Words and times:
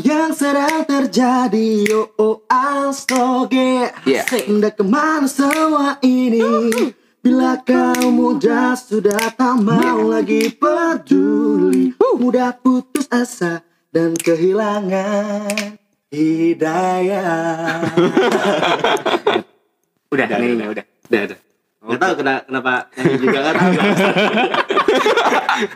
yang 0.00 0.32
sedang 0.32 0.88
terjadi. 0.88 1.84
Oh 1.92 2.08
oh 2.16 2.36
astoge 2.48 3.92
Iya. 4.08 4.24
Hendak 4.28 4.80
ke 4.80 4.84
mana 4.84 5.28
semua 5.28 6.00
ini? 6.00 6.40
Bila 7.22 7.60
kau 7.62 8.10
muda 8.10 8.74
sudah 8.74 9.30
tak 9.36 9.56
mau 9.62 10.10
lagi 10.10 10.50
peduli. 10.50 11.94
Mudah 12.18 12.56
putus 12.58 13.06
asa 13.12 13.62
dan 13.92 14.16
kehilangan 14.16 15.78
hidayah. 16.12 17.82
Udah, 20.12 20.28
ini, 20.28 20.60
ini, 20.60 20.64
udah. 20.68 20.84
Udah, 21.08 21.20
udah. 21.24 21.38
Gak 21.82 21.98
tau 21.98 22.14
kenapa, 22.14 22.40
kenapa 22.46 22.72
nyanyi 22.94 23.16
juga 23.18 23.38
gak 23.42 23.54
tau. 23.54 23.70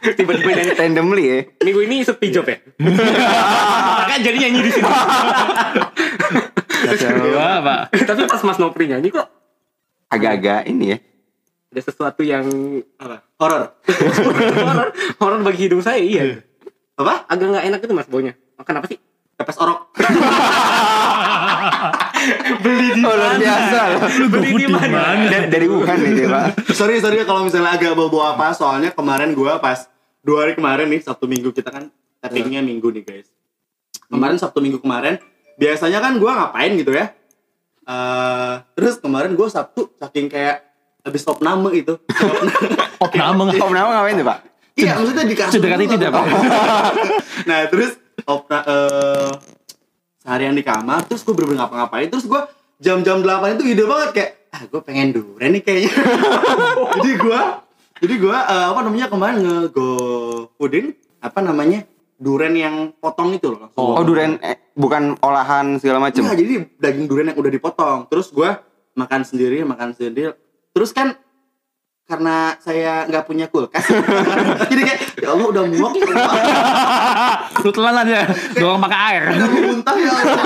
Tiba-tiba 0.17 0.51
nyanyi. 0.53 0.73
Randomly 0.73 1.25
ya. 1.27 1.39
Minggu 1.61 1.81
ini 1.83 1.97
sepi 2.01 2.31
job 2.31 2.47
ya? 2.47 2.63
Makanya 2.79 4.23
jadi 4.23 4.37
nyanyi 4.39 4.61
di 4.63 4.71
sini. 4.71 4.87
Coba, 6.87 7.49
Pak. 7.59 7.81
Tapi 7.99 8.23
pas 8.25 8.43
Mas 8.43 8.59
Nopri 8.59 8.87
nyanyi 8.87 9.11
kok 9.11 9.27
Agak-agak 10.07 10.71
ini 10.71 10.95
ya. 10.95 10.99
ada 11.67 11.83
sesuatu 11.83 12.23
yang 12.23 12.47
Apa? 12.97 13.27
Horor. 13.37 13.75
horor 14.65 14.89
horor 15.19 15.41
bagi 15.43 15.67
hidung 15.67 15.83
saya 15.83 15.99
iya 16.01 16.41
Apa? 16.97 17.27
agak 17.29 17.53
nggak 17.53 17.65
enak 17.69 17.81
itu 17.83 17.93
mas 17.93 18.09
baunya 18.09 18.33
makan 18.57 18.81
apa 18.81 18.87
sih 18.89 18.97
Pepes 19.37 19.57
orok. 19.61 19.79
beli 22.65 22.89
di 22.97 23.03
Oh, 23.07 23.15
luar 23.15 23.39
biasa 23.39 23.81
beli 24.33 24.51
di 24.57 24.67
mana 24.67 25.29
Dari, 25.29 25.47
dari 25.47 25.67
Wuhan 25.69 25.99
nih 26.01 26.27
Pak. 26.27 26.73
sorry, 26.73 26.99
sorry 26.99 27.23
kalau 27.23 27.45
misalnya 27.45 27.77
agak 27.77 27.95
bawa 27.95 28.35
apa. 28.35 28.57
Soalnya 28.57 28.91
kemarin 28.91 29.37
gua 29.37 29.61
pas 29.61 29.87
dua 30.25 30.49
hari 30.49 30.59
kemarin 30.59 30.91
nih, 30.91 31.05
Sabtu 31.05 31.29
Minggu 31.29 31.53
kita 31.53 31.71
kan 31.71 31.93
tappingnya 32.19 32.65
Minggu 32.65 32.89
nih 32.91 33.05
guys. 33.05 33.29
Kemarin 34.09 34.41
Sabtu 34.41 34.59
Minggu 34.59 34.81
kemarin, 34.81 35.21
biasanya 35.55 36.01
kan 36.01 36.17
gua 36.17 36.33
ngapain 36.35 36.73
gitu 36.75 36.97
ya. 36.97 37.13
Eh 37.87 38.55
terus 38.75 38.99
kemarin 38.99 39.37
gua 39.37 39.47
Sabtu 39.47 39.93
saking 40.01 40.27
kayak 40.27 40.65
habis 41.05 41.23
top 41.23 41.39
nama 41.39 41.69
itu. 41.71 41.95
Oh, 42.97 43.09
nama 43.13 43.53
Om 43.53 43.73
nama 43.77 43.89
ngapain 44.01 44.17
tuh, 44.17 44.27
Pak? 44.27 44.39
iya, 44.77 44.93
maksudnya 44.97 45.25
di 45.25 45.37
kasur. 45.37 45.61
Dulu 45.61 45.85
tidak. 45.85 46.11
Pak. 46.11 46.25
nah, 47.49 47.69
terus 47.69 47.97
opna 48.25 48.65
eh 48.65 49.33
seharian 50.27 50.59
di 50.59 50.65
kamar, 50.67 51.07
terus 51.07 51.23
gue 51.23 51.31
bener-bener 51.37 51.63
ngapa-ngapain, 51.63 52.11
terus 52.11 52.27
gue 52.27 52.41
jam-jam 52.83 53.23
8 53.23 53.57
itu 53.61 53.65
ide 53.71 53.85
banget 53.87 54.11
kayak 54.11 54.31
ah 54.51 54.63
gue 54.67 54.81
pengen 54.83 55.15
durian 55.15 55.53
nih 55.55 55.63
kayaknya. 55.63 55.93
jadi 56.99 57.11
gue 57.15 57.41
jadi 58.03 58.15
gue 58.19 58.37
eh, 58.37 58.67
apa 58.73 58.81
namanya 58.83 59.07
kemarin 59.07 59.37
nge-go 59.45 59.91
foodin 60.59 60.93
apa 61.23 61.41
namanya 61.41 61.87
durian 62.17 62.55
yang 62.57 62.77
potong 62.97 63.37
itu 63.37 63.53
loh. 63.53 63.69
langsung. 63.69 63.93
Oh, 63.97 64.05
durian 64.05 64.41
eh, 64.41 64.73
bukan 64.73 65.21
olahan 65.21 65.77
segala 65.77 66.01
macem. 66.01 66.25
Enggak, 66.25 66.41
jadi 66.41 66.55
daging 66.81 67.07
durian 67.07 67.29
yang 67.33 67.39
udah 67.39 67.53
dipotong. 67.53 67.99
Terus 68.09 68.33
gue 68.33 68.51
makan 68.97 69.21
sendiri, 69.23 69.63
makan 69.63 69.93
sendiri. 69.93 70.33
Terus 70.73 70.91
kan 70.97 71.17
karena 72.07 72.55
saya 72.63 73.03
nggak 73.11 73.27
punya 73.27 73.51
kulkas, 73.51 73.83
jadi 74.71 74.83
kayak 74.87 75.01
ya 75.19 75.29
Allah 75.35 75.47
udah 75.51 75.65
muak, 75.67 75.93
ya. 75.99 76.07
Lu 77.67 77.71
telan 77.75 77.99
aja. 78.07 78.31
Dorong 78.55 78.79
pakai 78.79 78.99
air. 79.11 79.23
udah 79.35 79.49
mau 79.51 79.61
muntah 79.75 79.97
ya 79.99 80.13
Allah. 80.15 80.45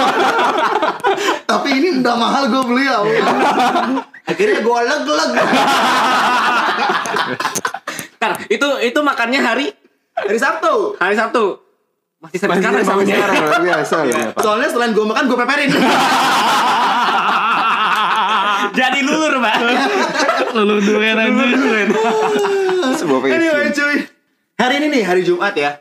Tapi 1.52 1.68
ini 1.76 1.88
udah 2.00 2.14
mahal 2.16 2.48
gue 2.48 2.62
beli 2.64 2.88
ya 2.88 2.96
Allah. 3.04 3.20
Akhirnya 4.24 4.58
gue 4.64 4.78
leg-leg. 4.88 5.30
Ntar, 8.16 8.32
itu 8.48 8.68
itu 8.80 9.00
makannya 9.04 9.40
hari 9.44 9.66
Hari 10.16 10.40
Sabtu. 10.40 10.96
hari 10.96 11.16
Sabtu 11.16 11.44
masih 12.20 12.36
sampai 12.36 12.60
sekarang 12.60 12.84
sampai 12.84 13.04
baunya. 13.08 13.16
sekarang 13.16 13.64
biasa 13.64 13.96
ya. 14.08 14.20
Soalnya 14.36 14.68
selain 14.68 14.92
gue 14.92 15.04
makan, 15.04 15.24
gue 15.24 15.38
peperin. 15.40 15.68
Jadi 18.70 18.98
lulur 19.00 19.38
mbak 19.38 19.54
Lulu 20.50 20.74
durian 20.80 21.16
anjir. 21.16 21.88
Sebuah 22.98 23.18
anyway 23.24 23.68
passion. 23.68 23.76
cuy. 23.76 23.96
Hari 24.56 24.74
ini 24.76 24.86
nih, 24.90 25.02
hari 25.02 25.22
Jumat 25.22 25.54
ya. 25.54 25.78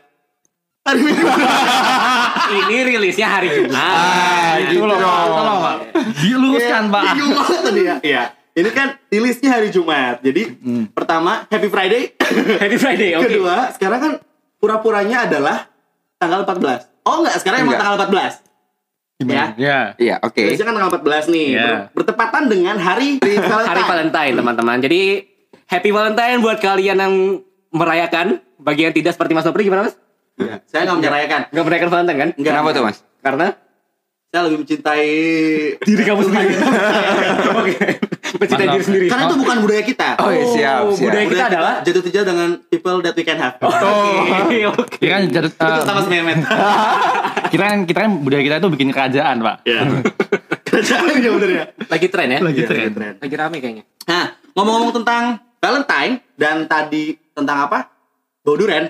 Hari 0.80 1.00
Minggu. 1.00 1.26
ini 2.56 2.76
rilisnya 2.82 3.28
hari 3.28 3.48
Jumat 3.52 3.76
Ah, 3.76 4.56
gitu 4.62 4.80
Tolong, 4.80 4.96
Pak. 4.96 5.04
dong. 5.04 5.28
Tolong, 5.30 5.58
Pak. 5.60 5.76
Diluruskan, 6.16 6.82
Pak. 6.88 7.02
Bingung 7.12 7.32
banget 7.34 7.58
tadi 7.60 7.80
ya. 7.82 7.96
Iya. 8.00 8.22
Ini 8.50 8.70
kan 8.70 8.88
rilisnya 9.06 9.50
hari 9.52 9.68
Jumat. 9.68 10.20
Jadi 10.20 10.42
pertama 10.90 11.44
Happy 11.46 11.68
Friday. 11.68 12.16
Happy 12.56 12.76
Friday 12.76 13.14
oke 13.18 13.26
Kedua, 13.26 13.70
sekarang 13.70 13.98
kan 14.00 14.12
pura-puranya 14.56 15.24
adalah 15.24 15.68
tanggal 16.16 16.42
14. 16.42 17.04
Oh 17.04 17.22
enggak, 17.22 17.36
sekarang 17.38 17.58
emang 17.62 17.76
Enggak. 17.76 18.06
tanggal 18.08 18.30
14. 18.36 18.49
Ya. 19.20 19.52
Ya. 19.54 19.78
Iya, 19.94 20.16
oke. 20.18 20.40
Biasanya 20.40 20.66
kan 20.66 20.74
tanggal 20.74 20.92
14 20.96 21.28
nih. 21.28 21.46
Iya. 21.50 21.60
Ber- 21.62 21.86
bertepatan 21.94 22.42
dengan 22.46 22.76
hari 22.76 23.20
Valentine. 23.20 23.68
hari 23.68 23.82
Valentine 23.84 24.34
teman-teman 24.34 24.78
jadi 24.80 25.00
Happy 25.66 25.90
Valentine 25.90 26.38
buat 26.38 26.58
kalian 26.58 26.98
yang 26.98 27.14
merayakan 27.70 28.26
bagi 28.56 28.82
yang 28.82 28.92
tidak 28.92 29.12
seperti 29.12 29.32
Mas 29.32 29.44
Nopri 29.44 29.62
gimana 29.62 29.86
Mas? 29.86 29.94
Iya. 30.34 30.64
Saya 30.64 30.88
nggak 30.88 30.98
merayakan. 31.04 31.40
Gak 31.48 31.64
merayakan 31.64 31.88
Valentine 31.88 32.18
kan? 32.18 32.28
Enggak. 32.34 32.50
Kenapa 32.50 32.68
tuh, 32.72 32.82
Mas? 32.82 32.98
Karena 33.20 33.46
Saya 34.30 34.46
lebih 34.46 34.62
mencintai 34.62 35.06
diri 35.82 36.02
kamu 36.06 36.22
sendiri. 36.22 36.54
Oke. 37.60 37.78
Mencintai 38.30 38.62
Mantap. 38.62 38.74
diri 38.78 38.84
sendiri. 38.86 39.06
Karena 39.10 39.22
itu 39.26 39.36
bukan 39.36 39.56
budaya 39.58 39.82
kita. 39.82 40.08
Oh, 40.16 40.30
iya, 40.30 40.44
siap, 40.46 40.80
Oh, 40.80 40.94
siap. 40.94 41.02
budaya 41.10 41.24
kita 41.26 41.44
adalah 41.50 41.74
jatuh 41.82 41.98
cinta 42.00 42.22
dengan 42.22 42.48
people 42.64 42.96
that 43.00 43.14
we 43.18 43.26
can 43.26 43.34
have. 43.34 43.58
Oke, 43.58 44.58
oke. 44.70 44.86
Kita 44.96 45.10
kan 45.10 45.22
jadut, 45.26 45.50
Itu 45.50 45.66
eh, 45.66 45.82
sama 45.82 46.00
Memet. 46.06 46.38
kita 47.52 47.62
kan 47.64 47.78
kita 47.82 47.98
kan 48.00 48.10
budaya 48.22 48.42
kita 48.46 48.56
itu 48.56 48.68
bikin 48.70 48.88
kerajaan, 48.88 49.36
Pak. 49.42 49.56
Iya. 49.66 49.80
Kerjaan 50.70 51.10
ya 51.10 51.30
bener 51.34 51.50
ya. 51.50 51.64
Lagi 51.90 52.06
tren 52.06 52.28
ya? 52.30 52.38
Lagi 52.38 52.60
Iya, 52.62 52.68
tren. 52.70 52.90
keren. 52.94 53.14
Lagi 53.18 53.34
rame 53.34 53.56
kayaknya. 53.58 53.84
Nah, 54.06 54.24
ngomong-ngomong 54.54 54.94
tentang 54.94 55.22
Valentine 55.58 56.22
dan 56.38 56.70
tadi 56.70 57.18
tentang 57.34 57.66
apa? 57.66 57.90
Bau 58.40 58.56
durian. 58.56 58.88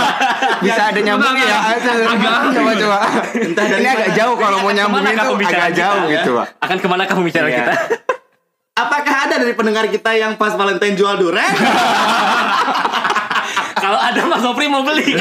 Bisa 0.64 0.82
ada 0.92 1.00
nyambungnya 1.00 1.46
ya. 1.48 1.58
Coba 2.52 2.72
coba. 2.76 2.98
Entah 3.40 3.64
dari 3.64 3.80
Ini 3.80 3.88
agak 3.88 4.10
jauh 4.12 4.34
kalau 4.36 4.58
mau 4.60 4.72
nyambungin 4.72 5.16
tuh 5.16 5.36
bicara 5.40 5.72
agak 5.72 5.80
jauh 5.80 6.04
ya? 6.04 6.20
gitu, 6.20 6.30
Pak. 6.36 6.46
Akan 6.60 6.76
ke 6.76 6.86
mana 6.92 7.08
kamu 7.08 7.22
bicara 7.24 7.48
Iya. 7.48 7.56
kita? 7.56 7.72
Apakah 8.72 9.16
ada 9.28 9.34
dari 9.40 9.52
pendengar 9.52 9.88
kita 9.88 10.12
yang 10.12 10.36
pas 10.36 10.52
Valentine 10.52 10.92
jual 10.92 11.16
durian? 11.16 11.44
Kalau 13.82 13.98
ada 13.98 14.20
Mas 14.24 14.40
Nopri 14.40 14.70
mau 14.70 14.80
beli. 14.80 15.12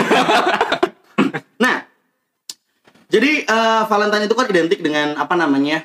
nah, 1.64 1.84
jadi 3.08 3.32
eh, 3.44 3.82
Valentine 3.88 4.28
itu 4.28 4.36
kan 4.36 4.46
identik 4.48 4.80
dengan 4.80 5.16
apa 5.16 5.34
namanya? 5.34 5.84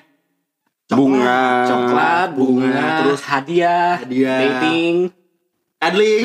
Coklat, 0.87 0.95
Bunga. 0.95 1.43
coklat, 1.67 2.29
bunga, 2.39 2.71
terus 2.71 3.19
terus 3.19 3.23
hadiah, 3.27 3.99
hadiah. 3.99 4.39
dating. 4.39 4.95
cuddling. 5.83 6.25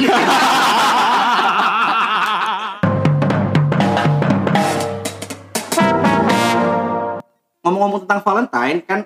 Ngomong-ngomong 7.72 8.04
tentang 8.04 8.20
Valentine 8.22 8.80
kan 8.84 9.00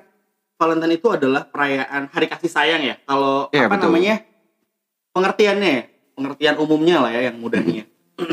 Valentine 0.56 0.94
itu 0.94 1.08
adalah 1.08 1.46
perayaan 1.46 2.10
hari 2.10 2.26
kasih 2.26 2.48
sayang 2.48 2.82
ya. 2.82 2.96
Kalau 3.00 3.48
Iya, 3.50 3.68
apa 3.68 3.76
betul. 3.76 3.94
namanya? 3.94 4.16
Pengertiannya, 5.12 5.70
ya, 5.70 5.82
pengertian 6.12 6.56
umumnya 6.58 6.98
lah 7.00 7.12
ya 7.12 7.30
yang 7.30 7.38
mudahnya. 7.38 7.86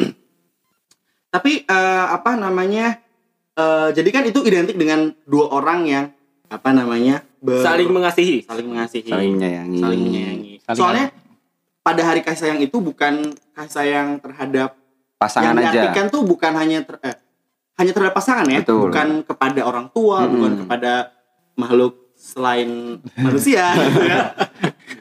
Tapi 1.30 1.64
eh, 1.64 2.06
apa 2.08 2.34
namanya? 2.34 2.98
eh, 3.52 3.88
jadi 3.92 4.08
kan 4.10 4.24
itu 4.24 4.40
identik 4.42 4.74
dengan 4.74 5.12
dua 5.22 5.52
orang 5.52 5.84
yang 5.84 6.04
apa 6.48 6.70
namanya? 6.70 7.20
ber- 7.36 7.60
Saling 7.60 7.88
mengasihi. 7.88 8.42
saling 8.42 8.66
mengasihi 8.66 9.08
Saling 9.08 9.34
menyayangi. 9.34 9.78
saling 9.78 10.00
menyayangi. 10.00 10.52
Saling- 10.62 10.78
Soalnya 10.78 11.06
pada 11.82 12.02
hari 12.02 12.22
kasih 12.22 12.48
sayang 12.48 12.60
itu 12.60 12.78
bukan 12.78 13.28
kasih 13.52 13.72
sayang 13.74 14.08
terhadap 14.18 14.78
Pasangan 15.18 15.52
yang 15.52 15.68
aja. 15.68 15.90
diartikan 15.90 16.06
tuh 16.08 16.22
bukan 16.22 16.52
hanya 16.54 16.82
ter- 16.82 17.02
eh, 17.02 17.16
hanya 17.76 17.90
terhadap 17.90 18.14
pasangan 18.14 18.46
ya, 18.46 18.60
Betul. 18.60 18.88
bukan 18.88 19.08
kepada 19.24 19.60
orang 19.62 19.86
tua, 19.90 20.24
Mm-mm. 20.24 20.32
bukan 20.36 20.52
kepada 20.64 20.92
makhluk 21.56 21.92
selain 22.14 22.98
manusia 23.24 23.72
gitu 23.74 24.00
ya. 24.04 24.36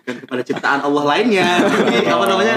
Bukan 0.01 0.15
kepada 0.25 0.41
ciptaan 0.41 0.79
Allah 0.81 1.03
lainnya. 1.05 1.47
Tapi 1.61 2.07
apa 2.07 2.25
namanya? 2.25 2.55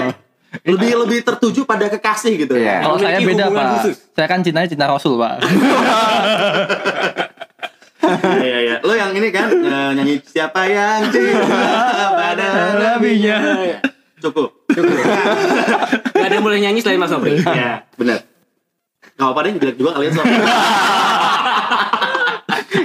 Lebih 0.63 0.91
lebih 1.03 1.19
tertuju 1.21 1.67
pada 1.67 1.91
kekasih 1.91 2.47
gitu 2.47 2.55
Iya. 2.55 2.79
Kalau 2.79 2.95
saya 2.95 3.19
beda, 3.19 3.51
Pak. 3.51 3.65
khusus. 3.75 3.95
Saya 4.15 4.27
kan 4.31 4.39
cintanya 4.39 4.71
cinta 4.71 4.87
Rasul, 4.87 5.19
Pak. 5.19 5.35
Iya 8.37 8.57
iya. 8.61 8.75
Lo 8.85 8.93
yang 8.93 9.17
ini 9.17 9.33
kan 9.33 9.49
eh, 9.49 9.91
nyanyi 9.97 10.21
siapa 10.21 10.69
yang 10.69 11.09
cinta 11.09 11.49
pada 12.13 12.47
nabinya. 12.77 13.37
Cukup. 14.23 14.61
Gak 14.69 16.21
ada 16.21 16.33
yang 16.33 16.45
boleh 16.45 16.61
nyanyi 16.61 16.79
selain 16.81 17.01
Mas 17.01 17.09
Nopri. 17.09 17.41
Iya, 17.41 17.81
benar. 17.97 18.21
Gak 19.15 19.25
apa-apa 19.31 19.47
deh, 19.47 19.51
jelek 19.55 19.77
juga 19.79 19.91
kalian 19.95 20.11
soalnya. 20.11 20.43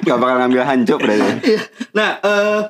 Gak 0.07 0.17
bakal 0.17 0.37
ngambil 0.47 0.63
hancur 0.63 0.99
berarti. 1.03 1.55
Nah, 1.91 2.11
eh, 2.23 2.61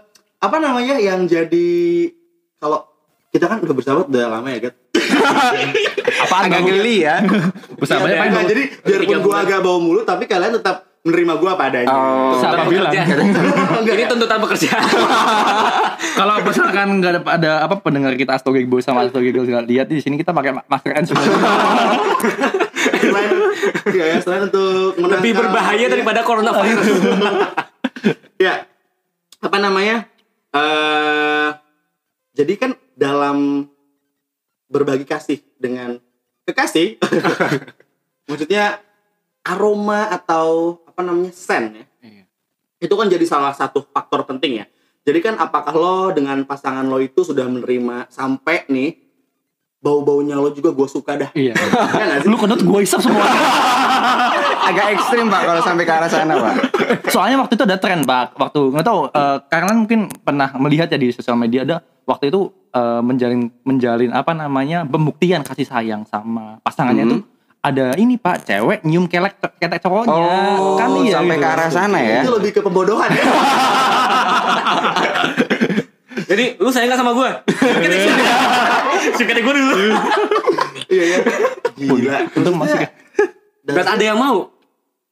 apa 0.41 0.57
namanya 0.57 0.97
yang 0.97 1.29
jadi 1.29 2.09
kalau 2.57 2.89
kita 3.29 3.47
kan 3.47 3.61
udah 3.61 3.75
bersahabat 3.77 4.09
udah 4.09 4.25
lama 4.33 4.49
ya, 4.49 4.59
Gat. 4.69 4.75
Apa 6.27 6.49
Agak 6.49 6.61
geli 6.67 7.05
ya. 7.05 7.21
Iya, 7.21 8.17
kan 8.17 8.27
enggak, 8.29 8.45
jadi 8.49 8.63
biarpun 8.85 9.19
gue 9.25 9.37
agak 9.37 9.59
bau 9.65 9.81
mulut 9.81 10.05
tapi 10.05 10.29
kalian 10.29 10.61
tetap 10.61 10.85
menerima 11.01 11.33
gue 11.41 11.49
apa 11.49 11.65
adanya. 11.73 11.89
Oh. 11.89 12.37
Siapa 12.37 12.69
bilang? 12.69 12.93
Ini 13.89 14.05
tuntutan 14.05 14.37
pekerja. 14.37 14.69
Kalau 16.13 16.35
misalkan 16.45 17.01
nggak 17.01 17.11
ada, 17.17 17.21
ada 17.25 17.51
apa 17.65 17.81
pendengar 17.81 18.13
kita 18.21 18.37
Astoge 18.37 18.69
Boy 18.69 18.85
sama 18.85 19.09
Astoge 19.09 19.33
Girls 19.33 19.49
nggak 19.49 19.65
lihat 19.65 19.87
di 19.89 20.05
sini 20.05 20.21
kita 20.21 20.37
pakai 20.37 20.53
ma- 20.53 20.67
masker 20.69 20.93
N 20.93 21.05
semua. 21.09 21.25
Selain 22.99 23.31
ya, 23.91 24.05
ya, 24.07 24.19
selain 24.19 24.43
untuk 24.47 24.97
menangkal- 24.97 25.21
Lebih 25.21 25.33
berbahaya 25.37 25.81
ya, 25.81 25.89
daripada 25.89 26.21
coronavirus. 26.23 26.87
ya 28.45 28.65
apa 29.39 29.57
namanya 29.57 30.09
eh 30.51 31.49
jadi 32.33 32.53
kan 32.57 32.71
dalam 32.93 33.69
berbagi 34.67 35.05
kasih 35.05 35.41
dengan 35.55 36.01
kekasih 36.45 36.97
maksudnya 38.29 38.81
aroma 39.43 40.09
atau 40.09 40.81
apa 40.85 41.01
namanya 41.01 41.33
sen 41.33 41.65
ya 41.75 41.85
Iya. 42.01 42.25
itu 42.81 42.95
kan 42.95 43.07
jadi 43.07 43.25
salah 43.25 43.53
satu 43.53 43.85
faktor 43.85 44.25
penting 44.25 44.61
ya 44.61 44.67
jadi 45.01 45.21
kan 45.21 45.35
apakah 45.37 45.73
lo 45.73 45.99
dengan 46.11 46.45
pasangan 46.45 46.85
lo 46.85 46.97
itu 46.97 47.21
sudah 47.21 47.45
menerima 47.45 48.09
sampai 48.09 48.65
nih 48.67 48.91
bau-baunya 49.81 50.37
lo 50.37 50.53
juga 50.53 50.71
gue 50.71 50.85
suka 50.87 51.17
dah 51.17 51.31
Iya. 51.33 51.57
ya 52.13 52.21
sih? 52.21 52.29
Lu 52.29 52.37
kedot 52.37 52.61
gue 52.61 52.81
isap 52.81 53.01
semua. 53.01 53.25
Agak 54.71 54.93
ekstrim 54.93 55.27
Pak 55.27 55.43
kalau 55.43 55.61
sampai 55.61 55.83
ke 55.83 55.91
arah 55.91 56.07
sana 56.07 56.37
Pak. 56.37 56.55
Soalnya 57.09 57.37
waktu 57.39 57.55
itu 57.55 57.65
ada 57.65 57.77
tren 57.77 58.01
pak, 58.03 58.35
waktu 58.35 58.61
nggak 58.69 58.83
tahu 58.83 59.01
eh, 59.09 59.37
karena 59.47 59.73
mungkin 59.75 60.01
pernah 60.21 60.53
melihat 60.55 60.87
ya 60.87 60.97
di 60.97 61.11
sosial 61.11 61.35
media 61.35 61.65
ada 61.65 61.77
waktu 62.05 62.29
itu 62.29 62.41
eh, 62.71 63.01
menjalin 63.01 63.49
menjalin 63.63 64.11
apa 64.11 64.31
namanya 64.33 64.85
pembuktian 64.85 65.41
kasih 65.41 65.65
sayang 65.65 66.05
sama 66.05 66.61
pasangannya 66.61 67.05
Mhm. 67.05 67.11
tuh 67.11 67.21
ada 67.61 67.93
ini 67.95 68.17
pak 68.17 68.43
cewek 68.43 68.81
nyium 68.83 69.05
kelek 69.05 69.33
ketek 69.55 69.81
cowoknya 69.81 70.13
Oh, 70.57 70.77
kan 70.77 70.93
iya 70.99 71.19
sampai 71.19 71.35
gitu. 71.35 71.43
ke 71.43 71.51
arah 71.51 71.69
sana 71.69 71.99
ya. 71.99 72.21
itu 72.21 72.33
lebih 72.33 72.51
ke 72.53 72.61
pembodohan 72.61 73.11
ya 73.11 73.21
Jadi 76.31 76.45
lu 76.57 76.71
sayang 76.71 76.89
gak 76.89 77.01
sama 77.01 77.13
gue? 77.13 77.31
Suka 79.19 79.33
gue 79.33 79.55
dulu. 79.57 79.73
iya 80.87 81.05
ya 81.09 81.19
gila 81.75 82.19
Untung 82.33 82.57
masih 82.57 82.87
Dan 83.63 83.85
ada 83.85 84.05
yang 84.05 84.15
mau. 84.15 84.51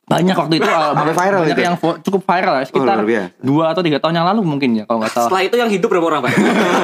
banyak 0.04 0.32
waktu 0.32 0.54
itu 0.56 0.64
eh, 0.64 0.72
Sampai 0.72 1.12
viral 1.12 1.40
banyak 1.42 1.52
itu? 1.52 1.62
yang 1.62 1.76
vo- 1.76 1.98
cukup 2.00 2.22
viral 2.24 2.54
ya 2.54 2.64
sekitar 2.64 2.96
biasa. 2.98 3.28
dua 3.38 3.64
atau 3.68 3.82
tiga 3.82 3.98
tahun 3.98 4.14
yang 4.16 4.26
lalu 4.26 4.40
mungkin 4.42 4.70
ya 4.72 4.84
kalau 4.84 5.04
nggak 5.04 5.12
salah 5.12 5.28
Setelah 5.28 5.44
itu 5.44 5.56
yang 5.58 5.68
hidup 5.68 5.88
berapa 5.90 6.06
orang, 6.08 6.20
Pak? 6.22 6.32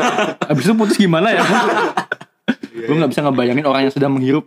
Abis 0.52 0.62
itu 0.62 0.74
putus 0.74 0.96
gimana 0.98 1.30
ya? 1.30 1.40
gue 2.76 2.92
nggak 2.92 3.08
bisa 3.08 3.24
ngebayangin 3.24 3.64
orang 3.64 3.88
yang 3.88 3.94
sudah 3.94 4.08
menghirup 4.08 4.44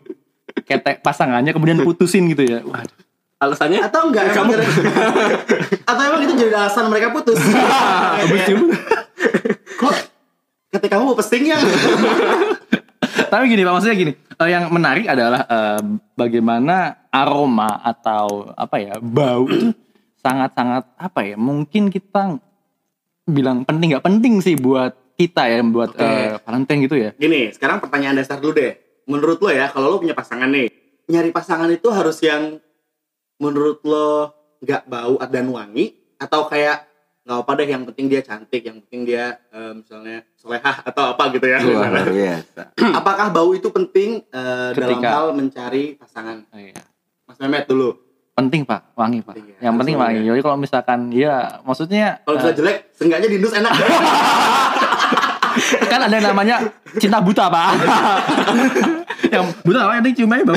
ketek 0.62 1.02
pasangannya 1.02 1.50
kemudian 1.50 1.82
putusin 1.82 2.30
gitu 2.30 2.44
ya. 2.44 2.62
Waduh. 2.62 2.94
Alasannya? 3.40 3.82
atau 3.82 4.10
enggak 4.10 4.30
gara- 4.30 4.46
atau 5.90 6.02
emang 6.04 6.22
itu 6.22 6.34
jadi 6.36 6.54
alasan 6.56 6.86
mereka 6.88 7.10
putus 7.10 7.38
Abis 7.38 8.42
itu, 8.46 8.66
kok 9.82 9.96
ketika 10.74 10.98
kamu 10.98 11.04
mau 11.14 11.18
pesting 11.18 11.50
ya 11.50 11.58
tapi 13.32 13.52
gini 13.52 13.62
pak 13.68 13.74
maksudnya 13.74 13.98
gini, 13.98 14.14
eh, 14.16 14.50
yang 14.50 14.70
menarik 14.72 15.06
adalah 15.10 15.42
eh, 15.48 15.82
bagaimana 16.16 17.08
aroma 17.12 17.82
atau 17.84 18.54
apa 18.56 18.78
ya 18.80 18.96
bau 19.02 19.48
itu 19.50 19.74
sangat-sangat 20.24 20.84
apa 20.98 21.20
ya 21.24 21.36
mungkin 21.40 21.92
kita 21.92 22.40
bilang 23.28 23.68
penting 23.68 23.96
nggak 23.96 24.06
penting 24.06 24.40
sih 24.40 24.56
buat 24.56 24.96
kita 25.18 25.50
ya 25.50 25.60
buat 25.66 25.92
Oke. 25.98 26.04
eh, 26.04 26.36
Valentine 26.46 26.80
gitu 26.88 26.96
ya. 26.96 27.12
gini 27.18 27.52
sekarang 27.52 27.84
pertanyaan 27.84 28.22
dasar 28.22 28.40
dulu 28.40 28.56
deh 28.56 29.04
menurut 29.08 29.40
lo 29.40 29.50
ya 29.52 29.72
kalau 29.72 29.92
lo 29.92 29.98
punya 30.00 30.16
pasangan 30.16 30.48
nih 30.52 30.68
nyari 31.08 31.32
pasangan 31.32 31.72
itu 31.72 31.88
harus 31.92 32.20
yang 32.24 32.60
menurut 33.40 33.80
lo 33.84 34.36
nggak 34.64 34.84
bau 34.90 35.16
dan 35.30 35.48
wangi 35.52 36.18
atau 36.18 36.50
kayak 36.50 36.87
nggak 37.28 37.44
apa 37.44 37.52
deh 37.60 37.68
yang 37.68 37.84
penting 37.84 38.08
dia 38.08 38.24
cantik 38.24 38.64
yang 38.64 38.80
penting 38.88 39.04
dia 39.04 39.36
eh, 39.52 39.76
misalnya 39.76 40.24
solehah 40.40 40.80
atau 40.88 41.12
apa 41.12 41.28
gitu 41.36 41.44
ya. 41.44 41.60
Luar 41.60 42.08
biasa. 42.08 42.72
apakah 43.04 43.28
bau 43.36 43.52
itu 43.52 43.68
penting 43.68 44.24
eh, 44.32 44.72
dalam 44.72 44.96
Ketika- 44.96 45.12
hal 45.12 45.36
mencari 45.36 46.00
pasangan? 46.00 46.48
Iya. 46.56 46.80
Mas 47.28 47.36
Mehmet 47.44 47.68
dulu. 47.68 48.00
Penting 48.32 48.64
pak, 48.64 48.96
wangi 48.96 49.20
pak. 49.20 49.36
Penting 49.36 49.52
ya, 49.52 49.60
yang 49.60 49.76
harus 49.76 49.80
penting 49.84 49.96
wangi. 50.00 50.24
Wangi. 50.24 50.28
Jadi 50.32 50.40
kalau 50.40 50.56
misalkan 50.56 51.12
ya 51.12 51.60
maksudnya 51.68 52.24
kalau 52.24 52.40
bisa 52.40 52.56
jelek 52.56 52.96
seenggaknya 52.96 53.28
di 53.28 53.36
indus 53.44 53.52
enak. 53.52 53.76
Kan 55.92 56.00
ada 56.08 56.16
yang 56.16 56.32
namanya 56.32 56.64
cinta 56.96 57.20
buta 57.20 57.52
pak. 57.52 57.76
Yang 59.28 59.60
buta 59.66 59.80
apa 59.84 59.92
yang 59.98 60.04
penting 60.06 60.18
cium 60.24 60.32
aja 60.32 60.44
bau. 60.48 60.56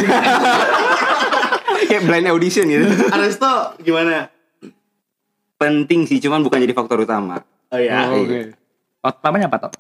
Kayak 1.91 2.03
blind 2.07 2.29
audition 2.31 2.65
gitu. 2.71 2.87
Aresto 3.11 3.75
gimana 3.83 4.31
Penting 5.61 6.09
sih, 6.09 6.17
cuman 6.19 6.41
bukan 6.41 6.57
jadi 6.59 6.73
faktor 6.73 7.05
utama. 7.05 7.45
oh 7.69 7.77
ya 7.77 8.09
Oh, 8.09 8.25
oke 8.25 8.57
Oh, 9.01 9.13
namanya 9.23 9.49
apa 9.49 9.59
toh 9.61 9.73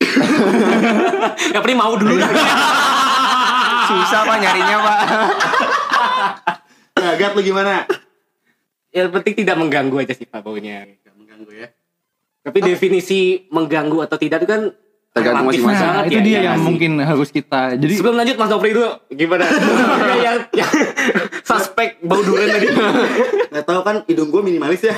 penting 1.54 1.76
mau 1.76 1.92
dulu. 1.94 2.16
Susah 3.86 4.20
Pak 4.22 4.36
nyarinya 4.38 4.76
Pak. 4.80 4.98
nah, 6.96 7.12
Gat 7.14 7.32
lu 7.32 7.42
gimana 7.42 7.84
Yang 8.90 9.08
penting 9.14 9.34
tidak 9.44 9.56
mengganggu 9.56 9.96
aja 10.00 10.12
sih, 10.12 10.26
Pak, 10.26 10.42
baunya. 10.42 10.82
Gak 11.00 11.14
mengganggu 11.14 11.52
ya 11.54 11.68
Tapi 12.40 12.58
definisi 12.60 13.46
mengganggu 13.48 14.00
atau 14.02 14.16
tidak 14.16 14.42
itu 14.42 14.48
kan 14.48 14.62
Tergantung 15.20 15.46
masing-masing. 15.46 15.86
nah, 15.86 16.02
itu 16.02 16.12
ya, 16.12 16.20
dia 16.20 16.32
ya 16.32 16.40
yang 16.42 16.56
sih? 16.56 16.66
mungkin 16.66 16.90
harus 16.98 17.28
kita 17.28 17.60
jadi 17.76 17.94
Sebelum 17.94 18.16
lanjut 18.16 18.36
Mas 18.36 18.48
Nopri 18.48 18.70
dulu 18.70 18.90
gimana? 19.10 19.44
yang, 20.26 20.36
yang 20.50 20.70
suspek 21.42 22.00
bau 22.00 22.20
durian 22.20 22.48
tadi. 22.50 22.66
nggak 23.50 23.64
tahu 23.64 23.80
kan 23.80 23.96
hidung 24.04 24.28
gue 24.28 24.42
minimalis 24.42 24.80
ya 24.80 24.94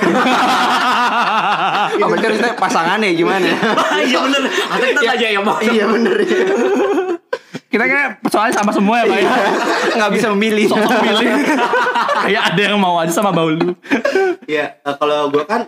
Oh, 1.95 2.07
berarti 2.09 2.25
harusnya 2.27 2.51
pasangannya 2.55 3.13
gimana? 3.13 3.47
Iya 4.03 4.17
bener. 4.19 4.41
Atau 4.45 4.87
kita 4.89 5.11
aja 5.13 5.27
yang 5.29 5.43
mau. 5.43 5.57
iya 5.59 5.85
bener 5.85 6.15
ya. 6.19 6.37
kita 7.65 7.83
kayak 7.83 8.07
soalnya 8.27 8.53
sama 8.53 8.69
semua 8.69 9.01
ya 9.01 9.05
pak 9.07 9.17
ya 9.17 9.29
Nggak 9.95 10.11
bisa 10.13 10.27
memilih. 10.29 10.65
sok 10.69 10.77
pilih 10.77 11.27
kayak 12.23 12.43
ada 12.53 12.61
yang 12.63 12.77
mau 12.77 12.95
aja 12.95 13.09
sama 13.09 13.33
bau 13.33 13.49
lu 13.49 13.73
ya 14.45 14.77
eh, 14.77 14.95
kalau 14.95 15.27
gue 15.27 15.41
kan 15.43 15.65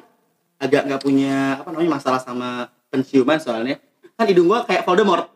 agak 0.56 0.86
nggak 0.86 1.02
punya 1.02 1.58
apa 1.58 1.70
namanya 1.70 1.92
masalah 1.98 2.22
sama 2.22 2.70
penciuman 2.88 3.36
soalnya 3.36 3.82
kan 4.16 4.32
hidung 4.32 4.48
gue 4.48 4.60
kayak 4.64 4.88
Voldemort. 4.88 5.28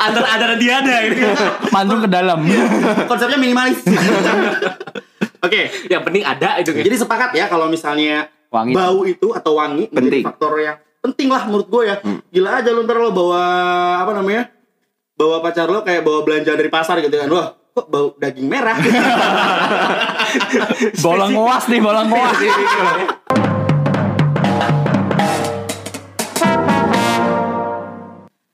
Antara 0.00 0.28
ada 0.30 0.44
dan 0.54 0.58
dia 0.62 0.78
ada 0.78 0.94
gitu. 1.04 1.26
mantul 1.68 1.98
ke 2.00 2.08
dalam. 2.08 2.38
Konsepnya 3.06 3.34
minimalis. 3.34 3.82
Oke 5.40 5.72
Yang 5.88 6.02
penting 6.04 6.22
ada 6.22 6.60
itu. 6.60 6.70
jadi 6.70 6.96
sepakat 6.96 7.32
ya 7.32 7.48
kalau 7.48 7.66
misalnya 7.66 8.28
Wangi. 8.52 8.76
bau 8.76 9.02
itu 9.02 9.32
atau 9.32 9.56
wangi 9.56 9.88
menjadi 9.88 10.20
Penting. 10.20 10.24
faktor 10.28 10.52
yang 10.60 10.76
penting 11.00 11.28
lah 11.32 11.42
menurut 11.48 11.66
gue 11.66 11.82
ya. 11.88 11.96
Gila 12.30 12.50
aja 12.62 12.70
lu 12.70 12.86
ntar 12.86 13.00
lo 13.00 13.10
bawa 13.10 13.42
apa 13.98 14.12
namanya 14.14 14.54
bawa 15.16 15.42
pacar 15.42 15.66
lo 15.66 15.82
kayak 15.82 16.04
bawa 16.04 16.22
belanja 16.22 16.54
dari 16.54 16.70
pasar 16.70 17.02
gitu 17.02 17.16
kan. 17.16 17.26
Wah 17.26 17.46
kok 17.72 17.86
bau 17.88 18.14
daging 18.14 18.46
merah? 18.46 18.78
Bolong 21.04 21.34
ngoas 21.34 21.66
nih 21.66 21.80
bolong 21.80 22.06
ngoas 22.06 22.38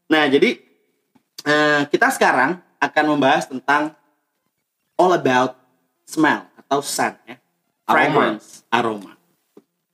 Nah, 0.06 0.24
jadi 0.30 0.60
eh, 1.46 1.82
kita 1.90 2.12
sekarang 2.14 2.58
akan 2.78 3.04
membahas 3.16 3.50
tentang 3.50 3.94
all 4.98 5.12
about 5.14 5.58
smell 6.06 6.46
atau 6.54 6.78
scent 6.82 7.16
ya. 7.26 7.36
Fragrance, 7.86 8.66
aroma. 8.70 9.14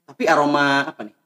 Tapi 0.08 0.24
aroma 0.24 0.88
apa 0.88 1.04
nih? 1.04 1.16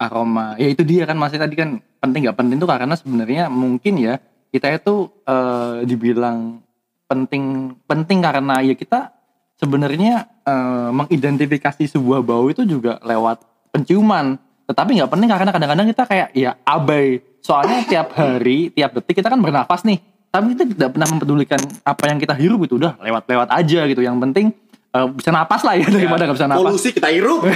aroma 0.00 0.56
ya 0.56 0.72
itu 0.72 0.80
dia 0.80 1.04
kan 1.04 1.14
masih 1.20 1.36
tadi 1.36 1.52
kan 1.52 1.76
penting 2.00 2.24
nggak 2.24 2.38
penting 2.40 2.56
tuh 2.56 2.64
karena 2.64 2.96
sebenarnya 2.96 3.52
mungkin 3.52 4.00
ya 4.00 4.16
kita 4.48 4.72
itu 4.72 5.12
eh, 5.28 5.84
dibilang 5.84 6.64
penting 7.04 7.76
penting 7.84 8.24
karena 8.24 8.64
ya 8.64 8.72
kita 8.72 9.12
sebenarnya 9.60 10.24
eh, 10.48 10.90
mengidentifikasi 10.96 11.84
sebuah 11.84 12.24
bau 12.24 12.48
itu 12.48 12.64
juga 12.64 12.96
lewat 13.04 13.44
penciuman 13.76 14.40
tetapi 14.64 14.96
nggak 14.96 15.12
penting 15.12 15.28
karena 15.28 15.52
kadang-kadang 15.52 15.86
kita 15.92 16.04
kayak 16.08 16.28
ya 16.32 16.56
abai 16.64 17.20
soalnya 17.40 17.84
tiap 17.88 18.12
hari 18.14 18.70
tiap 18.72 18.96
detik 18.96 19.20
kita 19.20 19.28
kan 19.32 19.40
bernafas 19.40 19.82
nih. 19.84 19.98
Tapi 20.30 20.54
kita 20.54 20.62
tidak 20.62 20.90
pernah 20.94 21.08
mempedulikan 21.10 21.58
apa 21.82 22.06
yang 22.06 22.22
kita 22.22 22.38
hirup 22.38 22.62
itu 22.62 22.78
udah 22.78 22.94
lewat-lewat 23.02 23.50
aja 23.50 23.80
gitu. 23.90 23.98
Yang 23.98 24.16
penting 24.30 24.46
eh, 24.94 25.06
bisa 25.10 25.34
napas 25.34 25.66
lah 25.66 25.74
ya 25.74 25.90
daripada 25.90 26.22
nggak 26.28 26.38
bisa 26.38 26.46
napas. 26.46 26.70
Polusi 26.70 26.90
kita 26.94 27.10
hirup. 27.10 27.42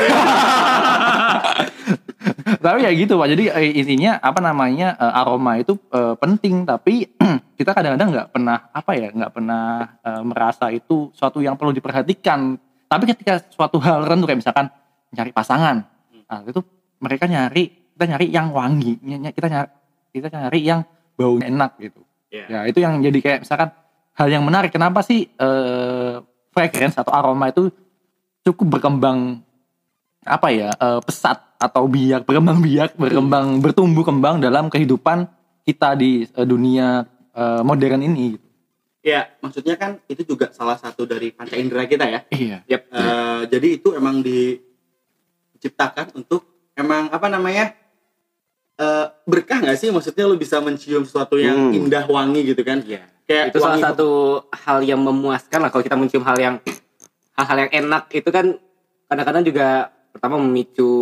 tapi 2.64 2.80
ya 2.82 2.90
gitu 2.96 3.14
pak. 3.20 3.28
Jadi 3.30 3.44
eh, 3.52 3.72
intinya 3.78 4.18
apa 4.18 4.40
namanya 4.40 4.96
eh, 4.98 5.20
aroma 5.20 5.60
itu 5.60 5.78
eh, 5.92 6.14
penting. 6.18 6.66
Tapi 6.66 7.06
kita 7.58 7.70
kadang-kadang 7.70 8.08
nggak 8.10 8.28
pernah 8.34 8.58
apa 8.72 8.92
ya 8.96 9.08
nggak 9.12 9.32
pernah 9.32 9.64
eh, 10.02 10.22
merasa 10.24 10.66
itu 10.74 11.14
suatu 11.14 11.38
yang 11.44 11.54
perlu 11.54 11.70
diperhatikan. 11.70 12.56
Tapi 12.90 13.04
ketika 13.06 13.38
suatu 13.54 13.78
hal 13.78 14.02
tertentu 14.02 14.26
kayak 14.26 14.40
misalkan 14.42 14.66
nyari 15.14 15.30
pasangan. 15.30 15.76
Nah, 16.24 16.40
itu 16.42 16.60
mereka 16.98 17.28
nyari 17.28 17.83
kita 17.94 18.04
nyari 18.10 18.26
yang 18.28 18.50
wangi 18.50 18.98
kita 19.32 19.46
nyari 19.46 19.70
kita 20.14 20.28
cari 20.30 20.60
yang 20.62 20.86
baunya 21.18 21.50
enak 21.50 21.78
gitu. 21.82 22.02
Iya. 22.30 22.46
Ya 22.50 22.60
itu 22.66 22.78
yang 22.82 23.02
jadi 23.02 23.18
kayak 23.18 23.40
misalkan 23.46 23.70
hal 24.14 24.28
yang 24.30 24.46
menarik. 24.46 24.70
Kenapa 24.70 25.02
sih 25.02 25.26
eh, 25.26 26.14
fragrance 26.54 26.98
atau 26.98 27.10
aroma 27.14 27.50
itu 27.50 27.70
cukup 28.46 28.78
berkembang 28.78 29.42
apa 30.24 30.48
ya 30.54 30.70
eh, 30.74 31.00
pesat 31.02 31.38
atau 31.58 31.86
biak 31.86 32.26
berkembang 32.26 32.62
biak 32.62 32.94
berkembang 32.98 33.58
bertumbuh 33.62 34.04
kembang 34.06 34.42
dalam 34.42 34.70
kehidupan 34.70 35.26
kita 35.66 35.94
di 35.98 36.26
eh, 36.26 36.46
dunia 36.46 37.06
eh, 37.34 37.62
modern 37.62 38.02
ini. 38.02 38.38
Gitu. 38.38 38.46
Ya, 39.04 39.28
maksudnya 39.44 39.76
kan 39.76 40.00
itu 40.08 40.24
juga 40.24 40.48
salah 40.48 40.80
satu 40.80 41.04
dari 41.04 41.28
panca 41.28 41.60
indera 41.60 41.84
kita 41.84 42.08
ya. 42.08 42.24
Iya. 42.32 42.64
Yap. 42.64 42.82
Eh, 42.88 43.42
jadi 43.52 43.68
itu 43.76 43.92
emang 43.92 44.24
diciptakan 44.24 46.16
untuk 46.16 46.72
emang 46.72 47.12
apa 47.12 47.28
namanya 47.28 47.83
eh, 48.76 49.06
berkah 49.24 49.58
nggak 49.60 49.76
sih? 49.76 49.88
Maksudnya 49.88 50.24
lu 50.24 50.34
bisa 50.34 50.58
mencium 50.58 51.02
sesuatu 51.02 51.36
yang 51.36 51.70
Hmm. 51.70 51.78
indah 51.78 52.04
wangi 52.04 52.42
gitu 52.44 52.62
kan? 52.62 52.82
Iya. 52.82 53.06
Kayak 53.24 53.44
itu 53.50 53.58
salah 53.58 53.80
satu 53.80 54.10
hal 54.52 54.82
yang 54.82 55.00
memuaskan 55.00 55.58
lah 55.58 55.70
kalau 55.70 55.80
kita 55.80 55.94
mencium 55.94 56.20
hal 56.22 56.36
yang 56.36 56.54
hal-hal 57.32 57.56
yang 57.58 57.72
enak 57.72 58.12
itu 58.12 58.28
kan 58.28 58.60
kadang-kadang 59.06 59.42
juga 59.42 59.68
pertama 60.10 60.36
memicu 60.38 60.92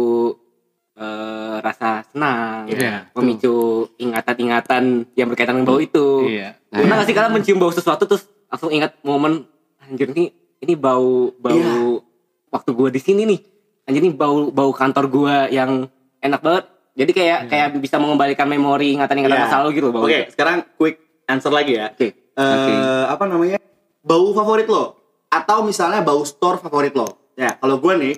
eh, 0.92 1.56
rasa 1.58 2.04
senang, 2.06 2.68
Iya, 2.68 3.08
memicu 3.16 3.88
ingatan-ingatan 3.96 5.08
yang 5.14 5.26
berkaitan 5.26 5.56
dengan 5.56 5.66
bau 5.66 5.80
itu. 5.80 6.28
Iya. 6.28 6.52
Pernah 6.68 6.94
nggak 6.94 7.08
sih 7.08 7.16
kalian 7.16 7.32
mencium 7.32 7.58
bau 7.58 7.72
sesuatu 7.72 8.04
terus 8.04 8.28
langsung 8.46 8.68
ingat 8.68 9.00
momen 9.00 9.48
anjir 9.80 10.12
nih 10.12 10.28
ini 10.60 10.74
bau 10.76 11.32
bau 11.32 11.56
Iya. 11.56 12.04
waktu 12.48 12.70
gua 12.70 12.88
di 12.88 13.00
sini 13.00 13.24
nih. 13.24 13.40
Anjir 13.82 14.04
ini 14.04 14.12
bau 14.12 14.52
bau 14.52 14.68
kantor 14.70 15.04
gua 15.08 15.36
yang 15.48 15.88
enak 16.20 16.38
banget. 16.38 16.64
Jadi 16.92 17.10
kayak 17.10 17.38
kayak 17.46 17.66
bisa 17.74 17.96
mengembalikan 17.96 18.44
memori 18.44 18.92
ingatan-ingatan 18.92 19.32
Iya. 19.34 19.44
masa 19.46 19.56
lalu 19.60 19.70
gitu 19.74 19.88
bau 19.88 20.04
Oke, 20.04 20.12
itu. 20.18 20.30
sekarang 20.30 20.56
quick 20.74 20.96
answer 21.24 21.48
lagi 21.48 21.72
ya. 21.74 21.88
Oke. 21.88 22.08
Eh, 22.10 22.36
Oke. 22.36 22.74
apa 23.08 23.24
namanya? 23.24 23.58
Bau 23.98 24.28
favorit 24.30 24.66
lo 24.66 24.84
atau 25.26 25.62
misalnya 25.62 26.00
bau 26.00 26.20
store 26.22 26.58
favorit 26.58 26.92
lo. 26.92 27.32
Ya, 27.32 27.56
kalau 27.56 27.78
gue 27.78 27.92
nih, 27.94 28.14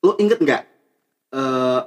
lo 0.00 0.16
inget 0.16 0.38
nggak 0.38 0.62
eh, 1.30 1.80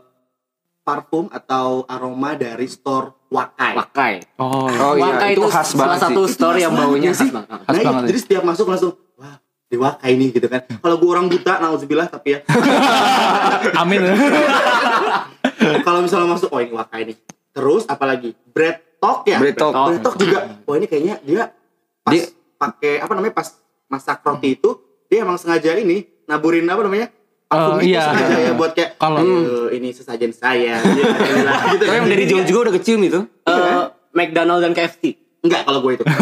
parfum 0.80 1.26
atau 1.28 1.86
aroma 1.86 2.34
dari 2.34 2.66
store 2.66 3.18
Wakai? 3.28 3.74
Wakai. 3.74 4.14
Oh, 4.38 4.68
Oh 4.68 4.94
iya, 4.94 5.08
Wakai 5.08 5.30
itu 5.32 5.40
itu 5.40 5.48
khas 5.48 5.72
salah 5.72 5.96
banget 5.96 6.04
satu 6.04 6.22
sih. 6.22 6.34
store 6.36 6.58
yang 6.60 6.74
baunya 6.76 6.92
banget 7.08 7.16
khas 7.16 7.22
sih. 7.24 7.30
banget. 7.32 7.48
Khas 7.64 7.74
Nah, 7.74 7.84
banget 7.88 8.04
jadi 8.06 8.20
setiap 8.20 8.44
masuk 8.44 8.66
langsung 8.68 8.92
wah 9.16 9.36
di 9.66 9.76
Wakai 9.76 10.12
nih 10.14 10.30
gitu 10.32 10.46
kan. 10.46 10.62
Kalau 10.68 10.96
gue 10.96 11.10
orang 11.10 11.26
buta, 11.26 11.54
nauzubillah 11.58 12.08
tapi 12.08 12.28
ya. 12.30 12.40
amin. 13.82 14.02
kalau 15.82 16.00
misalnya 16.00 16.28
masuk, 16.30 16.50
oh 16.50 16.58
ini 16.58 16.72
Wakai 16.72 17.02
nih. 17.06 17.18
Terus 17.52 17.84
apalagi 17.86 18.32
bread 18.48 18.80
talk 18.98 19.24
ya? 19.24 19.38
Bread 19.38 19.56
Talk. 19.56 19.74
Bread 19.74 20.02
talk 20.02 20.16
juga. 20.16 20.40
Oh 20.64 20.74
ini 20.74 20.86
kayaknya 20.86 21.20
dia 21.20 21.52
pas 22.00 22.14
Dia- 22.14 22.30
pakai 22.56 22.94
apa 22.98 23.12
namanya 23.12 23.34
pas 23.34 23.48
masak 23.86 24.22
roti 24.22 24.54
itu 24.54 24.70
dia 25.06 25.22
emang 25.22 25.36
sengaja 25.36 25.74
ini 25.74 26.06
naburin 26.24 26.64
apa 26.66 26.82
namanya? 26.82 27.08
Parfum 27.46 27.68
Oh, 27.68 27.78
itu 27.78 27.92
iya. 27.92 28.08
sengaja 28.08 28.36
ya 28.40 28.52
buat 28.54 28.72
kayak 28.72 28.96
Kalau- 28.96 29.20
"Eh, 29.20 29.76
ini 29.76 29.92
sesajen 29.92 30.32
saya. 30.32 30.80
gitu. 30.88 31.84
Oh 31.84 31.94
yang 31.94 32.08
dari 32.08 32.24
jauh 32.24 32.44
juga 32.44 32.60
udah 32.66 32.74
kecium 32.78 33.02
itu. 33.02 33.20
Eh, 33.44 33.84
McDonald 34.12 34.62
dan 34.62 34.72
KFC. 34.72 35.20
Enggak 35.42 35.66
kalau 35.66 35.82
gue 35.82 35.94
itu. 35.94 36.06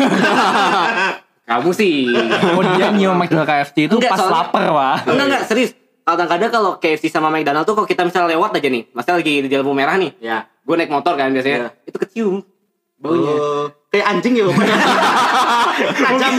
Kamu 1.46 1.70
sih. 1.72 2.10
Oh 2.52 2.62
dia 2.64 2.90
nyium 2.90 3.14
McDonald 3.14 3.46
KFC 3.46 3.86
itu 3.86 3.96
Enggak, 3.96 4.10
pas 4.10 4.20
soalnya- 4.20 4.38
lapar 4.46 4.64
wah. 4.70 4.98
Enggak 5.04 5.26
enggak 5.28 5.44
serius. 5.46 5.72
Kadang-kadang 6.10 6.50
kalau 6.50 6.72
KFC 6.76 7.06
sama 7.08 7.30
McDonald 7.30 7.64
tuh 7.64 7.78
kalau 7.78 7.86
kita 7.86 8.02
misalnya 8.02 8.34
lewat 8.34 8.58
aja 8.58 8.66
nih, 8.66 8.90
maksudnya 8.90 9.16
lagi 9.22 9.34
di 9.46 9.54
lampu 9.54 9.74
merah 9.74 9.94
nih, 9.94 10.12
ya. 10.18 10.42
gue 10.42 10.74
naik 10.74 10.90
motor 10.90 11.14
kan 11.14 11.30
biasanya, 11.30 11.70
Iya. 11.70 11.86
itu 11.86 11.98
kecium 12.00 12.36
baunya. 12.98 13.30
Oh, 13.32 13.66
kayak 13.88 14.06
anjing 14.08 14.34
ya 14.34 14.44
Bapak. 14.44 14.66
Tajam. 16.02 16.34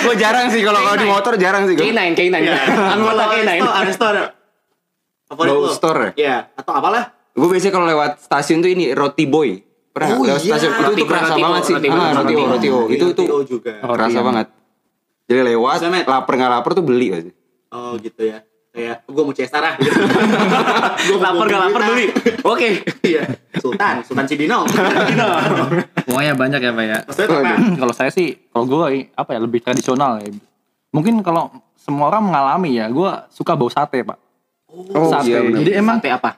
Gue 0.00 0.14
jarang 0.14 0.46
sih 0.50 0.60
kalau 0.60 0.80
kalau 0.80 0.96
di 0.96 1.06
motor 1.06 1.32
jarang 1.34 1.64
sih 1.64 1.74
gue. 1.74 1.86
K9, 1.86 2.02
K9. 2.12 2.34
Iya. 2.36 2.54
Anggota 2.90 3.22
K9. 3.28 3.46
Aresto, 3.46 3.70
Aresto 3.70 4.04
ada. 4.06 4.22
Favorit 5.24 5.50
Bau 5.50 5.62
lo? 5.62 5.70
store 5.70 6.00
ya? 6.02 6.10
Iya, 6.18 6.36
atau 6.52 6.72
apalah. 6.74 7.04
Gue 7.30 7.46
biasanya 7.48 7.72
kalau 7.72 7.86
lewat 7.86 8.10
stasiun 8.20 8.58
tuh 8.58 8.70
ini 8.70 8.90
roti 8.90 9.24
boy. 9.24 9.50
Pernah 9.90 10.08
Oh, 10.12 10.26
lewat 10.26 10.42
iya. 10.42 10.50
stasiun 10.50 10.70
itu 10.74 10.92
tuh 10.92 11.06
kerasa 11.06 11.30
roti 11.30 11.40
banget 11.40 11.62
sih. 11.62 11.74
Ah, 11.86 12.10
roti 12.12 12.34
O, 12.34 12.42
roti 12.44 12.68
O. 12.68 12.80
Itu 12.90 13.06
juga. 13.46 13.72
Oh, 13.82 13.94
kerasa 13.94 14.18
iya. 14.18 14.26
banget. 14.26 14.46
Jadi 15.24 15.40
lewat, 15.46 15.78
lapar 16.04 16.32
nggak 16.34 16.50
lapar 16.50 16.70
tuh 16.74 16.82
beli 16.82 17.06
pasti. 17.08 17.30
Oh 17.70 17.94
gitu 17.96 18.18
ya. 18.20 18.42
Kayak 18.70 19.02
gue 19.02 19.22
mau 19.22 19.32
CSR 19.32 19.64
ah. 19.64 19.74
Gitu. 19.76 19.90
Gua- 21.10 21.20
Lapar 21.20 21.34
gua- 21.40 21.48
gak 21.48 21.60
lapar 21.60 21.80
gua- 21.80 21.90
beli. 21.90 22.06
Oke. 22.40 22.68
Iya. 23.02 23.22
Sultan, 23.56 23.94
Sultan 24.00 24.24
Cibinong. 24.24 24.62
Pokoknya 26.06 26.34
banyak 26.34 26.60
ya 26.60 26.70
pak 26.70 26.84
ya. 26.84 26.98
Kalau 27.76 27.90
saya 27.90 28.08
sih, 28.08 28.38
kalau 28.48 28.64
gue 28.64 28.84
apa 29.10 29.30
ya 29.30 29.40
lebih 29.40 29.58
tradisional 29.60 30.18
ya. 30.18 30.30
Mungkin 30.90 31.18
kalau 31.20 31.50
semua 31.74 32.08
orang 32.08 32.22
mengalami 32.24 32.70
ya, 32.72 32.86
gue 32.86 33.10
suka 33.28 33.52
bau 33.52 33.66
sate 33.66 34.02
pak. 34.02 34.18
Oh 34.68 35.08
sate. 35.08 35.26
iya. 35.28 35.38
Jadi 35.42 35.70
emang 35.72 35.98
Sate 35.98 36.10
apa? 36.12 36.30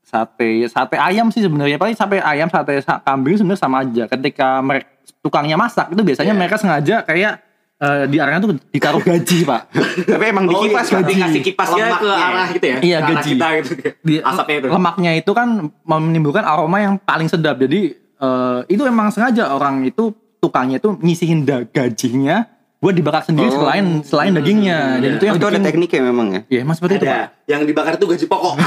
sate, 0.00 0.64
sate 0.66 0.96
ayam 0.96 1.28
sih 1.28 1.38
sebenarnya. 1.38 1.76
Paling 1.76 1.92
sate 1.92 2.18
ayam, 2.18 2.48
sate 2.48 2.80
sa- 2.80 2.98
kambing 2.98 3.36
sebenarnya 3.36 3.60
sama 3.60 3.82
aja. 3.82 4.08
Ketika 4.08 4.58
mereka 4.58 4.88
tukangnya 5.20 5.54
masak 5.54 5.88
itu 5.88 6.02
biasanya 6.02 6.32
Iya. 6.32 6.38
mereka 6.38 6.56
sengaja 6.56 6.96
kayak 7.02 7.38
eh, 7.78 8.04
di 8.04 8.16
arahnya 8.16 8.40
tuh 8.40 8.52
ditaruh 8.66 8.98
gaji 9.00 9.38
pak. 9.42 9.60
Tapi 10.10 10.24
emang 10.26 10.44
Oh, 10.46 10.52
dikipas 10.58 10.84
iya. 10.84 10.94
kan? 10.94 11.02
Dikasih 11.04 11.40
kipasnya 11.42 11.84
ke 11.94 12.04
Lemaknya. 12.04 12.26
arah 12.28 12.46
gitu 12.48 12.66
ya? 12.66 12.78
Iya, 12.78 12.96
Ke 12.96 13.04
arah 13.04 13.10
gaji. 13.14 13.30
kita 13.30 13.46
gitu. 13.54 13.70
Di, 14.00 14.14
Asapnya 14.20 14.56
itu. 14.56 14.68
Lemaknya 14.68 15.10
itu 15.14 15.30
kan 15.32 15.48
menimbulkan 15.82 16.42
aroma 16.42 16.78
yang 16.78 16.94
paling 16.98 17.26
sedap. 17.26 17.56
Jadi 17.56 17.80
eh, 17.96 18.60
itu 18.66 18.82
emang 18.82 19.08
sengaja 19.08 19.48
orang 19.48 19.82
itu 19.82 20.10
tukangnya 20.38 20.76
itu 20.76 20.94
nyisihin 20.96 21.42
da- 21.42 21.64
gajinya 21.64 22.46
buat 22.78 22.94
dibakar 22.94 23.22
sendiri 23.22 23.46
Oh. 23.48 23.58
selain 23.60 24.02
selain 24.02 24.30
dagingnya. 24.32 24.98
Dan 24.98 25.10
itu 25.12 25.24
Oh, 25.24 25.28
yang 25.28 25.36
itu 25.36 25.46
ada 25.48 25.58
tekniknya 25.60 26.02
memang 26.04 26.26
ya. 26.28 26.40
Iya, 26.48 26.58
emang 26.62 26.74
seperti 26.74 26.94
itu, 26.96 27.04
Pak. 27.04 27.10
Ada. 27.10 27.26
Yang 27.48 27.60
dibakar 27.66 27.92
itu 27.94 28.06
gaji 28.06 28.26
pokok. 28.26 28.54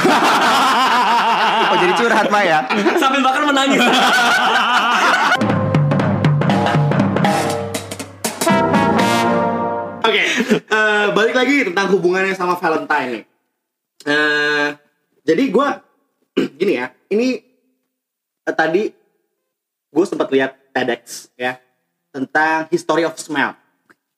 Oh 1.61 1.77
jadi 1.77 1.93
curhat 1.95 2.27
pak 2.27 2.43
ya? 2.43 2.59
Sambil 2.97 3.23
bakar 3.23 3.47
menangis. 3.47 3.79
Oke, 10.11 10.27
eh, 10.59 11.07
balik 11.15 11.35
lagi 11.39 11.55
tentang 11.71 11.87
hubungannya 11.95 12.35
sama 12.35 12.59
Valentine 12.59 13.07
nih. 13.15 13.23
Eh, 14.03 14.67
jadi 15.23 15.43
gue 15.47 15.67
gini 16.59 16.73
ya, 16.75 16.91
ini 17.07 17.39
eh, 18.43 18.55
tadi 18.55 18.91
gue 19.91 20.05
sempat 20.07 20.27
lihat 20.35 20.51
TEDx 20.75 21.31
ya 21.39 21.55
tentang 22.11 22.67
history 22.67 23.07
of 23.07 23.15
smell. 23.15 23.55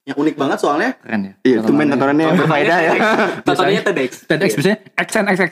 Yang 0.03 0.17
unik 0.19 0.35
banget 0.35 0.57
soalnya 0.59 0.97
Keren 0.97 1.21
ya. 1.29 1.33
Iya, 1.45 1.59
tumben 1.63 1.87
tontonannya 1.93 2.25
yang 2.27 2.37
berfaedah 2.41 2.79
ya. 2.81 2.91
Tontonnya 3.47 3.81
TEDx. 3.85 4.11
TEDx 4.25 4.49
biasanya 4.57 4.77
XNXX. 4.97 5.51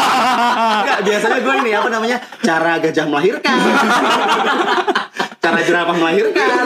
Enggak, 0.80 0.98
biasanya 1.04 1.38
gue 1.44 1.54
ini 1.60 1.70
apa 1.76 1.88
namanya? 1.92 2.18
Cara 2.40 2.80
gajah 2.80 3.06
melahirkan. 3.06 3.56
cara 5.46 5.60
jerapah 5.62 5.94
melahirkan. 5.94 6.64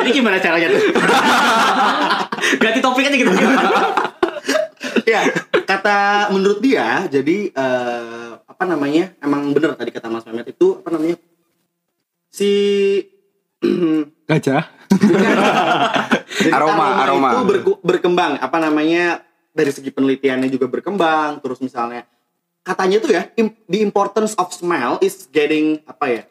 Jadi 0.00 0.10
gimana 0.10 0.40
caranya 0.40 0.68
tuh? 0.72 0.82
Ganti 2.62 2.78
topik 2.80 3.04
aja 3.04 3.16
gitu. 3.16 3.32
ya, 5.04 5.20
kata 5.64 5.96
menurut 6.32 6.60
dia 6.60 7.04
jadi 7.06 7.52
eh, 7.52 8.30
apa 8.40 8.64
namanya? 8.64 9.12
Emang 9.20 9.52
bener 9.52 9.76
tadi 9.76 9.92
kata 9.92 10.08
Mas 10.08 10.24
Mehmet 10.24 10.48
itu 10.48 10.80
apa 10.80 10.88
namanya? 10.88 11.16
Si 12.32 12.50
Gajah. 14.30 14.64
Jadi 16.38 16.54
Aroma, 16.54 17.02
aroma. 17.02 17.28
itu 17.34 17.44
berku- 17.44 17.80
berkembang 17.82 18.38
apa 18.38 18.56
namanya 18.56 19.20
dari 19.52 19.68
segi 19.68 19.90
penelitiannya 19.90 20.48
juga 20.48 20.70
berkembang 20.70 21.42
terus 21.42 21.58
misalnya 21.58 22.06
katanya 22.62 22.96
tuh 23.02 23.10
ya 23.10 23.22
im- 23.34 23.56
the 23.66 23.82
importance 23.82 24.32
of 24.38 24.48
smell 24.54 24.96
is 25.02 25.26
getting 25.28 25.82
apa 25.84 26.04
ya 26.06 26.22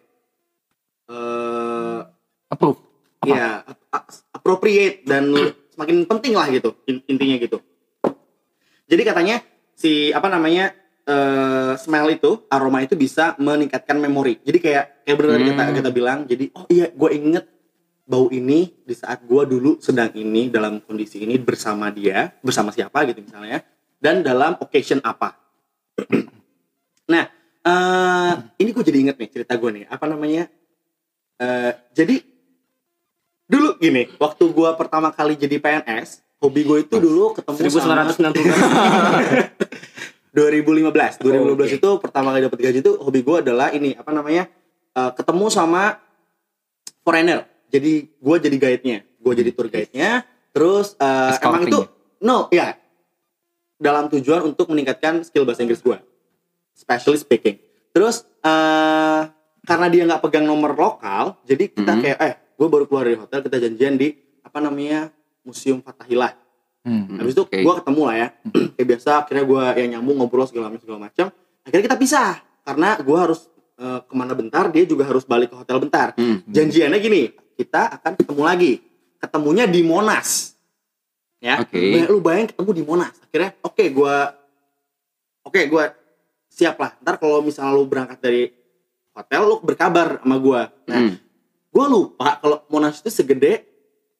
eh 1.08 2.00
Approve. 2.48 2.80
Apa? 3.18 3.28
ya 3.28 3.48
ap- 3.62 3.88
ap- 3.90 4.12
appropriate 4.32 5.04
dan 5.04 5.28
semakin 5.74 6.06
penting 6.06 6.32
lah 6.32 6.48
gitu 6.48 6.78
in- 6.86 7.04
intinya 7.06 7.36
gitu 7.38 7.58
jadi 8.86 9.02
katanya 9.04 9.36
si 9.74 10.10
apa 10.10 10.28
namanya 10.28 10.72
eh 11.04 11.74
smell 11.76 12.08
itu 12.10 12.44
aroma 12.48 12.80
itu 12.80 12.94
bisa 12.94 13.36
meningkatkan 13.38 13.96
memori 13.96 14.40
jadi 14.42 14.58
kayak 14.58 14.86
kayak 15.02 15.16
benar 15.18 15.30
tadi 15.34 15.44
kita 15.46 15.62
Hmm. 15.64 15.76
kita 15.76 15.90
bilang 15.90 16.20
jadi 16.24 16.46
oh 16.52 16.66
iya 16.68 16.88
gue 16.88 17.10
inget 17.12 17.46
bau 18.04 18.28
ini 18.28 18.72
di 18.84 18.96
saat 18.96 19.24
gue 19.24 19.44
dulu 19.44 19.80
sedang 19.80 20.12
ini 20.14 20.48
dalam 20.48 20.80
kondisi 20.80 21.20
ini 21.20 21.36
bersama 21.36 21.92
dia 21.92 22.32
bersama 22.40 22.72
siapa 22.72 23.04
gitu 23.04 23.20
misalnya 23.20 23.64
dan 24.00 24.24
dalam 24.24 24.56
occasion 24.60 25.00
apa 25.02 25.36
nah 27.12 27.24
eh 27.62 28.34
ini 28.58 28.70
gue 28.72 28.84
jadi 28.84 29.00
inget 29.04 29.18
nih 29.18 29.30
cerita 29.32 29.56
gue 29.56 29.70
nih 29.74 29.84
apa 29.88 30.06
namanya 30.06 30.48
Eh, 31.38 31.72
jadi 31.94 32.18
dulu 33.46 33.78
gini 33.78 34.10
waktu 34.18 34.44
gue 34.50 34.70
pertama 34.74 35.14
kali 35.14 35.38
jadi 35.38 35.62
PNS 35.62 36.26
hobi 36.42 36.66
gue 36.66 36.84
itu 36.84 36.98
dulu 36.98 37.32
ketemu 37.32 37.58
sama 37.70 38.10
1990 38.12 39.54
2015 40.34 41.22
2015 41.22 41.24
Oh, 41.24 41.54
oke. 41.54 41.66
itu 41.70 41.90
pertama 42.02 42.34
kali 42.34 42.42
dapat 42.44 42.60
gaji 42.60 42.80
itu 42.82 42.94
hobi 42.98 43.22
gue 43.22 43.38
adalah 43.40 43.70
ini 43.70 43.94
apa 43.94 44.10
namanya 44.10 44.50
eh, 44.94 45.12
ketemu 45.14 45.46
sama 45.48 46.02
foreigner. 47.02 47.46
Jadi 47.68 48.10
gue 48.10 48.36
jadi 48.40 48.58
guide-nya, 48.58 48.98
gue 49.04 49.34
jadi 49.36 49.52
tour 49.52 49.68
guide-nya. 49.68 50.26
Terus 50.52 50.98
eh, 50.98 51.38
emang 51.40 51.70
itu 51.70 51.80
no 52.20 52.50
ya 52.50 52.74
dalam 53.78 54.10
tujuan 54.10 54.42
untuk 54.42 54.74
meningkatkan 54.74 55.22
skill 55.22 55.46
bahasa 55.46 55.62
Inggris 55.62 55.86
gue, 55.86 56.02
especially 56.74 57.22
speaking. 57.22 57.62
Terus 57.94 58.26
eh 58.42 59.22
karena 59.68 59.92
dia 59.92 60.08
nggak 60.08 60.24
pegang 60.24 60.48
nomor 60.48 60.72
lokal, 60.74 61.36
jadi 61.44 61.68
kita 61.68 61.92
Mhm. 61.92 62.02
kayak 62.02 62.18
eh 62.24 62.34
gue 62.56 62.68
baru 62.68 62.88
keluar 62.88 63.04
dari 63.04 63.20
hotel 63.20 63.44
kita 63.44 63.58
janjian 63.60 64.00
di 64.00 64.16
apa 64.40 64.58
namanya 64.58 65.12
Museum 65.44 65.84
Fatahillah. 65.84 66.32
Hmm. 66.82 67.20
Habis 67.20 67.36
itu 67.36 67.44
Oke. 67.44 67.60
gue 67.60 67.74
ketemu 67.76 68.02
lah 68.02 68.16
ya. 68.16 68.28
Kayak 68.74 68.88
biasa 68.88 69.10
akhirnya 69.20 69.44
gue 69.44 69.64
yang 69.78 69.90
nyambung 69.94 70.16
ngobrol 70.18 70.48
segala 70.48 70.72
macam 70.72 70.80
segala 70.82 71.00
macam. 71.04 71.26
Akhirnya 71.62 71.84
kita 71.84 71.98
pisah 71.98 72.32
karena 72.64 72.90
gue 72.98 73.18
harus 73.20 73.40
eh, 73.76 74.00
ke 74.02 74.14
mana 74.16 74.34
bentar, 74.34 74.72
dia 74.72 74.84
juga 74.84 75.04
harus 75.04 75.22
balik 75.22 75.52
ke 75.52 75.58
hotel 75.58 75.78
bentar. 75.78 76.16
Hmm. 76.16 76.42
Janjiannya 76.48 76.98
gini, 76.98 77.30
kita 77.54 77.94
akan 77.94 78.16
ketemu 78.16 78.42
lagi. 78.42 78.74
Ketemunya 79.20 79.68
di 79.68 79.84
Monas. 79.84 80.56
Ya. 81.38 81.62
Oke. 81.62 81.78
Bay- 81.78 82.08
Lu 82.08 82.18
bayangin 82.18 82.50
ketemu 82.50 82.72
di 82.72 82.84
Monas. 82.84 83.14
Akhirnya 83.22 83.52
oke 83.62 83.84
gue 83.84 84.16
oke 85.44 85.62
gue 85.62 85.84
siap 86.50 86.76
lah. 86.78 86.98
Ntar 87.00 87.16
kalau 87.18 87.40
misalnya 87.40 87.72
lu 87.72 87.86
berangkat 87.86 88.18
dari 88.18 88.50
hotel 89.18 89.42
lu 89.44 89.56
berkabar 89.60 90.22
sama 90.22 90.38
gue. 90.38 90.62
Nah, 90.86 90.98
Hmm. 90.98 91.14
gue 91.68 91.86
lupa 91.88 92.38
kalau 92.38 92.62
Monas 92.70 93.02
itu 93.02 93.10
segede 93.10 93.66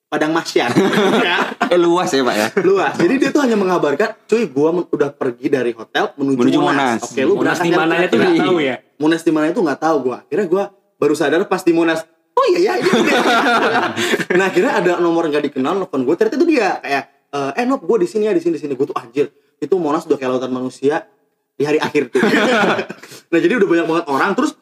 Padang 0.08 0.32
Masyar. 0.32 0.72
ya 1.20 1.52
Eh 1.68 1.76
luas 1.76 2.08
ya 2.08 2.24
pak 2.24 2.32
ya. 2.34 2.48
luas. 2.64 2.96
Jadi 2.96 3.14
dia 3.18 3.28
tuh 3.28 3.44
hanya 3.44 3.54
mengabarkan, 3.54 4.16
cuy, 4.24 4.48
gua 4.48 4.72
udah 4.72 5.12
pergi 5.12 5.52
dari 5.52 5.70
hotel 5.70 6.16
menuju, 6.16 6.38
Menuju 6.40 6.58
Monas. 6.58 6.72
Monas. 6.96 7.00
Oke, 7.04 7.20
lu 7.22 7.36
Monas 7.36 7.60
berangkat 7.60 7.62
di 7.62 7.76
mananya 7.76 8.06
tuh 8.08 8.16
kira-kira. 8.16 8.32
nggak 8.32 8.48
tahu 8.48 8.56
ya. 8.58 8.76
Monas 8.96 9.20
di 9.20 9.32
mana 9.32 9.46
itu 9.46 9.60
nggak 9.60 9.76
tahu 9.78 9.96
gua. 10.00 10.16
Akhirnya 10.24 10.46
gua 10.48 10.64
baru 10.96 11.12
sadar 11.12 11.44
pas 11.44 11.60
di 11.60 11.72
Monas. 11.72 12.00
Oh 12.32 12.44
iya 12.48 12.58
ya. 12.58 12.72
ini 12.78 12.88
dia. 13.04 13.20
nah 14.32 14.46
akhirnya 14.46 14.72
ada 14.74 14.92
nomor 14.96 15.26
nggak 15.26 15.44
dikenal 15.44 15.74
nelfon 15.76 16.06
gue 16.06 16.14
ternyata 16.14 16.38
itu 16.38 16.46
dia 16.48 16.78
kayak 16.78 17.04
eh 17.28 17.50
eh 17.52 17.64
Nop 17.66 17.82
gue 17.82 17.98
di 17.98 18.08
sini 18.08 18.24
ya 18.24 18.32
di 18.32 18.38
sini 18.38 18.54
di 18.54 18.62
sini 18.62 18.72
gue 18.72 18.86
tuh 18.86 18.94
anjir 18.94 19.26
itu 19.58 19.74
Monas 19.74 20.06
udah 20.06 20.14
kayak 20.14 20.30
lautan 20.32 20.48
manusia 20.48 21.02
di 21.52 21.66
hari 21.66 21.76
akhir 21.76 22.14
tuh 22.14 22.22
nah 23.34 23.38
jadi 23.38 23.58
udah 23.58 23.66
banyak 23.66 23.86
banget 23.86 24.04
orang 24.06 24.30
terus 24.32 24.54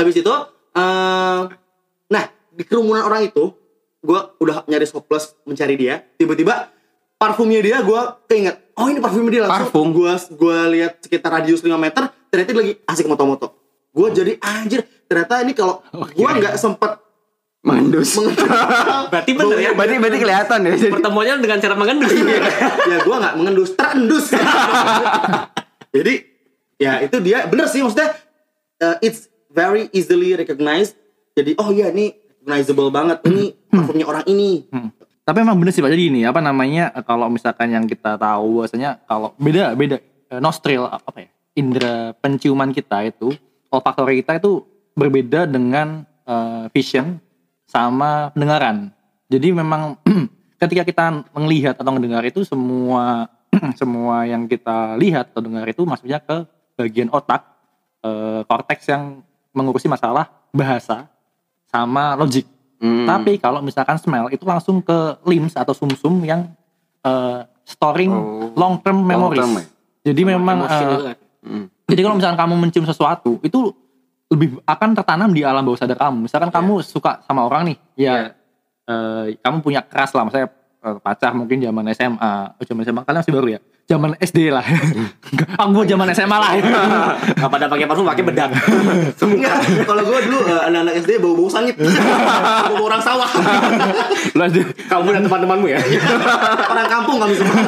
habis 0.00 0.16
itu 0.16 0.34
eh 0.74 1.42
nah 2.10 2.24
di 2.50 2.62
kerumunan 2.64 3.04
orang 3.04 3.28
itu 3.28 3.52
gue 4.00 4.20
udah 4.40 4.64
nyari 4.64 4.88
hopeless 4.88 5.36
mencari 5.44 5.76
dia 5.76 6.00
tiba-tiba 6.16 6.72
parfumnya 7.20 7.60
dia 7.60 7.84
gue 7.84 8.00
keinget 8.26 8.56
oh 8.80 8.88
ini 8.88 8.98
parfumnya 8.98 9.30
dia 9.30 9.42
langsung 9.44 9.68
Parfum? 9.68 9.88
gue 9.92 10.12
gue 10.40 10.58
lihat 10.80 10.92
sekitar 11.04 11.30
radius 11.36 11.60
5 11.60 11.68
meter 11.76 12.08
ternyata 12.32 12.48
dia 12.50 12.60
lagi 12.64 12.74
asik 12.88 13.06
moto-moto 13.06 13.52
gue 13.92 14.08
jadi 14.08 14.32
anjir 14.40 14.88
ternyata 15.04 15.44
ini 15.44 15.52
kalau 15.52 15.84
gue 15.92 16.30
nggak 16.30 16.56
sempet 16.56 16.96
Mandus. 17.60 18.16
Berarti 19.12 19.36
bener 19.36 19.58
ya. 19.60 19.70
berarti 19.76 20.00
berarti 20.00 20.16
kelihatan 20.16 20.58
ya. 20.64 20.72
Pertemuannya 20.96 21.44
dengan 21.44 21.60
cara 21.60 21.74
mengendus. 21.76 22.08
ya 22.88 22.98
gue 23.04 23.16
nggak 23.20 23.34
mengendus 23.36 23.76
terendus 23.76 24.32
jadi 25.94 26.14
ya 26.80 27.04
itu 27.04 27.16
dia 27.20 27.44
bener 27.50 27.66
sih 27.68 27.84
maksudnya 27.84 28.16
uh, 28.80 28.96
it's 29.04 29.29
very 29.50 29.90
easily 29.92 30.32
recognized 30.38 30.96
jadi 31.34 31.54
oh 31.58 31.70
iya 31.74 31.90
ini 31.90 32.14
recognizable 32.40 32.90
banget 32.90 33.18
ini 33.28 33.54
parfumnya 33.68 34.06
orang 34.06 34.24
ini 34.30 34.66
Hmm. 34.70 34.90
Tapi 35.30 35.46
emang 35.46 35.62
bener 35.62 35.70
sih 35.70 35.78
Pak. 35.78 35.94
Jadi 35.94 36.10
ini 36.10 36.20
apa 36.26 36.42
namanya 36.42 36.90
eh, 36.90 37.06
kalau 37.06 37.30
misalkan 37.30 37.70
yang 37.70 37.86
kita 37.86 38.18
tahu 38.18 38.58
bahwasanya 38.58 38.98
kalau 39.06 39.30
beda 39.38 39.78
beda 39.78 40.02
eh, 40.02 40.40
nostril 40.42 40.90
apa 40.90 41.22
ya 41.22 41.30
indera 41.54 42.18
penciuman 42.18 42.74
kita 42.74 43.06
itu 43.06 43.30
olfaktori 43.70 44.26
kita 44.26 44.42
itu 44.42 44.66
berbeda 44.98 45.46
dengan 45.46 46.02
eh, 46.26 46.66
vision 46.74 47.22
sama 47.70 48.34
pendengaran. 48.34 48.90
Jadi 49.30 49.54
memang 49.54 50.02
ketika 50.66 50.82
kita 50.82 51.04
melihat 51.38 51.78
atau 51.78 51.94
mendengar 51.94 52.26
itu 52.26 52.42
semua 52.42 53.30
semua 53.80 54.26
yang 54.26 54.50
kita 54.50 54.98
lihat 54.98 55.30
atau 55.30 55.46
dengar 55.46 55.62
itu 55.70 55.86
masuknya 55.86 56.18
ke 56.18 56.42
bagian 56.74 57.06
otak 57.14 57.46
eh, 58.02 58.42
korteks 58.50 58.90
yang 58.90 59.22
mengurusi 59.50 59.86
masalah 59.86 60.30
bahasa 60.50 61.06
sama 61.70 62.18
logik. 62.18 62.46
Hmm. 62.80 63.04
Tapi 63.04 63.36
kalau 63.36 63.60
misalkan 63.60 64.00
smell 64.00 64.32
itu 64.32 64.42
langsung 64.48 64.80
ke 64.80 65.20
limbs 65.28 65.54
atau 65.54 65.76
sumsum 65.76 66.24
yang 66.24 66.48
eh, 67.04 67.40
storing 67.64 68.12
Oh. 68.12 68.50
long 68.56 68.80
term 68.80 69.04
memories. 69.04 69.38
term 69.38 69.52
ya? 69.60 69.64
Jadi 70.10 70.22
memang 70.24 70.64
eh, 70.64 70.80
itu 70.80 70.96
kan. 71.04 71.16
Hmm. 71.40 71.66
jadi 71.88 72.00
kalau 72.04 72.16
misalkan 72.20 72.38
kamu 72.40 72.54
mencium 72.60 72.86
sesuatu 72.88 73.40
itu 73.40 73.72
lebih 74.30 74.60
akan 74.62 74.94
tertanam 74.94 75.30
di 75.34 75.42
alam 75.42 75.64
bawah 75.66 75.80
sadar 75.80 75.98
kamu. 75.98 76.28
Misalkan 76.28 76.52
kamu 76.54 76.84
suka 76.86 77.18
sama 77.26 77.44
orang 77.44 77.74
nih, 77.74 77.76
ya 77.98 78.32
eh, 78.86 79.36
kamu 79.42 79.60
punya 79.60 79.82
keras 79.82 80.14
lah, 80.14 80.24
misalnya 80.24 80.48
eh, 80.80 80.96
pacar 81.02 81.32
mungkin 81.34 81.58
zaman 81.60 81.84
SMA, 81.92 82.32
oh, 82.56 82.64
zaman 82.64 82.82
SMA 82.86 83.02
kalian 83.02 83.20
masih 83.26 83.34
baru 83.34 83.48
ya, 83.56 83.60
zaman 83.90 84.14
SD 84.22 84.54
lah. 84.54 84.62
Aku 85.58 85.82
zaman 85.82 86.06
SMA 86.14 86.38
lah. 86.38 86.50
Nggak 87.34 87.50
pada 87.50 87.66
pakai 87.66 87.86
parfum, 87.90 88.06
pakai 88.06 88.22
bedak. 88.22 88.54
Enggak, 89.26 89.58
kalau 89.82 90.02
gue 90.06 90.18
dulu 90.30 90.38
uh, 90.46 90.70
anak-anak 90.70 90.94
SD 91.02 91.18
bau-bau 91.18 91.50
sangit 91.50 91.74
bau 91.74 92.86
orang 92.86 93.02
sawah 93.02 93.26
Lu. 94.38 94.62
Kamu 94.86 95.08
dan 95.10 95.22
teman-temanmu 95.26 95.66
ya. 95.66 95.80
orang 96.70 96.86
kampung 96.86 97.18
kami 97.18 97.34
semua 97.34 97.58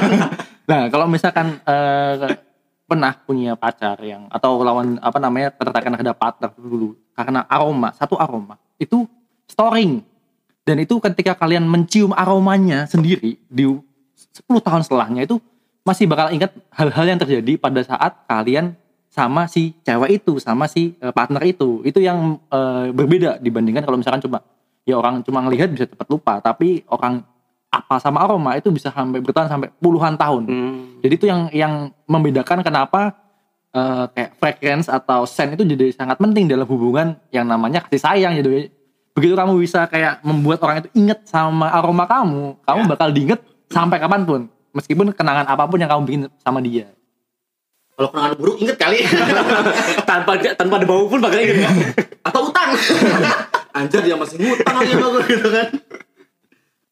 Nah, 0.63 0.87
kalau 0.95 1.11
misalkan 1.11 1.59
eh, 1.67 2.39
pernah 2.87 3.19
punya 3.19 3.59
pacar 3.59 3.99
yang 3.99 4.31
atau 4.31 4.63
lawan 4.63 5.03
apa 5.03 5.19
namanya 5.19 5.51
tertarik 5.51 5.91
terhadap 5.91 6.17
partner 6.23 6.51
dulu 6.55 6.95
karena 7.19 7.43
aroma 7.51 7.91
satu 7.97 8.21
aroma 8.21 8.61
itu 8.79 9.09
storing 9.49 10.05
dan 10.63 10.77
itu 10.79 11.01
ketika 11.01 11.35
kalian 11.35 11.67
mencium 11.67 12.13
aromanya 12.15 12.85
sendiri 12.85 13.41
di 13.49 13.65
10 13.65 14.45
tahun 14.61 14.83
setelahnya 14.87 15.25
itu 15.25 15.41
masih 15.83 16.07
bakal 16.07 16.31
ingat 16.31 16.55
hal-hal 16.71 17.05
yang 17.07 17.19
terjadi 17.19 17.53
pada 17.59 17.83
saat 17.83 18.13
kalian 18.31 18.75
sama 19.13 19.45
si 19.51 19.77
cewek 19.85 20.23
itu 20.23 20.41
sama 20.41 20.65
si 20.71 20.97
eh, 20.97 21.13
partner 21.13 21.43
itu 21.45 21.83
itu 21.85 22.01
yang 22.01 22.39
eh, 22.49 22.89
berbeda 22.95 23.43
dibandingkan 23.43 23.85
kalau 23.85 23.99
misalkan 23.99 24.23
coba 24.25 24.47
ya 24.89 24.99
orang 24.99 25.21
cuma 25.23 25.43
ngelihat 25.45 25.69
bisa 25.69 25.85
cepat 25.85 26.07
lupa 26.09 26.41
tapi 26.41 26.83
orang 26.89 27.23
apa 27.73 27.97
sama 28.01 28.25
aroma 28.25 28.57
itu 28.57 28.69
bisa 28.69 28.93
sampai 28.93 29.21
bertahan 29.21 29.49
sampai 29.49 29.69
puluhan 29.81 30.17
tahun 30.17 30.43
Hmm. 30.49 30.81
jadi 31.05 31.15
itu 31.17 31.27
yang 31.29 31.41
yang 31.53 31.75
membedakan 32.09 32.65
kenapa 32.65 33.23
eh, 33.73 34.05
kayak 34.13 34.31
fragrance 34.37 34.87
atau 34.93 35.25
scent 35.25 35.57
itu 35.57 35.65
jadi 35.65 35.91
sangat 35.93 36.21
penting 36.21 36.47
dalam 36.47 36.69
hubungan 36.69 37.17
yang 37.33 37.49
namanya 37.49 37.83
kasih 37.89 38.01
sayang 38.01 38.37
gitu. 38.39 38.69
Begitu 39.13 39.35
kamu 39.37 39.61
bisa 39.61 39.85
kayak 39.93 40.25
membuat 40.25 40.61
orang 40.65 40.85
itu 40.85 40.89
inget 40.97 41.21
sama 41.29 41.69
aroma 41.69 42.09
kamu, 42.09 42.57
kamu 42.65 42.81
bakal 42.89 43.09
diinget 43.13 43.41
sampai 43.69 44.01
kapan 44.01 44.25
pun. 44.25 44.41
Meskipun 44.73 45.13
kenangan 45.13 45.45
apa 45.45 45.65
pun 45.65 45.77
yang 45.77 45.87
kamu 45.87 46.03
bikin 46.05 46.23
sama 46.39 46.61
dia. 46.61 46.89
kalau 47.93 48.09
kenangan 48.09 48.35
buruk 48.35 48.57
inget 48.57 48.77
kali 48.77 49.05
tanpa 50.11 50.33
tanpa 50.57 50.75
ada 50.81 50.87
bau 50.87 51.05
pun 51.07 51.21
bakal 51.21 51.39
inget. 51.39 51.61
atau 52.27 52.49
utang 52.49 52.73
anjir 53.77 54.01
dia 54.01 54.17
masih 54.17 54.41
ngutang 54.41 54.75
lagi 54.75 54.93
sama 54.93 55.09
gue 55.13 55.23
gitu 55.29 55.49
kan 55.49 55.69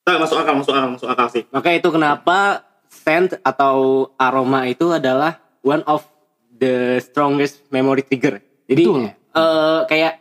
Nah, 0.00 0.16
masuk 0.18 0.36
akal 0.36 0.54
masuk 0.58 0.72
akal 0.72 0.90
masuk 0.92 1.08
akal 1.08 1.26
sih 1.28 1.42
Maka 1.48 1.72
itu 1.72 1.88
kenapa 1.88 2.66
scent 2.86 3.38
atau 3.40 3.76
aroma 4.16 4.66
itu 4.66 4.90
adalah 4.90 5.38
one 5.62 5.80
of 5.84 6.02
the 6.50 6.98
strongest 6.98 7.62
memory 7.68 8.02
trigger. 8.02 8.42
Jadi 8.66 8.84
Betul. 8.84 9.06
eh, 9.08 9.80
kayak 9.86 10.12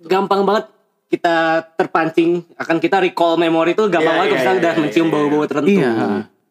gampang 0.00 0.42
banget 0.42 0.64
kita 1.08 1.36
terpancing 1.74 2.42
akan 2.54 2.76
kita 2.78 2.98
recall 2.98 3.36
memori 3.36 3.72
itu 3.72 3.84
gampang 3.86 4.02
Iya, 4.02 4.18
banget 4.18 4.26
iya, 4.26 4.32
kalau 4.32 4.38
misalnya 4.38 4.54
iya, 4.54 4.62
udah 4.62 4.72
iya, 4.72 4.80
mencium 4.82 5.06
iya, 5.06 5.12
bau-bau 5.12 5.44
tertentu. 5.44 5.70
Iya. 5.78 5.92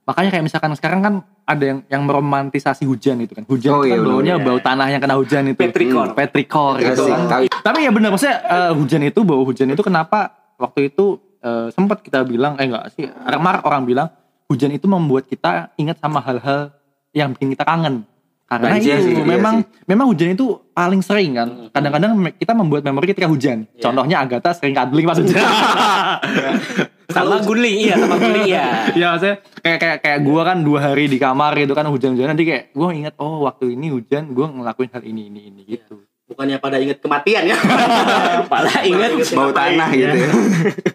Makanya 0.07 0.29
kayak 0.31 0.45
misalkan 0.47 0.71
sekarang 0.73 0.99
kan 0.99 1.13
ada 1.43 1.63
yang 1.63 1.79
yang 1.87 2.01
meromantisasi 2.01 2.87
hujan 2.87 3.19
itu 3.19 3.35
kan. 3.35 3.43
Hujan 3.43 3.69
Oh, 3.69 3.83
itu 3.83 3.91
kan 3.91 3.99
iya, 3.99 4.07
baunya 4.07 4.35
bau 4.39 4.55
tanah 4.57 4.87
yang 4.87 5.01
kena 5.03 5.19
hujan 5.19 5.43
itu. 5.45 5.59
Petrikor. 5.59 6.07
Hmm, 6.07 6.15
petrikor 6.15 6.73
Iya 6.79 6.85
gitu 6.89 7.03
kan. 7.05 7.27
Tapi 7.43 7.77
ya 7.83 7.91
benar 7.91 8.09
maksudnya 8.09 8.37
eh, 8.39 8.71
hujan 8.71 9.03
itu 9.03 9.19
bau 9.21 9.43
hujan 9.43 9.67
itu 9.67 9.83
kenapa 9.83 10.31
waktu 10.55 10.87
itu 10.87 11.05
eh, 11.37 11.67
sempat 11.69 11.99
kita 11.99 12.23
bilang 12.23 12.55
eh 12.55 12.65
enggak 12.65 12.87
sih 12.91 13.03
remar 13.03 13.59
orang 13.61 13.83
bilang 13.83 14.07
hujan 14.47 14.71
itu 14.71 14.87
membuat 14.87 15.27
kita 15.27 15.75
ingat 15.75 15.99
sama 15.99 16.17
hal-hal 16.17 16.71
yang 17.11 17.35
bikin 17.35 17.51
kita 17.51 17.67
kangen. 17.67 18.07
Karena 18.47 18.79
Iya 18.79 18.95
itu 18.95 19.11
sih, 19.11 19.13
iya 19.13 19.27
memang 19.27 19.55
sih. 19.59 19.83
memang 19.83 20.05
hujan 20.07 20.31
itu 20.31 20.45
paling 20.71 21.03
sering 21.03 21.35
kan. 21.35 21.47
Kadang-kadang 21.67 22.11
me- 22.15 22.31
kita 22.31 22.55
membuat 22.55 22.79
memori 22.81 23.11
ketika 23.11 23.27
hujan. 23.27 23.67
Contohnya 23.75 24.23
Agatha 24.23 24.55
sering 24.55 24.71
kadling 24.71 25.03
pas 25.03 25.19
hujan. 25.19 25.35
Sama 27.07 27.39
guling, 27.39 27.77
iya 27.87 27.95
sama 27.95 28.19
guling 28.19 28.45
iya. 28.51 28.67
ya 28.99 29.05
maksudnya 29.15 29.37
kayak 29.63 29.79
kayak 29.79 29.97
kayak 30.03 30.19
gue 30.27 30.41
kan 30.43 30.57
dua 30.59 30.79
hari 30.91 31.07
di 31.07 31.15
kamar 31.15 31.55
gitu 31.55 31.71
kan 31.71 31.87
hujan-hujan 31.87 32.35
nanti 32.35 32.43
kayak 32.43 32.75
gue 32.75 32.89
ingat 32.91 33.15
oh 33.23 33.47
waktu 33.47 33.79
ini 33.79 33.95
hujan 33.95 34.35
gue 34.35 34.43
ngelakuin 34.43 34.91
hal 34.91 35.03
ini 35.07 35.31
ini 35.31 35.47
ini 35.47 35.61
gitu 35.63 36.03
bukannya 36.27 36.59
pada 36.59 36.83
inget 36.83 36.99
kematian 36.99 37.47
ya 37.47 37.55
Malah 38.51 38.83
inget 38.83 39.23
Bau 39.31 39.55
tanah 39.55 39.87
gitu 39.95 40.17
ya. 40.19 40.31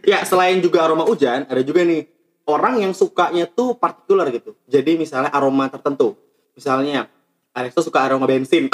ya 0.13 0.19
selain 0.29 0.61
juga 0.61 0.85
aroma 0.85 1.09
hujan 1.09 1.49
ada 1.49 1.65
juga 1.65 1.81
nih 1.81 2.05
orang 2.45 2.85
yang 2.85 2.93
sukanya 2.93 3.49
tuh 3.49 3.81
partikular 3.81 4.29
gitu 4.29 4.53
jadi 4.69 5.01
misalnya 5.01 5.33
aroma 5.33 5.73
tertentu 5.73 6.13
misalnya 6.53 7.09
Alex 7.53 7.77
tuh 7.77 7.85
suka 7.85 8.09
aroma 8.09 8.25
bensin. 8.25 8.65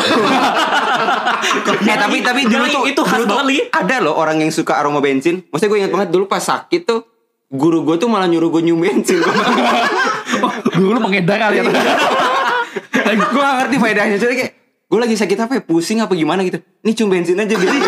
Eh 1.83 1.98
tapi 1.98 2.22
tapi 2.22 2.46
dulu 2.46 2.62
tuh 2.70 2.87
itu 2.87 3.03
khas 3.03 3.27
dulu 3.27 3.35
banget. 3.35 3.74
Ada 3.74 4.07
loh 4.07 4.14
orang 4.14 4.38
yang 4.38 4.55
suka 4.55 4.79
aroma 4.79 5.03
bensin. 5.03 5.42
Maksudnya 5.51 5.66
gue 5.66 5.79
ingat 5.83 5.92
banget 5.98 6.09
dulu 6.14 6.31
pas 6.31 6.38
sakit 6.38 6.87
tuh 6.87 7.03
guru 7.48 7.80
gue 7.82 7.96
tuh 7.96 8.06
malah 8.06 8.26
nyuruh 8.26 8.48
gue 8.50 8.62
nyium 8.62 8.78
bensin. 8.78 9.20
Dulu 10.70 10.98
pengedar 11.04 11.38
kali 11.42 11.56
ya. 11.56 11.64
gue 13.08 13.40
gak 13.40 13.54
ngerti 13.58 13.76
faedahnya. 13.78 14.16
Jadi 14.16 14.34
kayak 14.37 14.52
gue 14.84 14.98
lagi 14.98 15.14
sakit 15.14 15.38
apa 15.38 15.52
ya? 15.54 15.62
Pusing 15.62 15.98
apa 15.98 16.12
gimana 16.12 16.42
gitu. 16.42 16.61
Ini 16.80 16.92
cium 16.92 17.08
bensin 17.08 17.37
aja 17.37 17.48
gitu. 17.48 17.72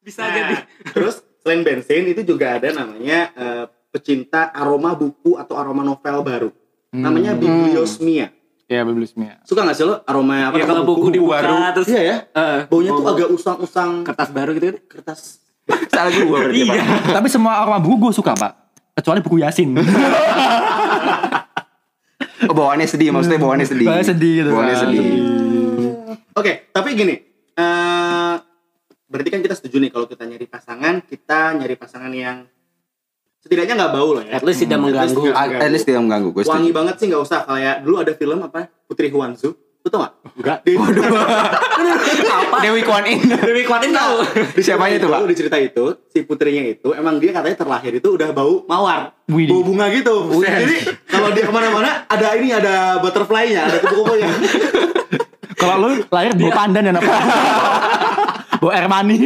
Bisa 0.00 0.20
Nah, 0.20 0.30
jadi. 0.30 0.54
terus 0.86 1.14
selain 1.38 1.60
bensin 1.60 2.04
itu 2.06 2.20
juga 2.26 2.56
ada 2.56 2.68
namanya 2.70 3.32
eh, 3.32 3.64
pecinta 3.88 4.48
aroma 4.50 4.92
buku 4.92 5.36
atau 5.36 5.56
aroma 5.56 5.80
novel 5.80 6.20
baru. 6.20 6.50
Namanya 6.90 7.32
bibliosmia. 7.34 8.28
Ya 8.64 8.80
biblismia. 8.80 9.44
Suka 9.44 9.60
gak 9.62 9.74
sih 9.74 9.84
lo 9.84 10.00
aroma 10.02 10.48
apa? 10.48 10.56
Ya 10.56 10.64
kalau 10.64 10.80
nama 10.80 10.88
buku 10.88 11.08
dibuka 11.10 11.36
baru? 11.38 11.54
terus 11.74 11.88
Iya 11.90 12.00
ya. 12.02 12.16
eh, 12.30 12.60
Baunya 12.64 12.90
tuh 12.90 13.00
bau- 13.02 13.12
agak 13.12 13.28
usang-usang 13.30 13.90
kertas 14.02 14.28
baru 14.30 14.50
gitu 14.52 14.66
kan. 14.66 14.76
kertas. 14.90 15.20
Salah 15.94 16.10
gue 16.12 16.26
berarti 16.28 16.60
Pak. 16.66 16.74
Iya. 16.76 16.84
Tapi 17.16 17.28
semua 17.32 17.52
aroma 17.60 17.78
buku 17.80 18.08
gue 18.08 18.12
suka 18.12 18.36
pak. 18.36 18.52
Kecuali 18.94 19.20
buku 19.24 19.36
Yasin. 19.42 19.70
Oh, 22.44 22.52
bawaannya 22.52 22.84
sedih 22.84 23.08
maksudnya 23.08 23.40
bawaannya 23.40 23.64
sedih. 23.64 23.88
Bawaannya 23.88 24.04
sedih 24.04 24.32
gitu. 24.44 24.50
Bawaannya 24.52 24.76
sedih. 24.76 25.04
Oke, 26.36 26.52
tapi 26.76 26.92
gini. 26.92 27.14
eh 27.54 28.34
berarti 29.08 29.28
kan 29.32 29.40
kita 29.40 29.54
setuju 29.56 29.80
nih 29.80 29.88
kalau 29.88 30.04
kita 30.04 30.28
nyari 30.28 30.44
pasangan, 30.44 31.00
kita 31.08 31.56
nyari 31.56 31.78
pasangan 31.78 32.12
yang 32.12 32.44
setidaknya 33.40 33.78
nggak 33.80 33.92
bau 33.96 34.10
lah 34.18 34.24
ya. 34.28 34.32
At 34.36 34.44
least 34.44 34.60
tidak 34.60 34.76
Hmm, 34.76 34.92
least 34.92 35.16
mengganggu. 35.16 35.22
At 35.32 35.70
least 35.72 35.86
tidak 35.88 36.00
mengganggu 36.04 36.28
gue 36.34 36.42
Wangi 36.44 36.72
banget 36.74 36.94
sih 37.00 37.06
nggak 37.08 37.22
usah 37.22 37.40
kayak 37.48 37.76
dulu 37.80 37.96
ada 38.02 38.12
film 38.12 38.38
apa 38.42 38.68
Putri 38.84 39.08
Huanzu, 39.08 39.56
lu 39.84 39.92
tau 39.92 40.00
gak? 40.00 40.12
Enggak. 40.40 40.58
Apa? 42.24 42.56
Dewi 42.64 42.80
Kwan 42.88 43.04
In. 43.04 43.20
Dewi 43.20 43.68
Kuatin 43.68 43.92
tahu. 43.92 44.24
di 44.56 44.62
Siapanya 44.64 44.96
tuh, 44.96 45.12
Pak? 45.12 45.28
Di 45.28 45.36
cerita 45.36 45.60
itu 45.60 45.84
si 46.08 46.24
putrinya 46.24 46.64
itu 46.64 46.96
emang 46.96 47.20
dia 47.20 47.36
katanya 47.36 47.60
terlahir 47.60 47.92
itu 48.00 48.16
udah 48.16 48.32
bau 48.32 48.64
mawar, 48.64 49.12
Widih. 49.28 49.52
bau 49.52 49.60
bunga 49.60 49.92
gitu. 49.92 50.40
Jadi 50.40 50.88
kalau 51.04 51.28
dia 51.36 51.44
ke 51.44 51.52
mana-mana 51.52 52.08
ada 52.08 52.32
ini 52.32 52.56
ada 52.56 52.96
butterfly-nya, 53.04 53.60
ada 53.68 53.76
kupu-kupunya. 53.84 54.32
Kalau 55.60 55.76
lu 55.84 56.00
lahir 56.08 56.32
bawa 56.32 56.52
pandan 56.56 56.82
dan 56.88 56.96
apa? 56.96 57.14
bawa 58.64 58.72
air 58.72 58.88
mani. 58.88 59.16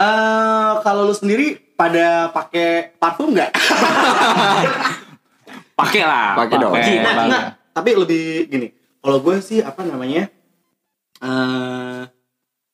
Eh 0.00 0.72
kalau 0.80 1.12
lu 1.12 1.14
sendiri 1.14 1.71
pada 1.82 2.06
pakai 2.30 2.94
parfum 2.94 3.34
nggak? 3.34 3.50
Pakai 5.72 6.02
lah. 6.04 6.38
Pakai 6.38 6.56
dong. 6.60 6.72
Nah, 6.72 7.14
enggak. 7.26 7.44
Tapi 7.74 7.90
lebih 7.96 8.24
gini. 8.46 8.68
Kalau 9.02 9.18
gue 9.18 9.36
sih 9.42 9.58
apa 9.58 9.82
namanya? 9.82 10.30
eh 11.22 12.02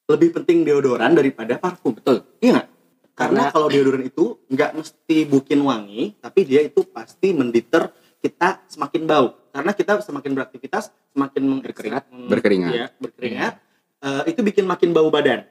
lebih 0.09 0.33
penting 0.35 0.65
deodoran 0.65 1.13
daripada 1.13 1.57
parfum. 1.57 1.97
Betul. 1.97 2.25
Iya 2.41 2.61
nggak? 2.61 2.69
Karena 3.15 3.49
Karena- 3.49 3.53
kalau 3.53 3.69
deodoran 3.69 4.05
itu 4.05 4.37
nggak 4.47 4.71
mesti 4.77 5.17
bikin 5.25 5.61
wangi, 5.63 6.17
tapi 6.21 6.45
dia 6.45 6.61
itu 6.61 6.85
pasti 6.85 7.33
menditer 7.33 7.89
kita 8.21 8.61
semakin 8.69 9.03
bau. 9.05 9.27
Karena 9.49 9.73
kita 9.73 10.01
semakin 10.01 10.37
beraktivitas, 10.37 10.93
semakin 11.13 11.65
berkeringat, 11.65 12.05
Berkeringat. 12.29 12.73
ya, 12.73 12.87
berkeringat, 12.95 13.55
eh, 14.01 14.23
itu 14.29 14.41
bikin 14.43 14.65
makin 14.65 14.93
bau 14.93 15.09
badan. 15.09 15.43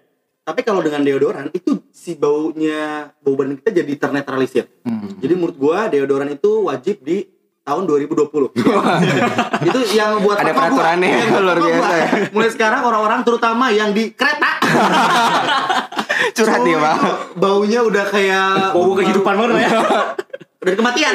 Tapi 0.48 0.64
kalau 0.64 0.80
dengan 0.80 1.04
deodoran 1.04 1.52
itu 1.52 1.84
si 1.92 2.16
baunya 2.16 3.12
bau 3.20 3.36
badan 3.36 3.60
kita 3.60 3.84
jadi 3.84 3.94
ternetralisir. 4.00 4.72
Hmm. 4.88 5.20
Jadi 5.20 5.34
menurut 5.36 5.60
gua 5.60 5.92
deodoran 5.92 6.32
itu 6.32 6.64
wajib 6.64 7.04
di 7.04 7.28
tahun 7.68 7.84
2020. 7.84 8.56
itu 9.68 9.80
yang 9.92 10.24
buat 10.24 10.40
Ada 10.40 10.56
gua. 10.56 10.60
peraturannya, 10.64 11.10
Yang 11.20 11.30
buat 11.36 11.44
luar 11.44 11.60
biasa 11.60 11.76
gua. 11.84 11.98
ya. 12.00 12.08
Mulai 12.32 12.50
sekarang 12.56 12.82
orang-orang 12.88 13.20
terutama 13.28 13.66
yang 13.76 13.92
di 13.92 14.16
kereta. 14.16 14.52
Curhat 16.40 16.62
nih, 16.64 16.76
Oh, 16.76 16.82
Pak. 16.82 16.96
Baunya 17.36 17.80
udah 17.84 18.06
kayak 18.08 18.72
Bau 18.72 18.96
kehidupan 18.96 19.34
banget 19.36 19.68
ya. 19.68 19.70
Dari 20.64 20.76
kematian. 20.80 21.14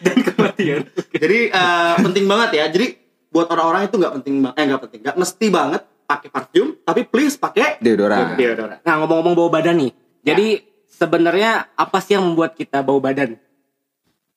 Dan 0.00 0.16
kematian. 0.24 0.80
Jadi 1.12 1.38
eh, 1.52 1.94
penting 2.00 2.24
banget 2.24 2.50
ya. 2.56 2.64
Jadi 2.72 2.96
buat 3.28 3.44
orang-orang 3.52 3.92
itu 3.92 4.00
nggak 4.00 4.12
penting 4.20 4.34
eh 4.40 4.64
nggak 4.64 4.82
penting, 4.88 5.00
nggak 5.04 5.16
mesti 5.20 5.46
banget 5.52 5.82
pakai 6.08 6.32
parfum, 6.32 6.72
tapi 6.80 7.04
please 7.04 7.36
pakai 7.36 7.76
Deodoran. 7.78 8.32
deodoran. 8.34 8.80
Nah 8.80 8.94
ngomong-ngomong 8.96 9.36
bau 9.36 9.52
badan 9.52 9.76
nih. 9.76 9.92
Jadi 10.24 10.48
sebenarnya 10.88 11.68
apa 11.76 12.00
sih 12.00 12.16
yang 12.16 12.24
membuat 12.24 12.56
kita 12.56 12.80
bau 12.80 12.96
badan? 12.96 13.36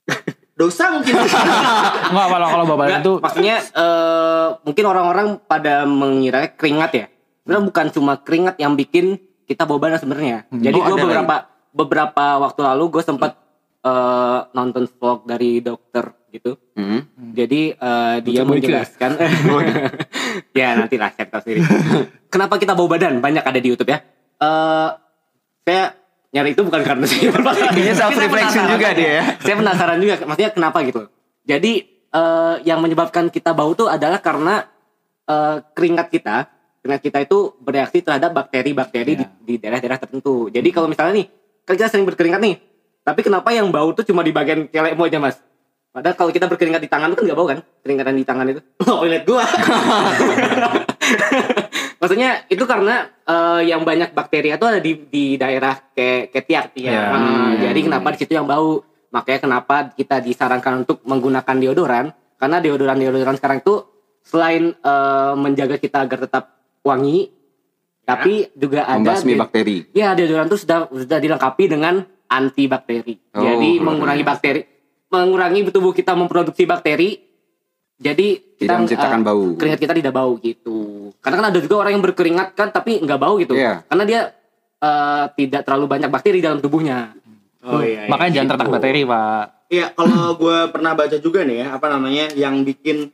Dosa 0.60 0.92
mungkin. 0.92 1.16
Enggak 1.16 2.28
kalau 2.28 2.48
kalau 2.52 2.64
bawa 2.68 2.80
badan 2.86 2.92
Nggak, 3.00 3.08
tuh 3.08 3.16
maksudnya 3.18 3.56
eh, 3.64 4.48
mungkin 4.62 4.86
orang-orang 4.86 5.28
pada 5.42 5.88
mengira 5.88 6.52
keringat 6.52 6.92
ya. 6.92 7.06
Sebenarnya 7.42 7.64
bukan 7.66 7.86
cuma 7.90 8.14
keringat 8.20 8.56
yang 8.60 8.76
bikin 8.76 9.18
kita 9.48 9.64
bau 9.66 9.80
badan 9.82 9.98
sebenarnya. 9.98 10.46
Jadi 10.52 10.78
Oh, 10.78 10.86
gue 10.92 10.98
beberapa 11.02 11.36
beberapa 11.72 12.26
waktu 12.44 12.62
lalu 12.62 13.00
gue 13.00 13.04
sempat 13.04 13.32
eh, 13.82 14.40
nonton 14.52 14.86
vlog 14.92 15.24
dari 15.26 15.64
dokter 15.64 16.12
gitu. 16.32 16.56
Hmm. 16.74 17.06
Jadi 17.36 17.76
eh, 17.76 18.16
dia 18.24 18.42
ya? 18.42 18.48
menjelaskan 18.48 19.12
ya 20.56 20.68
nanti 20.80 20.96
lah 20.96 21.12
saya 21.12 21.28
tahu 21.28 21.42
sendiri. 21.44 21.62
Kenapa 22.34 22.56
kita 22.58 22.74
bau 22.74 22.88
badan? 22.88 23.20
Banyak 23.20 23.44
ada 23.44 23.60
di 23.60 23.68
YouTube 23.68 23.92
ya. 23.92 24.00
Eh 24.42 24.90
saya 25.68 25.94
nyari 26.32 26.56
itu 26.56 26.62
bukan 26.64 26.82
karena 26.82 27.06
saya. 27.06 27.30
Kayaknya 27.76 27.96
self 27.96 28.16
reflection 28.16 28.64
juga 28.72 28.90
dia 28.96 29.12
ya. 29.20 29.24
Saya 29.44 29.56
penasaran 29.60 29.98
juga 30.00 30.16
maksudnya 30.24 30.52
kenapa 30.56 30.78
gitu. 30.88 31.12
Jadi 31.44 31.74
eh, 32.12 32.56
yang 32.64 32.80
menyebabkan 32.80 33.28
kita 33.28 33.52
bau 33.52 33.76
tuh 33.76 33.92
adalah 33.92 34.24
karena 34.24 34.64
eh, 35.28 35.56
keringat 35.76 36.08
kita, 36.08 36.48
keringat 36.82 37.02
kita 37.04 37.18
itu 37.28 37.54
bereaksi 37.60 38.00
terhadap 38.00 38.32
bakteri-bakteri 38.32 39.14
di, 39.20 39.26
di 39.44 39.54
daerah-daerah 39.60 40.00
tertentu. 40.00 40.48
Jadi 40.48 40.70
kalau 40.72 40.88
misalnya 40.88 41.20
nih, 41.20 41.28
kan 41.68 41.76
kita 41.76 41.92
sering 41.92 42.08
berkeringat 42.08 42.42
nih, 42.42 42.56
tapi 43.02 43.22
kenapa 43.26 43.50
yang 43.50 43.70
bau 43.74 43.90
tuh 43.98 44.06
cuma 44.06 44.22
di 44.22 44.30
bagian 44.30 44.70
kelekmu 44.70 45.04
aja 45.10 45.18
mas? 45.18 45.38
Padahal 45.92 46.16
kalau 46.16 46.32
kita 46.32 46.48
berkeringat 46.48 46.80
di 46.80 46.88
tangan 46.88 47.12
itu 47.12 47.20
kan 47.20 47.26
nggak 47.28 47.40
bau 47.40 47.48
kan? 47.52 47.60
Keringatan 47.84 48.16
di 48.16 48.24
tangan 48.24 48.48
itu. 48.48 48.62
Oh, 48.88 49.04
lihat 49.04 49.28
gua. 49.28 49.44
Maksudnya 52.02 52.48
itu 52.48 52.64
karena 52.64 53.12
eh, 53.28 53.62
yang 53.68 53.84
banyak 53.84 54.16
bakteri 54.16 54.56
itu 54.56 54.66
ada 54.66 54.80
di 54.80 54.96
di 55.12 55.36
daerah 55.36 55.76
kayak 55.92 56.32
ketiak 56.32 56.72
ya. 56.80 57.14
Hmm. 57.14 57.62
jadi 57.62 57.80
kenapa 57.84 58.16
di 58.16 58.18
situ 58.24 58.34
yang 58.34 58.48
bau? 58.48 58.82
Makanya 59.12 59.40
kenapa 59.44 59.92
kita 59.92 60.24
disarankan 60.24 60.88
untuk 60.88 61.04
menggunakan 61.04 61.56
deodoran? 61.60 62.16
Karena 62.40 62.58
deodoran 62.64 62.98
deodoran 62.98 63.36
sekarang 63.36 63.60
itu 63.60 63.84
selain 64.24 64.72
eh, 64.72 65.34
menjaga 65.36 65.76
kita 65.76 66.08
agar 66.08 66.24
tetap 66.24 66.44
wangi, 66.82 67.28
tapi 68.08 68.48
juga 68.56 68.88
ada 68.88 68.98
Membasmi 68.98 69.36
bakteri. 69.36 69.92
Ya 69.92 70.16
deodoran 70.16 70.48
itu 70.48 70.64
sudah 70.64 70.88
sudah 70.88 71.20
dilengkapi 71.20 71.68
dengan 71.68 72.08
antibakteri. 72.32 73.20
Oh, 73.36 73.44
jadi 73.44 73.70
mengurangi 73.84 74.24
bakteri, 74.24 74.64
mengurangi 75.12 75.68
tubuh 75.70 75.92
kita 75.92 76.16
memproduksi 76.16 76.64
bakteri. 76.64 77.20
Jadi 78.02 78.58
Tidak 78.58 78.78
menciptakan 78.82 79.22
eh, 79.22 79.26
bau. 79.26 79.44
Keringat 79.54 79.80
kita 79.80 79.94
tidak 79.94 80.14
bau 80.16 80.34
gitu. 80.42 81.12
Karena 81.22 81.36
kan 81.38 81.48
ada 81.54 81.60
juga 81.62 81.76
orang 81.86 81.94
yang 81.94 82.04
berkeringat 82.04 82.58
kan 82.58 82.74
tapi 82.74 82.98
nggak 82.98 83.20
bau 83.20 83.38
gitu. 83.38 83.54
Iya. 83.54 83.86
Karena 83.86 84.04
dia 84.06 84.22
eh, 84.82 85.26
tidak 85.38 85.62
terlalu 85.62 85.86
banyak 85.86 86.10
bakteri 86.10 86.42
dalam 86.42 86.58
tubuhnya. 86.58 87.14
Oh 87.62 87.78
iya. 87.86 88.06
iya. 88.06 88.10
makanya 88.10 88.32
jangan 88.42 88.48
gitu. 88.50 88.54
tertak 88.58 88.70
bakteri, 88.74 89.02
Pak. 89.06 89.44
Iya, 89.70 89.86
kalau 89.94 90.18
gue 90.42 90.58
pernah 90.74 90.92
baca 90.98 91.18
juga 91.22 91.40
nih 91.46 91.58
ya, 91.62 91.68
apa 91.78 91.88
namanya, 91.88 92.26
yang 92.34 92.66
bikin, 92.66 93.14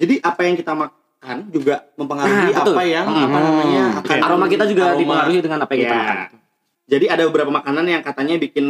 jadi 0.00 0.14
apa 0.24 0.40
yang 0.48 0.56
kita 0.56 0.72
makan 0.72 1.36
juga 1.52 1.84
mempengaruhi 2.00 2.56
Nah, 2.56 2.64
apa 2.64 2.82
yang 2.88 3.04
Hmm. 3.04 3.24
apa 3.28 3.38
namanya 3.38 3.84
akan 4.00 4.16
Aroma 4.24 4.46
kita 4.48 4.64
juga 4.64 4.82
aroma. 4.88 4.96
dipengaruhi 4.96 5.38
dengan 5.44 5.58
apa 5.60 5.70
yang 5.76 5.82
kita 5.84 5.92
Iya. 5.92 6.00
makan. 6.00 6.18
Jadi 6.86 7.06
ada 7.10 7.22
beberapa 7.28 7.50
makanan 7.52 7.84
yang 7.84 8.00
katanya 8.00 8.34
bikin 8.40 8.64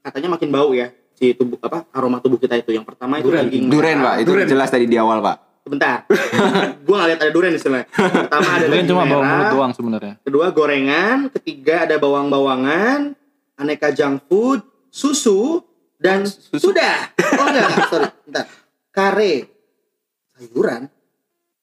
katanya 0.00 0.28
makin 0.32 0.48
bau 0.48 0.70
ya 0.72 0.88
si 1.16 1.32
tubuh 1.32 1.56
apa 1.64 1.88
aroma 1.96 2.20
tubuh 2.20 2.36
kita 2.36 2.60
itu. 2.60 2.76
Yang 2.76 2.92
pertama 2.92 3.18
itu 3.18 3.32
Duren. 3.32 3.48
daging 3.48 3.64
Duren. 3.72 3.96
Pak. 4.04 4.14
Itu 4.20 4.30
Duren. 4.36 4.46
jelas 4.46 4.68
tadi 4.68 4.84
di 4.84 5.00
awal, 5.00 5.24
Pak. 5.24 5.36
Bentar. 5.66 6.06
gue 6.86 6.94
nggak 6.94 7.08
lihat 7.10 7.20
ada 7.26 7.32
duren 7.34 7.50
di 7.50 7.58
sana. 7.58 7.82
Pertama 7.90 8.48
ada 8.54 8.66
daging 8.70 8.86
cuma 8.86 9.02
bau 9.02 9.18
merah, 9.18 9.26
mulut 9.26 9.46
doang 9.50 9.72
sebenarnya. 9.74 10.14
kedua 10.22 10.46
gorengan, 10.54 11.26
ketiga 11.34 11.90
ada 11.90 11.98
bawang-bawangan, 11.98 13.18
aneka 13.58 13.90
junk 13.90 14.22
food, 14.30 14.62
susu, 14.94 15.66
dan 15.98 16.22
sudah. 16.54 17.10
Oh 17.18 17.46
enggak, 17.50 17.90
sorry, 17.90 18.06
bentar. 18.22 18.46
Kare, 18.94 19.34
sayuran, 20.38 20.86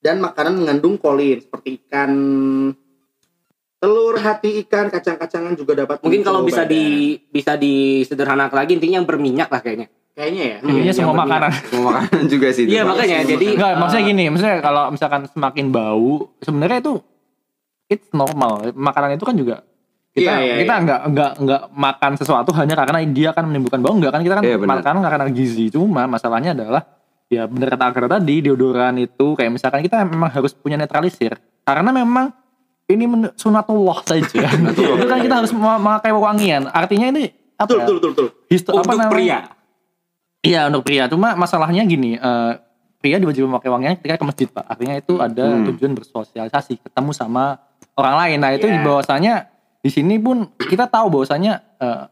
dan 0.04 0.20
makanan 0.20 0.60
mengandung 0.60 1.00
kolin 1.00 1.40
seperti 1.40 1.80
ikan, 1.88 2.12
telur, 3.84 4.16
hati 4.16 4.64
ikan, 4.64 4.88
kacang-kacangan 4.88 5.60
juga 5.60 5.84
dapat. 5.84 6.00
Mungkin 6.00 6.24
kalau 6.24 6.48
bisa 6.48 6.64
badan. 6.64 6.72
di 6.72 6.84
bisa 7.28 7.60
disederhanakan 7.60 8.56
lagi 8.64 8.80
intinya 8.80 9.04
yang 9.04 9.08
berminyak 9.08 9.52
lah 9.52 9.60
kayaknya. 9.60 9.92
kayaknya 10.16 10.44
ya. 10.46 10.58
Intinya 10.64 10.88
yang 10.88 10.96
semua 10.96 11.12
berminyak. 11.12 11.28
makanan. 11.28 11.52
Semua 11.68 11.92
makanan 12.00 12.24
juga 12.32 12.48
sih. 12.56 12.64
itu, 12.64 12.72
Iya 12.72 12.82
makanya 12.88 13.18
jadi 13.28 13.46
Enggak, 13.60 13.72
maksudnya 13.76 14.04
gini, 14.08 14.24
maksudnya 14.32 14.58
kalau 14.64 14.84
misalkan 14.94 15.22
semakin 15.28 15.66
bau, 15.68 16.12
sebenarnya 16.40 16.78
itu 16.80 16.94
it's 17.92 18.08
normal. 18.16 18.72
Makanan 18.72 19.20
itu 19.20 19.26
kan 19.28 19.36
juga 19.36 19.56
kita 20.14 20.30
Iya, 20.30 20.34
iya, 20.46 20.56
kita 20.62 20.74
nggak 20.86 21.02
nggak 21.10 21.32
nggak 21.42 21.62
makan 21.74 22.12
sesuatu 22.22 22.54
hanya 22.54 22.78
karena 22.78 23.02
dia 23.10 23.34
akan 23.34 23.50
menimbulkan 23.50 23.82
bau 23.82 23.98
nggak 23.98 24.14
kan 24.14 24.22
kita 24.22 24.34
kan 24.38 24.44
Iya, 24.46 24.58
benar. 24.62 24.80
makan 24.86 24.96
karena 25.02 25.26
gizi 25.34 25.74
cuma 25.74 26.06
masalahnya 26.06 26.54
adalah 26.54 26.86
ya 27.34 27.50
bener 27.50 27.74
kata 27.74 27.90
Agar 27.90 28.06
tadi 28.06 28.46
deodoran 28.46 28.94
itu 29.02 29.34
kayak 29.34 29.58
misalkan 29.58 29.82
kita 29.82 30.06
memang 30.06 30.30
harus 30.30 30.54
punya 30.54 30.78
netralisir 30.78 31.34
karena 31.66 31.90
memang 31.90 32.30
ini 32.86 33.04
sunatullah 33.34 34.00
saja 34.04 34.44
itu 34.98 35.06
kan 35.06 35.20
kita 35.20 35.36
harus 35.36 35.52
mem- 35.52 35.80
memakai 35.80 36.12
wangian 36.12 36.68
artinya 36.68 37.08
ini 37.10 37.32
apa 37.54 37.70
Betul, 37.70 37.78
ya, 37.78 37.86
betul, 37.86 37.96
betul, 37.96 38.12
betul. 38.12 38.28
histo- 38.48 38.72
apa 38.72 38.82
Untuk 38.82 38.98
namanya? 38.98 39.14
pria. 39.14 39.40
Iya 40.44 40.62
untuk 40.68 40.84
pria. 40.84 41.04
Cuma 41.06 41.30
masalahnya 41.34 41.84
gini, 41.84 42.18
eh, 42.18 42.52
pria 42.98 43.16
diwajibkan 43.16 43.48
memakai 43.48 43.70
wangian 43.70 43.96
ketika 43.96 44.18
ke 44.18 44.26
masjid 44.26 44.48
pak. 44.50 44.66
Artinya 44.66 44.96
itu 44.98 45.14
ada 45.18 45.46
Hmm. 45.48 45.64
tujuan 45.72 45.94
bersosialisasi, 45.94 46.82
ketemu 46.82 47.12
sama 47.14 47.62
orang 47.94 48.16
lain. 48.18 48.38
Nah 48.38 48.52
itu 48.52 48.66
Iya. 48.66 48.82
bahwasanya 48.82 49.34
di 49.80 49.88
sini 49.88 50.18
pun 50.18 50.50
kita 50.58 50.84
tahu 50.86 51.08
bahwasanya 51.10 51.64
eh, 51.78 52.04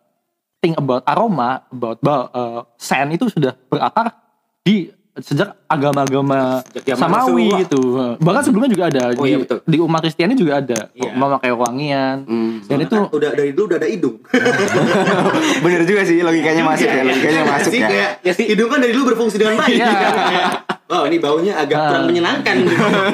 thing 0.60 0.77
about 0.77 1.03
aroma, 1.03 1.65
about 1.67 1.99
eh, 2.31 2.62
scent 2.77 3.12
itu 3.12 3.27
sudah 3.27 3.51
berakar 3.65 4.13
di 4.62 4.93
sejak 5.13 5.60
agama-agama 5.65 6.63
Sejak 6.65 6.95
samawi 6.95 7.19
Rasulullah. 7.45 7.60
gitu. 7.60 7.82
Bahkan 8.17 8.41
sebelumnya 8.41 8.71
juga 8.71 8.86
ada 8.88 9.04
Oh, 9.12 9.21
di, 9.21 9.30
iya, 9.30 9.38
betul. 9.38 9.60
di 9.62 9.78
umat 9.78 10.00
Kristiani 10.00 10.34
juga 10.34 10.54
ada 10.58 10.80
Iya. 10.89 11.12
memakai 11.12 11.52
wangian. 11.52 12.17
Hmm. 12.24 12.63
Dan 12.63 12.78
itu 12.82 12.95
Kan 12.95 13.12
udah 13.12 13.30
dari 13.34 13.52
dulu 13.52 13.65
udah 13.67 13.78
ada 13.78 13.88
hidung. 13.88 14.15
Bener 15.63 15.82
juga 15.84 16.02
sih 16.04 16.19
logikanya 16.19 16.63
masuk 16.65 16.88
ya, 16.88 17.04
logikanya 17.04 17.41
masuk 17.45 17.69
sih 17.69 17.82
ya. 17.82 17.88
kayak 17.88 18.10
Ya 18.21 18.32
sih. 18.32 18.45
hidung 18.47 18.67
kan 18.67 18.80
dari 18.80 18.91
dulu 18.91 19.12
berfungsi 19.12 19.36
dengan 19.36 19.56
baik. 19.58 19.76
Iya. 19.76 19.89
Kayak, 19.89 20.45
Wow, 20.91 21.08
ini 21.08 21.17
baunya 21.17 21.54
agak 21.56 21.78
Ah. 21.78 21.88
kurang 21.89 22.06
menyenangkan. 22.06 22.56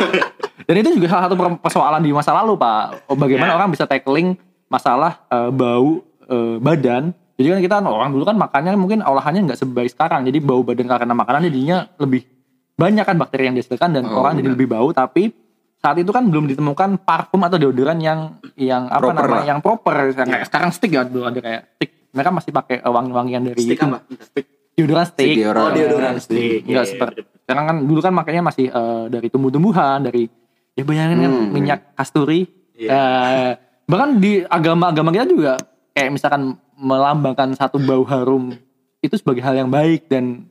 Dan 0.67 0.75
itu 0.75 0.89
juga 0.93 1.07
salah 1.07 1.23
satu 1.25 1.35
per- 1.35 1.61
persoalan 1.61 2.01
di 2.01 2.09
masa 2.09 2.33
lalu, 2.35 2.57
Pak. 2.57 3.05
Oh, 3.05 3.15
Bagaimana 3.15 3.53
Ya. 3.53 3.55
orang 3.55 3.69
bisa 3.69 3.85
tackling 3.85 4.33
masalah 4.67 5.21
eh, 5.27 5.49
bau 5.49 6.01
eh, 6.23 6.57
badan. 6.57 7.13
Jadi 7.37 7.47
kan 7.47 7.59
kita 7.61 7.75
orang 7.83 8.09
dulu 8.09 8.23
kan 8.23 8.33
makannya 8.33 8.73
mungkin 8.73 8.99
olahannya 8.99 9.45
nggak 9.45 9.59
sebaik 9.59 9.89
sekarang. 9.89 10.25
Jadi 10.25 10.37
bau 10.39 10.61
badan 10.61 10.85
karena 10.85 11.13
makanan 11.13 11.45
jadinya 11.45 11.85
lebih 11.95 12.25
banyak 12.73 13.03
kan 13.03 13.15
bakteri 13.15 13.45
yang 13.45 13.55
dihasilkan 13.55 13.89
dan 13.91 14.03
Oh, 14.05 14.19
orang 14.19 14.35
jadi 14.35 14.49
benar. 14.49 14.55
lebih 14.57 14.67
bau. 14.67 14.89
Tapi 14.89 15.29
saat 15.77 15.95
itu 15.95 16.09
kan 16.09 16.25
belum 16.25 16.45
ditemukan 16.47 16.97
parfum 16.99 17.37
atau 17.39 17.55
deodoran 17.55 17.97
yang 17.97 18.19
yang 18.53 18.89
apa 18.89 19.01
Proper 19.03 19.21
namanya 19.23 19.37
lah. 19.37 19.45
yang 19.47 19.59
proper. 19.61 19.95
Yang 20.11 20.27
kayak 20.27 20.45
sekarang 20.49 20.69
stick 20.71 20.91
ya 20.91 21.05
dulu 21.05 21.23
ada 21.23 21.37
kayak 21.37 21.61
stick. 21.71 21.89
Mereka 22.09 22.29
masih 22.31 22.51
pakai 22.51 22.75
eh, 22.79 22.89
wangi-wangian 22.91 23.41
dari 23.43 23.61
Stick 23.61 23.77
itu. 23.77 23.85
apa? 23.85 23.99
Stick. 24.19 24.45
Deodoran 24.73 25.05
stick. 25.05 25.25
Stick 25.27 25.37
deodoran. 25.37 25.61
Oh, 25.61 25.69
deodoran 25.71 26.15
stick. 26.17 26.59
Enggak 26.63 26.85
Iya, 26.85 26.91
seperti 26.91 27.19
iya, 27.19 27.37
sekarang 27.39 27.65
kan 27.65 27.77
dulu 27.79 27.99
kan 27.99 28.13
makanya 28.13 28.41
masih 28.43 28.65
eh, 28.67 29.03
dari 29.07 29.27
tumbuh-tumbuhan, 29.29 29.97
dari 30.01 30.25
ya 30.73 30.81
bayangin 30.81 31.17
kan 31.19 31.33
Hmm. 31.35 31.49
minyak 31.49 31.79
kasturi. 31.93 32.49
Iya. 32.73 32.89
Eh, 32.89 33.51
bahkan 33.85 34.17
di 34.17 34.41
agama-agama 34.41 35.09
kita 35.11 35.25
juga 35.25 35.53
kayak 35.91 36.09
misalkan 36.11 36.57
melambangkan 36.77 37.57
satu 37.57 37.81
bau 37.81 38.05
harum 38.05 38.53
itu 39.01 39.17
sebagai 39.17 39.41
hal 39.41 39.57
yang 39.57 39.73
baik 39.73 40.05
dan 40.05 40.45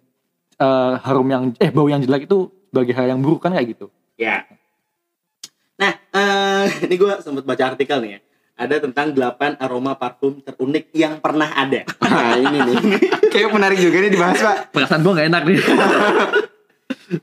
eh, 0.58 0.92
harum 1.06 1.26
yang 1.30 1.54
eh 1.62 1.70
bau 1.70 1.86
yang 1.86 2.02
jelek 2.02 2.26
itu 2.26 2.50
sebagai 2.70 2.94
hal 2.98 3.06
yang 3.14 3.22
buruk 3.22 3.46
kan 3.46 3.54
kayak 3.54 3.78
gitu. 3.78 3.86
Ya. 4.18 4.42
Nah, 5.78 5.94
eh, 5.94 6.64
ini 6.88 6.94
gue 6.98 7.12
sempat 7.22 7.46
baca 7.46 7.64
artikel 7.72 8.02
nih 8.02 8.10
ya. 8.16 8.20
Ada 8.56 8.88
tentang 8.88 9.12
8 9.12 9.60
aroma 9.60 10.00
parfum 10.00 10.40
terunik 10.40 10.88
yang 10.96 11.20
pernah 11.20 11.52
ada. 11.52 11.84
Nah 12.00 12.40
ini 12.40 12.56
nih, 12.56 12.76
kayak 13.32 13.52
menarik 13.52 13.76
juga 13.76 14.00
nih 14.00 14.08
dibahas 14.08 14.40
pak. 14.40 14.72
Perasaan 14.72 15.04
gue 15.04 15.12
gak 15.12 15.28
enak 15.28 15.42
nih. 15.44 15.60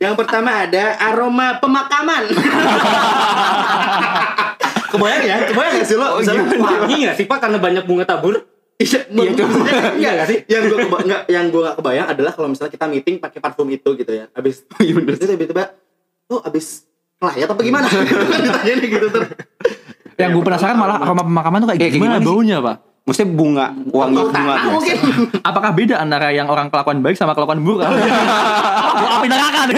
Yang 0.03 0.15
pertama 0.15 0.63
ada 0.63 0.95
aroma 1.11 1.59
pemakaman. 1.59 2.23
kebayang 4.93 5.23
ya? 5.25 5.37
Kebayang 5.51 5.73
gak 5.81 5.87
sih 5.87 5.97
lo? 5.99 6.07
Misalnya, 6.21 6.43
Wangi 6.55 6.95
nggak 7.03 7.15
sih 7.19 7.25
Pak 7.27 7.39
karena 7.43 7.57
banyak 7.59 7.83
bunga 7.83 8.05
tabur? 8.07 8.47
Iya, 8.81 8.99
iya 9.05 9.31
maksudnya 9.45 9.73
Iya 10.01 10.11
sih? 10.25 10.37
Yang 10.49 10.63
gue 10.73 10.77
keba 10.87 10.97
enggak, 11.05 11.21
yang 11.29 11.45
gue 11.53 11.61
gak 11.61 11.75
kebayang 11.77 12.07
adalah 12.09 12.31
kalau 12.33 12.47
misalnya 12.49 12.71
kita 12.73 12.85
meeting 12.89 13.15
pakai 13.21 13.39
parfum 13.39 13.67
itu 13.69 13.89
gitu 13.93 14.11
ya. 14.11 14.25
Abis, 14.33 14.65
iya. 14.83 14.93
Terus 14.97 15.19
tiba-tiba, 15.21 15.63
lo 16.29 16.41
abis 16.41 16.89
kelayat 17.21 17.47
apa 17.53 17.61
gimana? 17.61 17.87
Ditanya 18.45 18.73
nih 18.81 18.89
gitu 18.89 19.07
terus. 19.09 19.29
yang 20.13 20.29
gue 20.29 20.45
penasaran 20.45 20.77
malah 20.77 21.01
aroma 21.01 21.25
pemakaman 21.25 21.57
tuh 21.65 21.67
kayak 21.73 21.79
Kayak 21.81 21.93
gimana, 21.97 22.21
gimana 22.21 22.27
baunya, 22.29 22.57
Pak? 22.61 22.77
Maksudnya 23.03 23.29
bunga, 23.35 23.65
wangi 23.91 24.15
bunga 24.15 24.31
tanah 24.31 24.55
mungkin. 24.71 24.97
Apakah 25.43 25.71
beda 25.75 25.95
antara 25.99 26.31
yang 26.31 26.47
orang 26.47 26.71
kelakuan 26.71 27.03
baik 27.03 27.17
sama 27.19 27.35
kelakuan 27.35 27.59
buruk? 27.59 27.83
Gua 27.83 29.09
api 29.19 29.27
neraka 29.27 29.61
nih. 29.67 29.75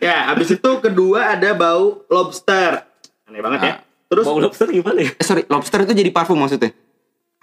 ya, 0.00 0.32
abis 0.32 0.56
itu 0.56 0.70
kedua 0.80 1.36
ada 1.36 1.52
bau 1.52 2.06
lobster. 2.08 2.80
Aneh 3.28 3.42
banget 3.44 3.60
ya. 3.60 3.74
Terus, 4.06 4.24
Bau 4.24 4.38
lobster 4.38 4.70
gimana 4.70 5.02
ya? 5.02 5.10
Eh, 5.18 5.24
sorry, 5.26 5.42
lobster 5.50 5.82
itu 5.82 5.92
jadi 5.92 6.10
parfum 6.14 6.38
maksudnya? 6.38 6.70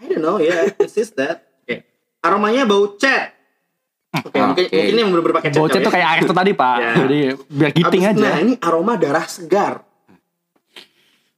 I 0.04 0.10
don't 0.10 0.20
know 0.20 0.36
ya, 0.38 0.68
it's 0.76 0.94
just 0.94 1.16
that. 1.16 1.48
Oke. 1.64 1.88
Aromanya 2.20 2.68
bau 2.68 3.00
cat. 3.00 3.32
Oke, 4.14 4.36
Ah, 4.36 4.52
mungkin, 4.52 4.66
oke. 4.68 4.76
mungkin 4.76 4.96
yang 4.96 5.10
bener-bener 5.10 5.36
pakai 5.36 5.50
cat. 5.50 5.58
Bocet 5.58 5.74
kali 5.74 5.80
tuh 5.80 5.90
ya. 5.90 5.96
kayak 5.96 6.10
air 6.10 6.22
tuh 6.24 6.36
tadi 6.36 6.52
pak. 6.54 6.76
Ya. 6.78 6.92
Jadi 7.00 7.20
biar 7.48 7.72
giting 7.72 8.04
Abis- 8.04 8.14
aja. 8.14 8.28
Nah, 8.28 8.36
ini 8.40 8.54
aroma 8.60 8.94
darah 8.96 9.26
segar. 9.26 9.74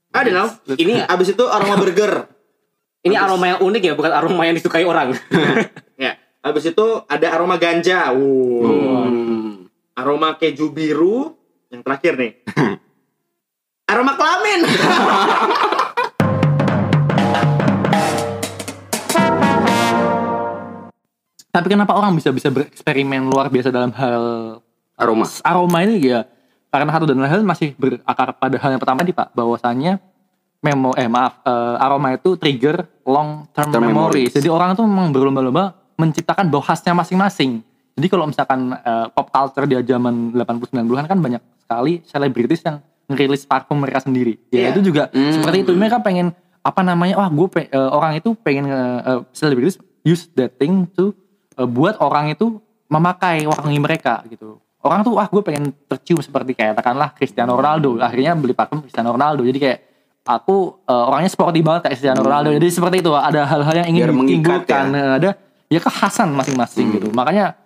I 0.09 0.19
don't 0.21 0.33
know. 0.33 0.49
Ini 0.69 1.05
Abis 1.05 1.27
itu 1.29 1.43
aroma 1.45 1.75
burger. 1.75 2.13
ini 2.99 3.13
aroma 3.13 3.45
yang 3.47 3.59
unik 3.61 3.81
ya, 3.81 3.93
bukan 3.93 4.09
aroma 4.09 4.41
yang 4.43 4.57
disukai 4.57 4.81
orang. 4.81 5.13
Ya, 5.95 6.19
habis 6.41 6.65
itu 6.65 6.85
ada 7.05 7.31
aroma 7.31 7.55
ganja. 7.55 8.11
Wow. 8.11 9.07
Hmm. 9.07 9.71
Aroma 9.93 10.35
keju 10.35 10.67
biru. 10.69 11.31
Yang 11.67 11.81
terakhir 11.83 12.13
nih. 12.17 12.31
aroma 13.91 14.13
kelamin. 14.13 14.59
Tapi 21.55 21.67
kenapa 21.69 21.95
orang 21.95 22.11
bisa 22.11 22.29
bisa 22.29 22.51
bereksperimen 22.51 23.23
luar 23.25 23.47
biasa 23.47 23.71
dalam 23.71 23.95
hal 23.95 24.23
Aroma. 24.93 25.23
aroma 25.41 25.77
ini 25.81 26.03
ya? 26.03 26.27
Karena 26.67 26.91
satu 26.91 27.07
dan 27.07 27.15
lain 27.15 27.31
hal 27.31 27.41
masih 27.41 27.71
berakar 27.73 28.35
pada 28.35 28.59
hal 28.59 28.69
yang 28.69 28.81
pertama 28.81 28.99
tadi 28.99 29.15
pak, 29.15 29.31
bahwasannya 29.31 29.95
memo 30.59 30.91
eh 30.93 31.07
maaf 31.07 31.39
eh, 31.41 31.75
aroma 31.79 32.11
itu 32.11 32.35
trigger 32.35 32.83
long 33.05 33.47
term, 33.49 33.71
Term 33.71 33.83
memory. 33.85 34.27
memory. 34.27 34.35
Jadi 34.35 34.47
orang 34.47 34.75
itu 34.75 34.83
memang 34.83 35.07
berlomba-lomba 35.09 35.63
menciptakan 35.95 36.51
bau 36.51 36.59
khasnya 36.59 36.91
masing-masing. 36.91 37.63
Jadi 37.95 38.07
kalau 38.09 38.27
misalkan 38.27 38.75
eh, 38.75 39.07
pop 39.09 39.31
culture 39.31 39.63
di 39.63 39.79
zaman 39.79 40.35
80-90-an 40.35 41.05
kan 41.07 41.17
banyak 41.17 41.41
sekali 41.57 42.03
selebritis 42.03 42.59
yang 42.61 42.83
ngerilis 43.07 43.47
parfum 43.47 43.79
mereka 43.79 44.01
sendiri. 44.01 44.35
Ya 44.49 44.67
Iya. 44.67 44.75
itu 44.75 44.91
juga 44.91 45.07
Hmm. 45.09 45.31
seperti 45.33 45.63
itu 45.63 45.71
mereka 45.71 46.03
pengen 46.03 46.35
apa 46.59 46.81
namanya? 46.81 47.15
Wah, 47.15 47.29
gue 47.29 47.47
pe- 47.47 47.69
eh, 47.69 47.89
orang 47.89 48.17
itu 48.17 48.35
pengen 48.35 48.67
eh, 48.67 49.19
selebritis 49.31 49.79
use 50.03 50.27
that 50.33 50.51
thing 50.55 50.83
to 50.91 51.15
eh, 51.55 51.67
buat 51.67 51.97
orang 51.99 52.31
itu 52.31 52.59
memakai 52.85 53.43
wangi 53.43 53.79
mereka 53.79 54.21
gitu. 54.27 54.61
Orang 54.79 55.01
tuh 55.01 55.17
wah 55.17 55.25
gue 55.25 55.41
pengen 55.41 55.73
tercium 55.89 56.21
seperti 56.21 56.53
kayak 56.53 56.77
katakanlah 56.77 57.09
Cristiano 57.11 57.57
Ronaldo. 57.57 57.97
Akhirnya 57.97 58.37
beli 58.37 58.53
parfum 58.53 58.85
Cristiano 58.85 59.09
Ronaldo. 59.09 59.41
Jadi 59.41 59.57
kayak 59.57 59.79
aku 60.21 60.85
eh, 60.85 61.05
orangnya 61.09 61.31
sporty 61.31 61.65
banget 61.65 61.89
kayak 61.89 61.93
Cristiano 61.97 62.21
Ronaldo. 62.21 62.53
Jadi 62.53 62.67
seperti 62.69 62.95
itu 63.01 63.11
ada 63.11 63.41
hal-hal 63.45 63.75
yang 63.81 63.87
ingin 63.89 64.05
ditimbulkan. 64.13 64.85
Eh, 64.93 65.11
Ada 65.17 65.29
ya 65.65 65.79
kekhasan 65.81 66.29
masing-masing 66.31 66.87
gitu. 66.93 67.09
Makanya 67.09 67.57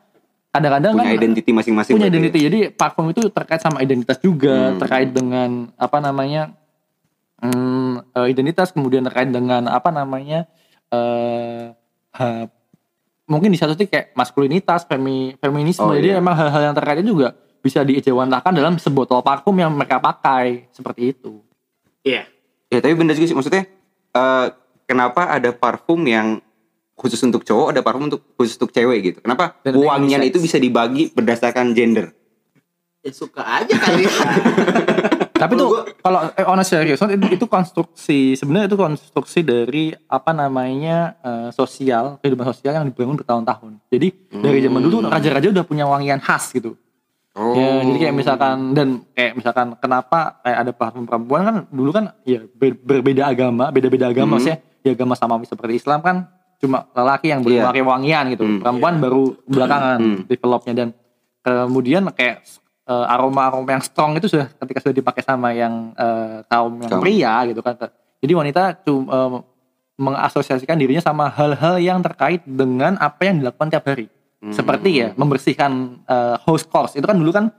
kadang-kadang 0.49 0.95
Punya 0.95 1.03
kan 1.05 1.19
identiti 1.19 1.51
masing-masing. 1.51 1.93
punya 1.93 2.07
identity. 2.07 2.39
Jadi 2.39 2.59
parfum 2.71 3.11
itu 3.11 3.27
terkait 3.27 3.59
sama 3.59 3.83
identitas 3.83 4.17
juga, 4.17 4.71
Hmm. 4.71 4.79
terkait 4.79 5.09
dengan 5.11 5.67
apa 5.75 5.99
namanya 5.99 6.55
hmm, 7.43 8.15
eh, 8.15 8.27
identitas, 8.31 8.71
kemudian 8.71 9.03
terkait 9.03 9.27
dengan 9.27 9.67
apa 9.67 9.91
namanya 9.91 10.47
ha- 12.15 12.47
mungkin 13.29 13.53
di 13.53 13.59
satu 13.61 13.77
titik 13.77 13.93
kayak 13.93 14.07
maskulinitas, 14.17 14.89
femi, 14.89 15.37
feminisme. 15.37 15.85
Oh, 15.85 15.93
Jadi 15.93 16.17
iya. 16.17 16.19
emang 16.19 16.33
hal-hal 16.33 16.73
yang 16.73 16.75
terkait 16.75 17.05
itu 17.05 17.13
juga 17.13 17.37
bisa 17.61 17.85
diejawantahkan 17.85 18.51
dalam 18.51 18.75
sebotol 18.81 19.21
parfum 19.21 19.53
yang 19.53 19.69
mereka 19.71 20.01
pakai 20.01 20.67
seperti 20.73 21.13
itu. 21.13 21.39
Iya. 22.01 22.25
Ya 22.69 22.79
tapi 22.81 22.93
bener 22.97 23.13
juga 23.13 23.27
sih 23.29 23.37
maksudnya 23.37 23.69
eh, 24.17 24.45
kenapa 24.89 25.29
ada 25.29 25.53
parfum 25.53 26.01
yang 26.09 26.41
khusus 26.97 27.21
untuk 27.23 27.45
cowok, 27.45 27.71
ada 27.71 27.81
parfum 27.85 28.11
untuk 28.11 28.25
khusus 28.35 28.57
untuk 28.57 28.73
cewek 28.75 28.99
gitu. 29.13 29.19
Kenapa 29.23 29.55
yang 29.63 29.77
wangian 29.77 30.25
itu 30.25 30.41
bisa 30.41 30.57
dibagi 30.59 31.13
berdasarkan 31.13 31.71
gender? 31.77 32.11
Ya 33.05 33.11
suka 33.15 33.45
aja 33.45 33.73
kali. 33.77 34.03
Tapi 35.39 35.53
tuh 35.55 35.69
kalau 35.97 36.19
eh, 36.29 36.43
on 36.43 36.55
a 36.55 36.63
serious 36.63 36.99
note, 36.99 37.15
itu, 37.15 37.27
itu 37.33 37.45
konstruksi 37.45 38.35
sebenarnya 38.35 38.67
itu 38.67 38.77
konstruksi 38.77 39.39
dari 39.39 39.83
apa 40.05 40.31
namanya 40.31 41.15
eh, 41.19 41.49
sosial 41.49 42.19
kehidupan 42.19 42.45
sosial 42.49 42.75
yang 42.75 42.85
dibangun 42.85 43.15
bertahun-tahun. 43.15 43.79
Jadi 43.87 44.07
dari 44.35 44.59
zaman 44.59 44.81
dulu 44.81 45.07
raja-raja 45.07 45.47
udah 45.49 45.63
punya 45.63 45.83
wangian 45.83 46.19
khas 46.19 46.51
gitu. 46.51 46.75
Oh. 47.33 47.55
Ya, 47.55 47.79
jadi 47.81 47.97
kayak 48.01 48.15
misalkan 48.15 48.57
dan 48.73 48.87
kayak 49.09 49.33
misalkan 49.33 49.67
kenapa 49.77 50.41
kayak 50.41 50.57
ada 50.59 50.71
parfum 50.71 51.05
perempuan 51.05 51.41
kan 51.41 51.55
dulu 51.69 51.89
kan 51.89 52.11
ya 52.23 52.43
be- 52.43 52.75
berbeda 52.75 53.25
agama, 53.25 53.69
beda-beda 53.69 54.09
agama 54.09 54.25
Hmm. 54.27 54.33
maksudnya 54.35 54.57
ya 54.81 54.91
agama 54.91 55.13
samawi 55.13 55.45
seperti 55.45 55.77
Islam 55.77 56.01
kan 56.01 56.27
cuma 56.59 56.91
lelaki 56.91 57.31
yang 57.31 57.39
boleh 57.39 57.63
Iya. 57.63 57.69
pakai 57.71 57.83
wangian 57.85 58.23
gitu. 58.29 58.43
Hmm. 58.43 58.59
Perempuan 58.59 58.93
baru 58.99 59.23
belakangan 59.45 59.97
Hmm. 59.97 60.19
developnya 60.27 60.73
dan 60.75 60.87
kemudian 61.39 62.03
kayak 62.11 62.43
aroma-aroma 62.89 63.69
yang 63.69 63.81
strong 63.81 64.15
itu 64.15 64.25
sudah 64.25 64.49
ketika 64.55 64.81
sudah 64.81 64.95
dipakai 64.95 65.21
sama 65.21 65.51
yang 65.51 65.93
eh, 65.93 66.41
kaum 66.45 66.73
yang 66.79 66.89
Kaum. 66.89 67.01
pria 67.01 67.33
gitu 67.45 67.61
kan 67.61 67.77
Jadi 68.19 68.33
wanita 68.33 68.75
cuma 68.81 69.45
mengasosiasikan 69.95 70.75
dirinya 70.75 70.99
sama 70.99 71.27
hal-hal 71.29 71.75
yang 71.77 71.99
terkait 71.99 72.41
dengan 72.43 72.95
apa 72.97 73.19
yang 73.21 73.39
dilakukan 73.39 73.67
tiap 73.69 73.83
hari. 73.85 74.07
Hmm. 74.39 74.51
Seperti 74.51 74.89
ya 74.97 75.07
membersihkan 75.13 75.71
eh, 76.03 76.35
house 76.41 76.63
chores. 76.65 76.95
Itu 76.95 77.03
kan 77.03 77.15
dulu 77.15 77.29
kan 77.29 77.51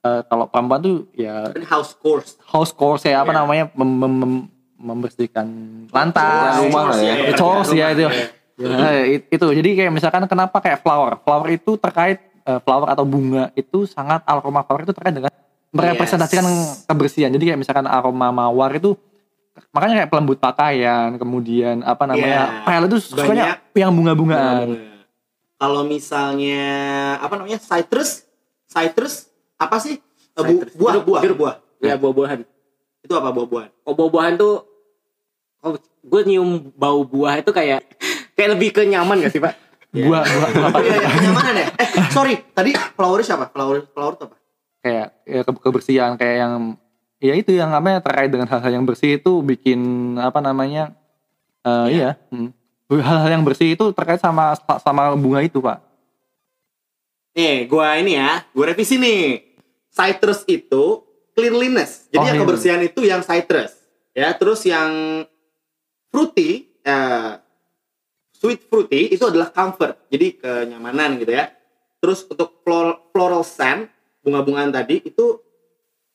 eh, 0.00 0.22
kalau 0.24 0.46
perempuan 0.46 0.78
tuh 0.78 0.96
ya 1.12 1.50
Kan 1.50 1.66
house 1.68 1.94
course. 1.94 2.38
house 2.44 2.70
chores 2.70 3.02
ya 3.02 3.20
apa 3.20 3.30
Iya. 3.30 3.38
namanya 3.38 3.64
mem- 3.74 3.98
mem- 3.98 4.18
mem- 4.18 4.48
membersihkan 4.80 5.46
lantai, 5.90 6.64
Rumah 6.64 6.82
lah 6.88 6.98
ya. 6.98 7.14
Ya, 7.20 7.32
chores 7.34 7.68
ya 7.70 7.86
itu. 7.90 8.06
Iya. 8.06 8.26
Nah, 8.70 8.92
it- 9.02 9.26
itu 9.28 9.46
jadi 9.50 9.68
kayak 9.74 9.92
misalkan 9.92 10.24
kenapa 10.24 10.56
kayak 10.58 10.80
flower 10.80 11.18
flower 11.20 11.48
itu 11.50 11.74
terkait 11.76 12.29
eh, 12.50 12.58
flower 12.58 12.88
atau 12.88 13.04
bunga 13.04 13.54
itu 13.54 13.86
sangat 13.86 14.20
aroma 14.24 14.60
flower 14.60 14.82
itu 14.82 14.92
terkait 14.92 15.14
dengan 15.14 15.30
merepresentasikan 15.70 16.42
Yes. 16.42 16.82
kebersihan 16.84 17.30
jadi 17.30 17.44
kayak 17.46 17.60
misalkan 17.60 17.86
aroma 17.86 18.28
mawar 18.28 18.74
itu 18.74 18.98
makanya 19.70 20.02
kayak 20.02 20.10
pelembut 20.10 20.38
pakaian 20.38 21.14
kemudian 21.14 21.82
apa 21.82 22.04
namanya 22.04 22.40
Iya. 22.60 22.66
pel 22.66 22.82
itu 22.86 22.98
sukanya 23.04 23.44
yang 23.72 23.92
bunga-bungaan 23.92 24.66
Bunga-bunga. 24.66 24.88
Kalau 25.54 25.84
misalnya 25.84 26.64
apa 27.16 27.36
namanya 27.36 27.60
citrus, 27.60 28.24
citrus 28.64 29.28
apa 29.54 29.76
sih? 29.76 30.00
Eh, 30.32 30.40
bu- 30.40 30.64
Citrus. 30.64 30.72
buah, 30.72 30.92
Jeruk, 30.96 31.04
buah, 31.04 31.20
jeruk. 31.20 31.38
buah. 31.38 31.54
Ya 31.78 31.94
buah-buahan. 31.94 32.40
Itu 33.00 33.12
apa 33.12 33.28
buah-buahan? 33.28 33.68
Oh 33.84 33.92
buah-buahan 33.92 34.34
tuh 34.34 34.64
kalau 35.58 35.76
gue 35.76 36.20
nyium 36.24 36.50
bau 36.72 37.04
buah 37.04 37.36
itu 37.36 37.52
kayak 37.52 37.84
kayak 38.32 38.50
lebih 38.50 38.72
ke 38.72 38.82
nyaman 38.82 39.20
gak 39.20 39.30
sih 39.30 39.38
pak? 39.38 39.52
Buah 39.90 40.22
buah 40.22 40.48
apa 40.70 40.78
Iya, 40.80 40.96
iya, 40.96 41.08
kenyamanan 41.10 41.54
ya. 41.54 41.66
Eh, 41.76 41.88
sorry, 42.16 42.34
tadi 42.54 42.70
flower 42.72 43.20
siapa? 43.20 43.50
Flower, 43.50 43.86
flower 43.90 44.14
apa? 44.16 44.36
kayak 44.80 45.12
ya, 45.28 45.44
ke- 45.44 45.60
kebersihan 45.60 46.16
kayak 46.16 46.36
yang 46.40 46.54
ya 47.20 47.36
itu 47.36 47.52
yang 47.52 47.68
namanya 47.68 48.00
terkait 48.00 48.32
dengan 48.32 48.48
hal-hal 48.48 48.80
yang 48.80 48.88
bersih 48.88 49.20
itu 49.20 49.44
bikin 49.44 49.76
apa 50.16 50.40
namanya 50.40 50.96
eh 51.60 52.00
iya 52.00 52.10
hmm. 52.32 52.48
hal-hal 52.88 53.28
yang 53.28 53.44
bersih 53.44 53.76
itu 53.76 53.92
terkait 53.92 54.16
sama 54.16 54.56
sama 54.80 55.12
bunga 55.12 55.44
itu 55.44 55.60
pak 55.60 55.84
Nih, 57.30 57.68
gua 57.70 57.94
ini 57.94 58.18
ya, 58.18 58.42
gua 58.50 58.74
revisi 58.74 58.98
nih. 58.98 59.54
Citrus 59.86 60.42
itu 60.50 61.02
cleanliness. 61.30 62.10
Jadi 62.10 62.18
Oh, 62.18 62.26
yang 62.26 62.36
iya. 62.36 62.42
kebersihan 62.42 62.80
itu 62.82 63.00
yang 63.06 63.22
citrus. 63.22 63.70
Ya, 64.10 64.34
terus 64.34 64.66
yang 64.66 65.22
fruity, 66.10 66.74
eh, 66.82 67.30
sweet 68.40 68.64
fruity 68.64 69.12
itu 69.12 69.20
adalah 69.22 69.52
comfort. 69.52 70.08
Jadi 70.08 70.40
kenyamanan 70.40 71.20
gitu 71.20 71.36
ya. 71.36 71.52
Terus 72.00 72.24
untuk 72.24 72.64
flor- 72.64 73.12
floral 73.12 73.44
scent, 73.44 73.92
bunga-bungaan 74.24 74.72
tadi 74.72 75.04
itu 75.04 75.36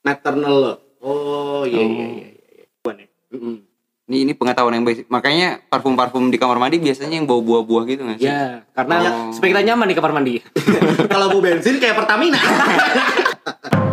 maternal 0.02 0.54
love. 0.58 0.82
Oh, 1.06 1.62
iya 1.64 1.86
iya 1.86 2.06
iya. 2.10 2.28
iya. 2.34 2.66
Buan 2.82 2.98
ya. 2.98 3.08
Mm-mm. 3.30 3.56
Ini 4.06 4.18
ini 4.22 4.34
pengetahuan 4.34 4.74
yang 4.74 4.86
basic. 4.86 5.06
Makanya 5.10 5.62
parfum-parfum 5.66 6.30
di 6.30 6.38
kamar 6.38 6.58
mandi 6.58 6.78
biasanya 6.78 7.18
yang 7.18 7.30
bau 7.30 7.42
buah-buah 7.42 7.84
gitu 7.86 8.02
nggak 8.06 8.20
sih? 8.22 8.30
Ya 8.30 8.66
karena 8.74 8.96
Oh. 9.06 9.34
supaya 9.34 9.50
kita 9.54 9.64
nyaman 9.66 9.86
di 9.90 9.96
kamar 9.98 10.12
mandi. 10.14 10.34
Kalau 11.14 11.30
mau 11.30 11.42
bensin 11.42 11.78
kayak 11.78 11.98
Pertamina. 11.98 12.38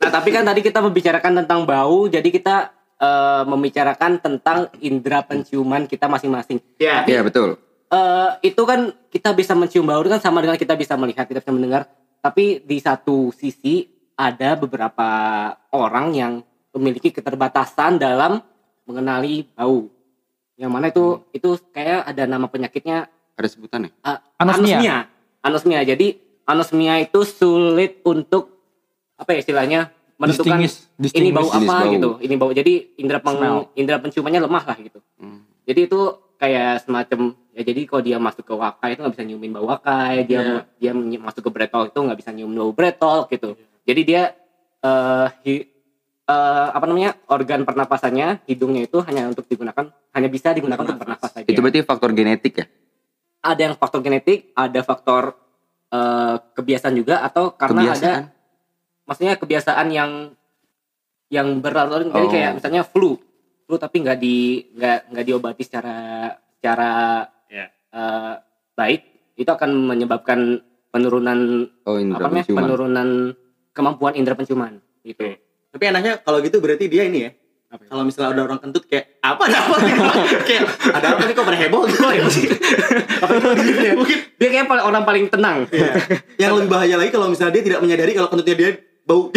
Nah 0.00 0.08
tapi 0.08 0.32
kan 0.32 0.42
tadi 0.42 0.60
kita 0.64 0.80
membicarakan 0.80 1.44
tentang 1.44 1.68
bau, 1.68 2.08
jadi 2.08 2.24
kita 2.24 2.72
eh, 3.00 3.42
membicarakan 3.42 4.20
tentang 4.20 4.68
indera 4.78 5.24
penciuman 5.24 5.88
kita 5.88 6.06
masing-masing. 6.06 6.60
ya. 6.76 7.02
Iya 7.04 7.24
betul. 7.24 7.56
eh 7.90 8.30
itu 8.46 8.62
kan 8.62 8.92
kita 9.10 9.34
bisa 9.34 9.50
mencium 9.52 9.82
bau 9.82 9.98
itu 9.98 10.06
kan 10.08 10.22
sama 10.22 10.38
dengan 10.38 10.54
kita 10.54 10.78
bisa 10.78 10.94
melihat, 10.94 11.26
kita 11.26 11.42
bisa 11.42 11.50
mendengar. 11.50 11.90
Tapi 12.20 12.60
di 12.62 12.78
satu 12.78 13.32
sisi 13.32 13.88
ada 14.14 14.54
beberapa 14.54 15.08
orang 15.72 16.12
yang 16.12 16.32
memiliki 16.70 17.10
keterbatasan 17.10 17.98
dalam 17.98 18.38
mengenali 18.84 19.48
bau. 19.50 19.90
Yang 20.54 20.70
mana 20.70 20.86
itu 20.86 21.04
itu 21.32 21.48
kayak 21.72 22.04
ada 22.06 22.28
nama 22.28 22.46
penyakitnya 22.46 23.08
Ada 23.34 23.48
sebutannya. 23.48 23.88
eh, 23.90 24.18
Anosmia. 24.36 24.76
anosmia. 24.76 24.96
Anosmia. 25.40 25.80
Jadi 25.82 26.06
anosmia 26.44 27.00
itu 27.00 27.24
sulit 27.24 28.04
untuk 28.04 28.60
apa 29.16 29.32
ya 29.32 29.40
istilahnya 29.40 29.80
menentukan 30.20 30.60
Distinguish- 30.60 31.16
ini 31.16 31.32
bau 31.32 31.48
apa 31.48 31.64
bau. 31.64 31.88
gitu. 31.88 32.10
Ini 32.20 32.34
bau. 32.36 32.50
Jadi 32.52 32.72
indera 32.94 33.18
peng, 33.18 33.40
Smell. 33.40 33.72
indera 33.72 33.98
penciumannya 33.98 34.40
lemah 34.44 34.64
lah 34.64 34.76
gitu. 34.76 35.00
Hmm. 35.16 35.48
Jadi 35.64 35.80
itu 35.88 36.00
kayak 36.36 36.84
semacam 36.84 37.20
ya 37.50 37.62
jadi 37.62 37.80
kalau 37.84 38.02
dia 38.02 38.16
masuk 38.16 38.44
ke 38.44 38.54
wakai 38.54 38.90
itu 38.92 39.00
nggak 39.00 39.14
bisa 39.14 39.24
nyiumin 39.24 39.50
bau 39.50 39.66
wakai, 39.66 40.24
dia 40.24 40.64
Iya. 40.78 40.92
dia 40.92 40.92
masuk 41.18 41.42
ke 41.42 41.50
bretol 41.50 41.88
itu 41.88 41.98
nggak 41.98 42.16
bisa 42.16 42.30
nyium 42.30 42.52
bau 42.52 42.70
bretol 42.70 43.24
gitu. 43.26 43.56
Jadi 43.82 44.00
dia 44.02 44.22
eh 44.78 45.26
hi- 45.42 45.68
eh, 46.24 46.68
apa 46.70 46.84
namanya 46.84 47.16
organ 47.26 47.64
pernapasannya 47.64 48.44
hidungnya 48.46 48.84
itu 48.84 49.00
hanya 49.02 49.26
untuk 49.26 49.44
digunakan 49.44 49.88
hanya 50.10 50.28
bisa 50.28 50.52
digunakan 50.52 50.80
untuk 50.80 50.96
Bernafas. 50.96 51.28
bernafas 51.28 51.44
saja. 51.44 51.48
Itu 51.48 51.60
berarti 51.60 51.80
faktor 51.82 52.10
genetik 52.12 52.54
ya? 52.56 52.66
Ada 53.40 53.60
yang 53.62 53.74
faktor 53.74 54.00
genetik, 54.00 54.52
ada 54.54 54.80
faktor 54.80 55.36
eh, 55.90 56.36
kebiasaan 56.54 56.94
juga 56.94 57.18
atau 57.20 57.50
karena 57.52 57.80
ada 57.82 57.90
Kebiasaan. 57.90 58.22
Maksudnya 59.10 59.34
kebiasaan 59.34 59.90
yang 59.90 60.30
yang 61.26 61.58
berlalu 61.58 62.06
jadi 62.06 62.22
Oh. 62.22 62.30
kayak 62.30 62.50
misalnya 62.54 62.82
flu 62.82 63.18
flu 63.66 63.74
tapi 63.74 64.00
nggak 64.00 64.18
di 64.18 64.36
nggak 64.72 64.98
nggak 65.10 65.24
diobati 65.26 65.62
secara 65.62 66.30
secara 66.54 67.26
Ya. 67.46 67.66
eh, 67.90 68.34
baik 68.72 69.00
itu 69.34 69.46
akan 69.46 69.70
menyebabkan 69.84 70.62
penurunan 70.88 71.66
Oh 71.82 71.94
apa 71.94 72.02
namanya 72.20 72.42
penciuman. 72.44 72.60
penurunan 72.62 73.08
kemampuan 73.70 74.14
indera 74.14 74.34
penciuman 74.34 74.78
gitu 75.02 75.34
Tapi 75.70 75.84
enaknya 75.86 76.18
kalau 76.18 76.38
gitu 76.38 76.58
berarti 76.58 76.86
dia 76.86 77.06
ini 77.06 77.26
ya. 77.26 77.30
Apa 77.70 77.86
ya? 77.86 77.88
Kalau 77.88 78.02
misalnya 78.02 78.34
ada 78.34 78.42
orang 78.42 78.58
kentut 78.58 78.82
kayak 78.90 79.22
apa 79.22 79.42
ada 79.46 79.58
apa 79.62 79.74
kayak 80.42 80.62
ada 80.90 81.06
apa 81.14 81.22
nih 81.22 81.34
kok 81.34 81.46
pada 81.46 81.58
heboh 81.62 81.82
gitu 81.86 82.02
ya. 82.02 82.22
Mungkin 83.94 84.18
dia 84.34 84.48
kayak 84.50 84.66
orang 84.66 85.06
paling 85.06 85.30
tenang 85.30 85.70
Iya. 85.70 85.94
Yang 86.36 86.52
lebih 86.58 86.68
bahaya 86.68 86.94
lagi 86.98 87.10
kalau 87.10 87.30
misalnya 87.30 87.54
dia 87.54 87.64
tidak 87.64 87.80
menyadari 87.80 88.12
kalau 88.12 88.26
kentutnya 88.26 88.56
dia 88.58 88.70
bau. 89.10 89.34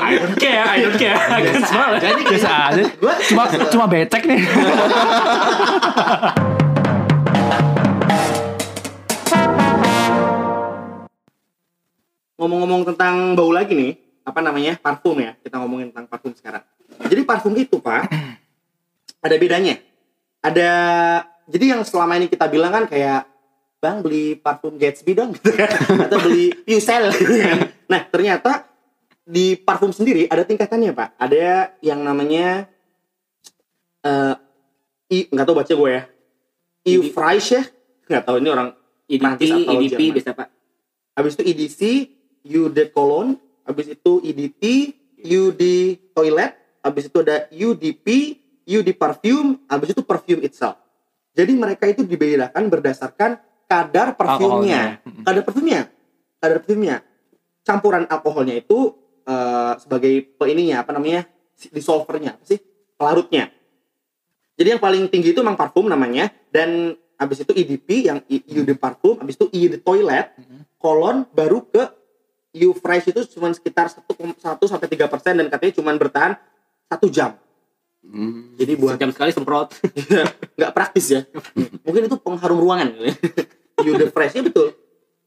I 0.00 0.16
don't 0.16 0.40
care 0.40 0.64
I 0.64 0.76
don't 0.88 0.96
care 0.96 1.12
I 1.12 1.40
can 1.44 1.60
smell 1.68 2.00
it. 2.00 2.02
Biasa 2.24 2.48
aja 2.72 2.82
cuma 3.28 3.44
cuma 3.68 3.84
becek 3.84 4.24
nih 4.24 4.40
ngomong-ngomong 12.38 12.86
tentang 12.94 13.34
bau 13.34 13.50
lagi 13.50 13.74
nih, 13.74 13.98
apa 14.22 14.38
namanya? 14.38 14.78
Parfum 14.78 15.18
ya. 15.18 15.34
Kita 15.42 15.58
ngomongin 15.58 15.90
tentang 15.90 16.06
parfum 16.06 16.30
sekarang. 16.38 16.62
Jadi 17.10 17.26
parfum 17.26 17.50
itu, 17.58 17.82
Pak, 17.82 18.06
ada 19.18 19.36
bedanya. 19.36 19.82
Ada 20.38 20.70
jadi 21.50 21.74
yang 21.74 21.82
selama 21.82 22.14
ini 22.14 22.30
kita 22.30 22.46
bilang 22.46 22.70
kan 22.70 22.86
kayak 22.86 23.26
Bang 23.78 24.02
beli 24.02 24.34
parfum 24.34 24.74
Gatsby 24.74 25.14
dong 25.14 25.32
gitu 25.38 25.54
kan. 25.54 25.70
Atau 26.06 26.18
beli 26.26 26.50
Pucel 26.66 27.14
gitu 27.14 27.34
kan. 27.38 27.58
Nah, 27.86 28.00
ternyata 28.10 28.66
di 29.22 29.54
parfum 29.54 29.94
sendiri 29.94 30.26
ada 30.26 30.42
tingkatannya, 30.42 30.90
Pak. 30.92 31.08
Ada 31.18 31.78
yang 31.82 32.02
namanya 32.02 32.66
eh 34.02 34.34
I 35.08 35.18
nggak 35.32 35.46
tahu 35.46 35.56
baca 35.56 35.72
gue 35.72 35.90
ya. 35.90 36.02
EU 36.90 37.02
Fresh 37.14 37.48
ya. 37.54 37.62
Nggak 38.08 38.22
tahu 38.28 38.36
ini 38.42 38.48
orang 38.50 38.68
EDP 39.08 39.24
Prancis 39.24 39.50
atau 39.50 39.72
EDP 39.72 39.88
Jerman. 39.88 40.14
biasa 40.20 40.30
pak 40.36 40.48
Habis 41.16 41.32
itu 41.34 41.42
EDC, 41.50 41.80
U 42.54 42.62
de 42.70 42.84
Cologne, 42.94 43.34
habis 43.66 43.90
itu 43.90 44.12
EDT, 44.22 44.62
U 45.34 45.50
di 45.50 45.98
toilet, 46.14 46.54
habis 46.78 47.10
itu 47.10 47.18
ada 47.26 47.50
UDP, 47.50 48.38
U 48.70 48.78
di 48.86 48.92
parfum, 48.94 49.58
habis 49.66 49.90
itu 49.90 50.02
perfume 50.06 50.46
itself. 50.46 50.78
Jadi 51.34 51.58
mereka 51.58 51.90
itu 51.90 52.06
dibedakan 52.06 52.70
berdasarkan 52.70 53.42
kadar 53.68 54.16
parfumnya. 54.16 54.98
Kadar 55.22 55.42
parfumnya. 55.44 55.80
Kadar 56.40 56.56
parfumnya. 56.64 56.96
Campuran 57.62 58.04
alkoholnya 58.08 58.56
itu 58.56 58.96
eh, 59.22 59.72
sebagai 59.78 60.12
pe- 60.34 60.50
ininya 60.50 60.82
apa 60.82 60.96
namanya? 60.96 61.28
dissolvernya 61.58 62.38
apa 62.38 62.44
sih? 62.46 62.58
Pelarutnya. 62.94 63.50
Jadi 64.58 64.68
yang 64.74 64.82
paling 64.82 65.06
tinggi 65.06 65.30
itu 65.34 65.42
memang 65.42 65.54
parfum 65.54 65.86
namanya 65.86 66.30
dan 66.50 66.94
habis 67.18 67.42
itu 67.42 67.50
EDP 67.50 68.10
yang 68.10 68.18
I- 68.30 68.46
U 68.58 68.62
di 68.62 68.74
parfum, 68.74 69.18
habis 69.18 69.34
itu 69.34 69.50
I 69.50 69.66
di 69.70 69.78
toilet, 69.78 70.34
kolon 70.78 71.26
baru 71.34 71.66
ke 71.66 71.82
U 72.62 72.74
fresh 72.74 73.10
itu 73.10 73.26
cuma 73.38 73.50
sekitar 73.54 73.90
1, 73.90 74.02
1 74.02 74.38
sampai 74.66 74.86
3 74.86 75.06
persen 75.10 75.34
dan 75.38 75.46
katanya 75.50 75.72
cuma 75.78 75.90
bertahan 75.94 76.38
satu 76.86 77.06
jam. 77.10 77.34
Hmm. 78.02 78.54
Jadi 78.54 78.78
buat 78.78 78.94
sejam 78.96 79.10
sekali 79.10 79.30
semprot 79.34 79.74
nggak 80.58 80.72
praktis 80.74 81.06
ya. 81.10 81.20
Mungkin 81.86 82.06
itu 82.06 82.16
pengharum 82.18 82.58
ruangan. 82.62 82.94
U 83.78 83.92
the 83.94 84.10
fresh 84.10 84.34
ya 84.34 84.42
betul. 84.42 84.74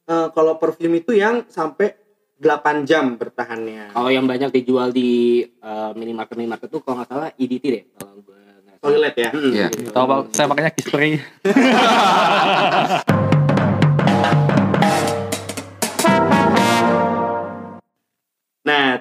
Eh, 0.05 0.27
kalau 0.33 0.57
perfume 0.57 0.99
itu 0.99 1.15
yang 1.15 1.45
sampai 1.47 1.95
8 2.41 2.89
jam 2.89 3.15
bertahannya. 3.15 3.93
kalau 3.93 4.09
yang 4.09 4.25
banyak 4.25 4.49
dijual 4.51 4.89
di 4.89 5.41
eh, 5.45 5.91
minimarket 5.93 6.35
minimarket 6.35 6.67
tuh 6.67 6.81
kalau 6.81 6.99
nggak 7.01 7.09
salah 7.09 7.29
EDT 7.37 7.63
deh 7.63 7.83
kalau 7.95 8.17
gue 8.19 8.39
nggak 8.65 8.75
salah. 8.77 8.89
Toilet 8.91 9.15
ya. 9.15 9.29
Hmm, 9.29 9.51
Iya. 9.53 9.67
gitu. 9.69 9.89
Tahu 9.93 10.05
Pak, 10.09 10.19
saya 10.33 10.47
makanya 10.49 10.71
kispray. 10.73 11.11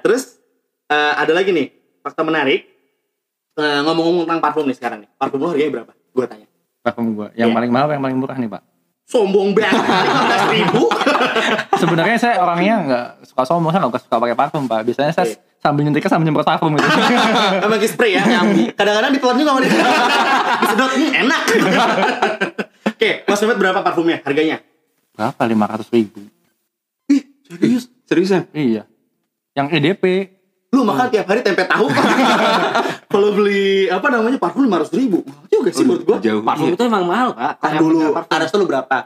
terus 0.01 0.41
eh, 0.89 1.15
ada 1.15 1.33
lagi 1.33 1.53
nih 1.53 1.69
fakta 2.01 2.25
menarik. 2.25 2.67
Eh, 3.61 3.81
ngomong-ngomong 3.85 4.25
tentang 4.25 4.41
parfum 4.41 4.65
nih 4.65 4.77
sekarang 4.79 4.99
nih. 5.05 5.11
Parfum 5.21 5.37
lo 5.43 5.53
harganya 5.53 5.73
berapa? 5.81 5.93
Gue 6.17 6.25
tanya. 6.25 6.47
Parfum 6.81 7.13
gua. 7.13 7.29
Yang 7.37 7.53
Iya. 7.53 7.57
paling 7.61 7.71
mahal 7.71 7.89
yang 7.93 8.03
paling 8.03 8.19
murah 8.19 8.37
nih, 8.41 8.49
Pak? 8.49 8.63
Sombong 9.11 9.51
banget. 9.51 9.75
15 10.55 10.55
ribu. 10.55 10.87
Sebenarnya 11.75 12.15
saya 12.15 12.35
orangnya 12.39 12.75
nggak 12.87 13.07
suka 13.27 13.43
sombong, 13.43 13.75
saya 13.75 13.83
nggak 13.91 14.07
suka 14.07 14.17
pakai 14.23 14.37
parfum, 14.39 14.71
Pak. 14.71 14.87
Biasanya 14.87 15.11
saya 15.11 15.27
Oke. 15.27 15.43
sambil 15.59 15.83
nyetrika 15.83 16.07
sambil 16.07 16.31
nyemprot 16.31 16.47
parfum 16.47 16.71
gitu. 16.79 16.87
Emang 17.67 17.75
pakai 17.75 17.91
spray 17.91 18.15
ya. 18.15 18.23
Yang 18.23 18.47
kadang-kadang 18.79 19.11
ditelan 19.11 19.37
juga 19.43 19.51
sama 19.51 19.61
dia. 19.67 19.73
Disedot, 20.63 20.91
hmm, 20.95 21.11
enak. 21.27 21.43
Oke, 22.87 23.11
Mas 23.27 23.41
Mehmet 23.43 23.59
berapa 23.59 23.79
parfumnya? 23.83 24.19
Harganya? 24.23 24.57
Berapa? 25.19 25.43
500 25.43 25.91
ribu. 25.91 26.21
Serius? 27.51 27.91
Seriusan? 28.07 28.47
Iya. 28.55 28.87
Yang 29.59 29.67
EDP. 29.75 30.05
Lu 30.71 30.87
makan 30.87 31.11
tiap 31.11 31.27
hari 31.27 31.43
tempe 31.43 31.67
tahu 31.67 31.91
Pak. 31.91 32.05
Kalau 33.11 33.35
beli 33.35 33.91
apa 33.91 34.07
namanya 34.07 34.39
parfum 34.39 34.63
500 34.71 34.95
ribu. 34.95 35.27
Juga 35.61 35.71
sih 35.77 35.85
menurut 35.85 36.05
gua. 36.09 36.17
Jauh. 36.25 36.41
Parfum 36.41 36.73
itu 36.73 36.85
emang 36.89 37.05
mahal, 37.05 37.29
Pak. 37.37 37.53
Tar 37.61 37.73
dulu. 37.77 38.17
Aras 38.17 38.49
tuh 38.49 38.59
lu 38.65 38.67
berapa? 38.67 38.97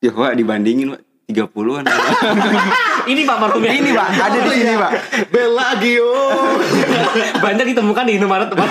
Ya 0.00 0.10
Pak 0.16 0.32
dibandingin 0.32 0.96
Pak 0.96 1.00
30-an. 1.30 1.84
Ini 3.10 3.20
Pak 3.24 3.36
parfumnya. 3.40 3.72
Ini 3.72 3.90
Pak, 3.96 4.08
ada 4.12 4.38
di 4.44 4.50
sini 4.60 4.74
Pak. 4.76 4.92
Bella 5.32 5.68
Gio. 5.80 6.12
Banyak 7.44 7.64
ditemukan 7.72 8.04
di 8.04 8.12
Indomaret, 8.20 8.52
Pak. 8.52 8.68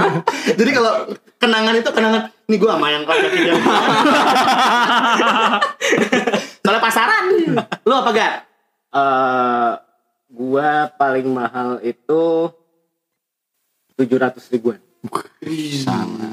Jadi 0.60 0.70
kalau 0.76 0.92
kenangan 1.40 1.74
itu 1.76 1.90
kenangan 1.92 2.22
ini 2.48 2.56
gua 2.60 2.76
sama 2.76 2.86
yang 2.92 3.04
laki 3.08 3.28
dia. 3.32 3.54
Soalnya 6.60 6.80
pasaran. 6.84 7.24
Lu 7.88 7.94
apa 7.96 8.10
gak? 8.12 8.34
Eh, 8.92 9.72
gua 10.32 10.70
paling 11.00 11.26
mahal 11.32 11.80
itu 11.80 12.52
700 13.96 14.52
ribuan. 14.52 14.80
Sama. 15.82 16.28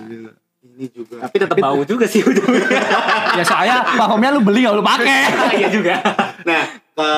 Ini 0.59 0.86
juga. 0.95 1.15
Tapi 1.28 1.36
tetap 1.41 1.57
bau 1.59 1.82
juga 1.84 2.05
sih 2.07 2.22
ujungnya. 2.24 2.67
Ya 3.39 3.45
saya 3.45 3.86
parfumnya 3.95 4.36
lu 4.36 4.41
beli 4.43 4.65
nggak 4.65 4.76
lu 4.76 4.84
pakai. 4.84 5.22
Iya 5.59 5.67
juga. 5.72 5.95
Nah, 6.43 6.63
ke 6.97 7.09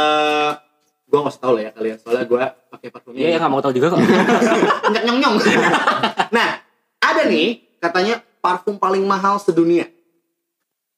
gua 1.12 1.20
nggak 1.28 1.38
tahu 1.41 1.52
lah 1.58 1.64
ya 1.68 1.72
kalian 1.74 1.97
soalnya 1.97 2.26
gua 2.30 2.43
pakai 2.70 2.88
parfumnya. 2.93 3.20
Iya, 3.22 3.28
ya 3.34 3.38
nggak 3.41 3.52
mau 3.52 3.62
tahu 3.64 3.74
juga 3.74 3.88
kok. 3.95 3.99
nyong 4.91 5.06
nyong 5.06 5.18
nyong. 5.20 5.36
nah, 6.30 6.49
ada 7.02 7.22
nih 7.26 7.66
katanya 7.82 8.22
parfum 8.41 8.78
paling 8.78 9.04
mahal 9.06 9.41
sedunia. 9.41 9.89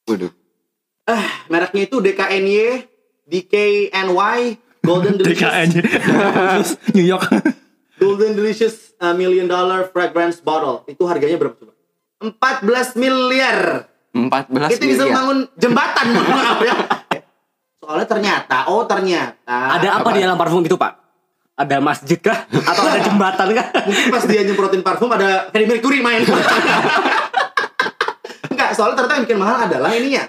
Waduh. 0.04 0.32
Mereknya 1.52 1.82
itu 1.84 1.96
DKNY, 2.00 2.88
DKNY, 3.28 4.38
Golden 4.84 5.14
Delicious, 5.20 5.68
DKN. 5.72 6.92
New 6.96 7.04
York. 7.04 7.28
Golden 7.98 8.34
Delicious 8.34 8.94
uh, 8.98 9.14
Million 9.14 9.46
Dollar 9.46 9.86
Fragrance 9.90 10.42
Bottle. 10.42 10.82
Itu 10.90 11.06
harganya 11.06 11.38
berapa 11.38 11.54
coba? 11.54 11.72
14 12.20 12.98
miliar. 12.98 13.88
14 14.14 14.78
itu 14.78 14.84
bisa 14.94 15.02
membangun 15.10 15.38
jembatan 15.58 16.06
maaf 16.14 16.60
ya. 16.68 16.74
Soalnya 17.84 18.06
ternyata, 18.08 18.56
oh 18.72 18.88
ternyata 18.88 19.76
Ada 19.76 20.00
apa, 20.00 20.08
di 20.14 20.20
dalam 20.24 20.38
parfum 20.38 20.64
itu, 20.64 20.78
Pak? 20.78 20.92
Ada 21.54 21.78
masjid 21.78 22.18
kah? 22.18 22.48
Atau 22.48 22.82
ada 22.86 22.98
jembatan 23.02 23.46
kah? 23.52 23.66
mungkin 23.86 24.06
pas 24.10 24.24
dia 24.26 24.42
nyemprotin 24.42 24.82
parfum 24.82 25.10
ada 25.12 25.50
Freddie 25.52 25.68
Mercury 25.68 26.00
main. 26.00 26.22
Enggak, 28.54 28.70
soalnya 28.74 29.02
ternyata 29.02 29.14
yang 29.18 29.24
bikin 29.26 29.38
mahal 29.38 29.56
adalah 29.68 29.90
ininya. 29.94 30.24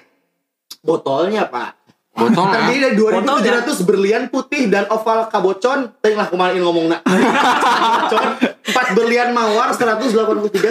Botolnya, 0.86 1.50
Pak. 1.50 1.85
Botolnya. 2.16 2.64
Terdiri 2.64 2.80
dari 2.82 2.96
Botolnya. 2.96 3.60
2700 3.62 3.84
berlian 3.84 4.24
putih 4.26 4.64
dan 4.66 4.88
oval 4.88 5.28
kabocon. 5.28 5.92
Teng 6.00 6.16
lah 6.16 6.26
kemarin 6.26 6.60
ngomong 6.60 6.88
nak. 6.88 7.04
kabocon. 7.04 8.26
4 8.66 8.96
berlian 8.96 9.30
mawar, 9.30 9.70
183 9.70 10.16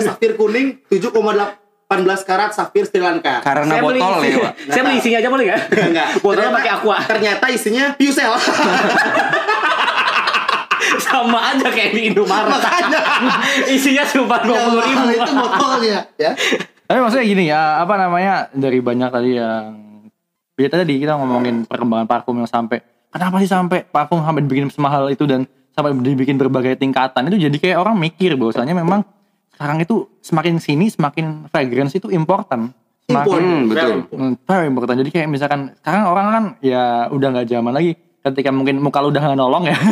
safir 0.02 0.34
kuning, 0.34 0.80
7,18 0.88 1.12
karat 2.22 2.50
safir 2.50 2.84
Sri 2.84 2.98
Lanka. 2.98 3.38
Karena 3.40 3.68
Saya 3.70 3.82
beli 3.82 3.98
botol 3.98 4.18
isi- 4.18 4.30
ya 4.30 4.38
Pak. 4.40 4.52
Saya 4.72 4.82
beli 4.82 4.96
isinya 4.98 5.18
aja 5.18 5.28
boleh 5.28 5.44
nggak? 5.46 5.60
Enggak. 5.84 6.08
Botolnya 6.18 6.50
pakai 6.50 6.70
aqua. 6.72 6.96
Ternyata 7.02 7.44
isinya 7.48 7.84
Piusel. 7.94 8.32
Sama 10.96 11.40
aja 11.50 11.68
kayak 11.68 11.92
di 11.92 12.08
Indomaret. 12.08 12.50
Makanya. 12.50 13.00
isinya 13.74 14.04
cuma 14.06 14.36
dua 14.40 14.52
Yang 14.54 14.64
puluh 14.66 14.82
ribu. 14.82 14.96
mahal 14.98 15.12
itu 15.14 15.32
botolnya, 15.34 15.98
ya. 16.16 16.30
Tapi 16.84 16.98
maksudnya 16.98 17.24
gini 17.26 17.44
ya, 17.46 17.80
apa 17.80 17.94
namanya 17.96 18.34
dari 18.50 18.78
banyak 18.78 19.08
tadi 19.08 19.30
yang 19.34 19.64
ya 20.54 20.68
tadi 20.70 21.02
kita 21.02 21.18
ngomongin 21.18 21.66
perkembangan 21.66 22.06
parfum 22.06 22.38
yang 22.38 22.46
sampai 22.46 22.78
kenapa 23.10 23.42
sih 23.42 23.50
sampai 23.50 23.82
parfum 23.82 24.22
sampai 24.22 24.42
dibikin 24.46 24.70
semahal 24.70 25.10
itu 25.10 25.26
dan 25.26 25.50
sampai 25.74 25.90
dibikin 25.98 26.38
berbagai 26.38 26.78
tingkatan 26.78 27.26
itu 27.34 27.50
jadi 27.50 27.56
kayak 27.58 27.78
orang 27.82 27.98
mikir 27.98 28.38
bahwasanya 28.38 28.78
memang 28.78 29.02
sekarang 29.54 29.82
itu 29.82 30.06
semakin 30.22 30.58
sini 30.58 30.90
semakin 30.90 31.46
fragrance 31.50 31.94
itu 31.94 32.10
important. 32.10 32.74
Semakin 33.06 33.38
Hmm, 33.38 33.68
betul. 33.70 34.08
Hmm, 34.10 34.34
very 34.48 34.66
important. 34.66 34.96
Jadi 34.98 35.10
kayak 35.14 35.28
misalkan 35.30 35.76
sekarang 35.78 36.02
orang 36.10 36.26
kan 36.32 36.44
ya 36.64 37.06
udah 37.12 37.28
nggak 37.36 37.46
zaman 37.46 37.70
lagi 37.70 37.94
ketika 38.24 38.50
mungkin 38.50 38.80
muka 38.82 38.98
lu 39.04 39.14
udah 39.14 39.22
nggak 39.22 39.38
nolong 39.38 39.64
ya. 39.70 39.76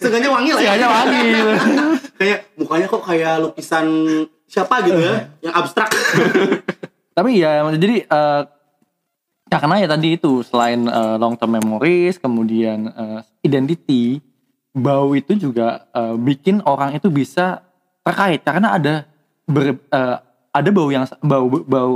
Seenggaknya 0.00 0.28
wangi 0.28 0.50
lah 0.52 0.60
ya. 0.60 0.72
Seenggaknya 0.76 0.88
wangi 0.92 1.20
kayak 2.20 2.38
mukanya 2.60 2.86
kok 2.90 3.02
kayak 3.06 3.34
lukisan 3.40 3.86
siapa 4.44 4.82
gitu 4.84 4.98
ya, 5.00 5.30
yang 5.40 5.54
abstrak. 5.56 5.88
Tapi 7.12 7.42
ya 7.42 7.62
jadi 7.74 8.06
eh, 8.06 8.42
karena 9.50 9.74
ya 9.82 9.88
tadi 9.90 10.14
itu 10.14 10.46
selain 10.46 10.86
eh, 10.86 11.16
long 11.18 11.34
term 11.34 11.58
memories, 11.58 12.16
kemudian 12.16 12.90
eh, 12.90 13.20
identity, 13.42 14.22
bau 14.70 15.12
itu 15.14 15.34
juga 15.34 15.90
eh, 15.90 16.14
bikin 16.16 16.62
orang 16.64 16.94
itu 16.94 17.10
bisa 17.10 17.66
terkait 18.06 18.40
karena 18.46 18.78
ada 18.78 18.94
ber, 19.44 19.74
eh, 19.76 20.16
ada 20.50 20.68
bau 20.70 20.88
yang 20.90 21.04
bau 21.22 21.46
bau 21.66 21.94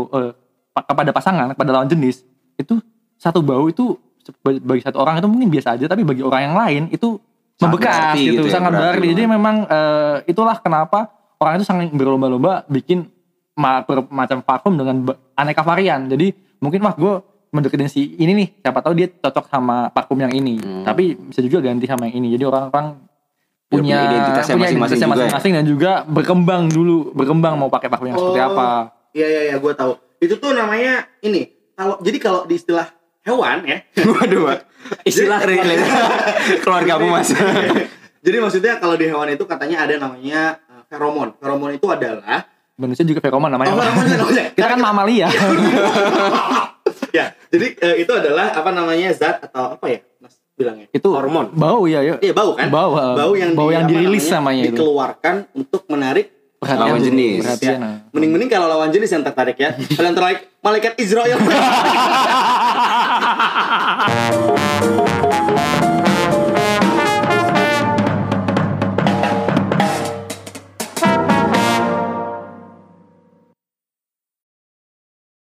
pa- 0.75 0.87
kepada 0.87 1.11
pasangan 1.15 1.47
kepada 1.55 1.71
lawan 1.71 1.91
jenis 1.91 2.23
itu 2.59 2.79
satu 3.19 3.43
bau 3.43 3.67
itu 3.71 3.99
bagi 4.43 4.83
satu 4.83 4.99
orang 4.99 5.21
itu 5.21 5.29
mungkin 5.31 5.49
biasa 5.51 5.79
aja 5.79 5.87
tapi 5.87 6.03
bagi 6.03 6.23
orang 6.25 6.43
yang 6.51 6.57
lain 6.57 6.83
itu 6.91 7.19
Sangat 7.55 7.71
membekas 7.71 7.95
berarti 7.95 8.19
gitu, 8.19 8.31
gitu 8.35 8.43
ya, 8.51 8.53
sangat 8.59 8.71
berarti 8.75 8.87
berarti. 8.99 9.12
Jadi 9.15 9.23
memang 9.31 9.57
eh, 9.71 10.17
itulah 10.27 10.57
kenapa 10.59 10.99
orang 11.39 11.55
itu 11.62 11.67
sangat 11.67 11.87
berlomba-lomba 11.95 12.67
bikin 12.67 13.07
macam 13.55 14.39
parfum 14.43 14.75
dengan 14.75 15.15
aneka 15.39 15.63
varian. 15.63 16.11
Jadi 16.11 16.35
mungkin 16.59 16.81
wah 16.83 16.95
gue 16.95 17.15
mendeketin 17.55 17.87
si 17.87 18.19
ini 18.19 18.35
nih, 18.35 18.49
siapa 18.67 18.83
tahu 18.83 18.99
dia 18.99 19.07
cocok 19.07 19.47
sama 19.47 19.89
parfum 19.95 20.19
yang 20.19 20.35
ini. 20.35 20.59
Hmm. 20.59 20.83
Tapi 20.83 21.15
bisa 21.15 21.39
juga 21.39 21.63
ganti 21.71 21.87
sama 21.87 22.11
yang 22.11 22.19
ini. 22.19 22.35
Jadi 22.35 22.45
orang-orang 22.51 22.99
punya 23.71 23.81
punya 23.81 23.99
identitasnya 24.11 24.57
masing-masing 24.59 25.53
ya. 25.55 25.57
dan 25.63 25.67
juga 25.67 25.93
berkembang 26.07 26.67
dulu, 26.71 27.15
berkembang 27.15 27.55
mau 27.55 27.71
pakai 27.71 27.87
parfum 27.87 28.11
yang 28.11 28.19
seperti 28.19 28.43
Oh. 28.43 28.51
apa. 28.55 28.69
Iya 29.15 29.27
iya 29.31 29.41
iya, 29.51 29.57
gue 29.63 29.73
tahu. 29.73 29.93
Itu 30.19 30.35
tuh 30.43 30.51
namanya 30.51 31.07
ini. 31.23 31.47
Kalau 31.79 31.99
jadi 32.03 32.19
kalau 32.19 32.41
di 32.47 32.59
istilah 32.59 32.91
hewan 33.23 33.63
ya. 33.67 33.79
Waduh. 34.19 34.59
Istilah 35.07 35.41
relate. 35.47 35.87
Keluargamu 36.67 37.07
Mas. 37.09 37.31
jadi 38.25 38.37
maksudnya 38.43 38.83
kalau 38.83 38.99
di 38.99 39.07
hewan 39.07 39.31
itu 39.31 39.47
katanya 39.47 39.87
ada 39.87 39.95
namanya 39.97 40.59
uh, 40.67 40.83
feromon. 40.91 41.39
Feromon 41.39 41.71
itu 41.79 41.87
adalah 41.87 42.51
Manusia 42.75 43.07
juga 43.07 43.22
feromon 43.22 43.51
namanya. 43.55 43.70
Oh, 43.70 43.79
feromon 43.79 44.07
namanya. 44.11 44.45
Kita 44.59 44.66
kan 44.66 44.81
mamalia. 44.83 45.29
ya. 47.18 47.31
Jadi 47.55 47.66
eh, 47.79 47.95
itu 48.03 48.11
adalah 48.11 48.51
apa 48.51 48.70
namanya 48.75 49.14
zat 49.14 49.47
atau 49.47 49.79
apa 49.79 49.87
ya? 49.87 50.03
Mas 50.18 50.35
bilangnya. 50.59 50.87
itu 50.91 51.09
Hormon. 51.11 51.55
Bau 51.55 51.87
ya, 51.87 52.03
ya. 52.03 52.18
Iya 52.18 52.35
bau 52.35 52.59
kan? 52.59 52.70
Bau, 52.70 52.99
uh, 52.99 53.14
bau 53.14 53.33
yang 53.39 53.55
bau 53.55 53.70
di- 53.70 53.79
yang 53.79 53.87
dirilis 53.87 54.27
namanya, 54.27 54.39
namanya 54.39 54.62
itu. 54.66 54.75
dikeluarkan 54.75 55.35
untuk 55.55 55.83
menarik 55.87 56.27
Perhatian 56.64 56.89
Lawan 56.97 57.03
jenis. 57.05 57.39
Perhatian. 57.45 57.77
Ya. 57.77 57.79
nah. 57.79 57.97
Mending-mending 58.16 58.51
kalau 58.51 58.66
lawan 58.72 58.89
jenis 58.89 59.11
yang 59.12 59.20
tertarik 59.20 59.57
ya. 59.61 59.77
Kalian 60.01 60.14
tertarik 60.16 60.41
malaikat 60.64 60.97
Israel. 60.97 61.37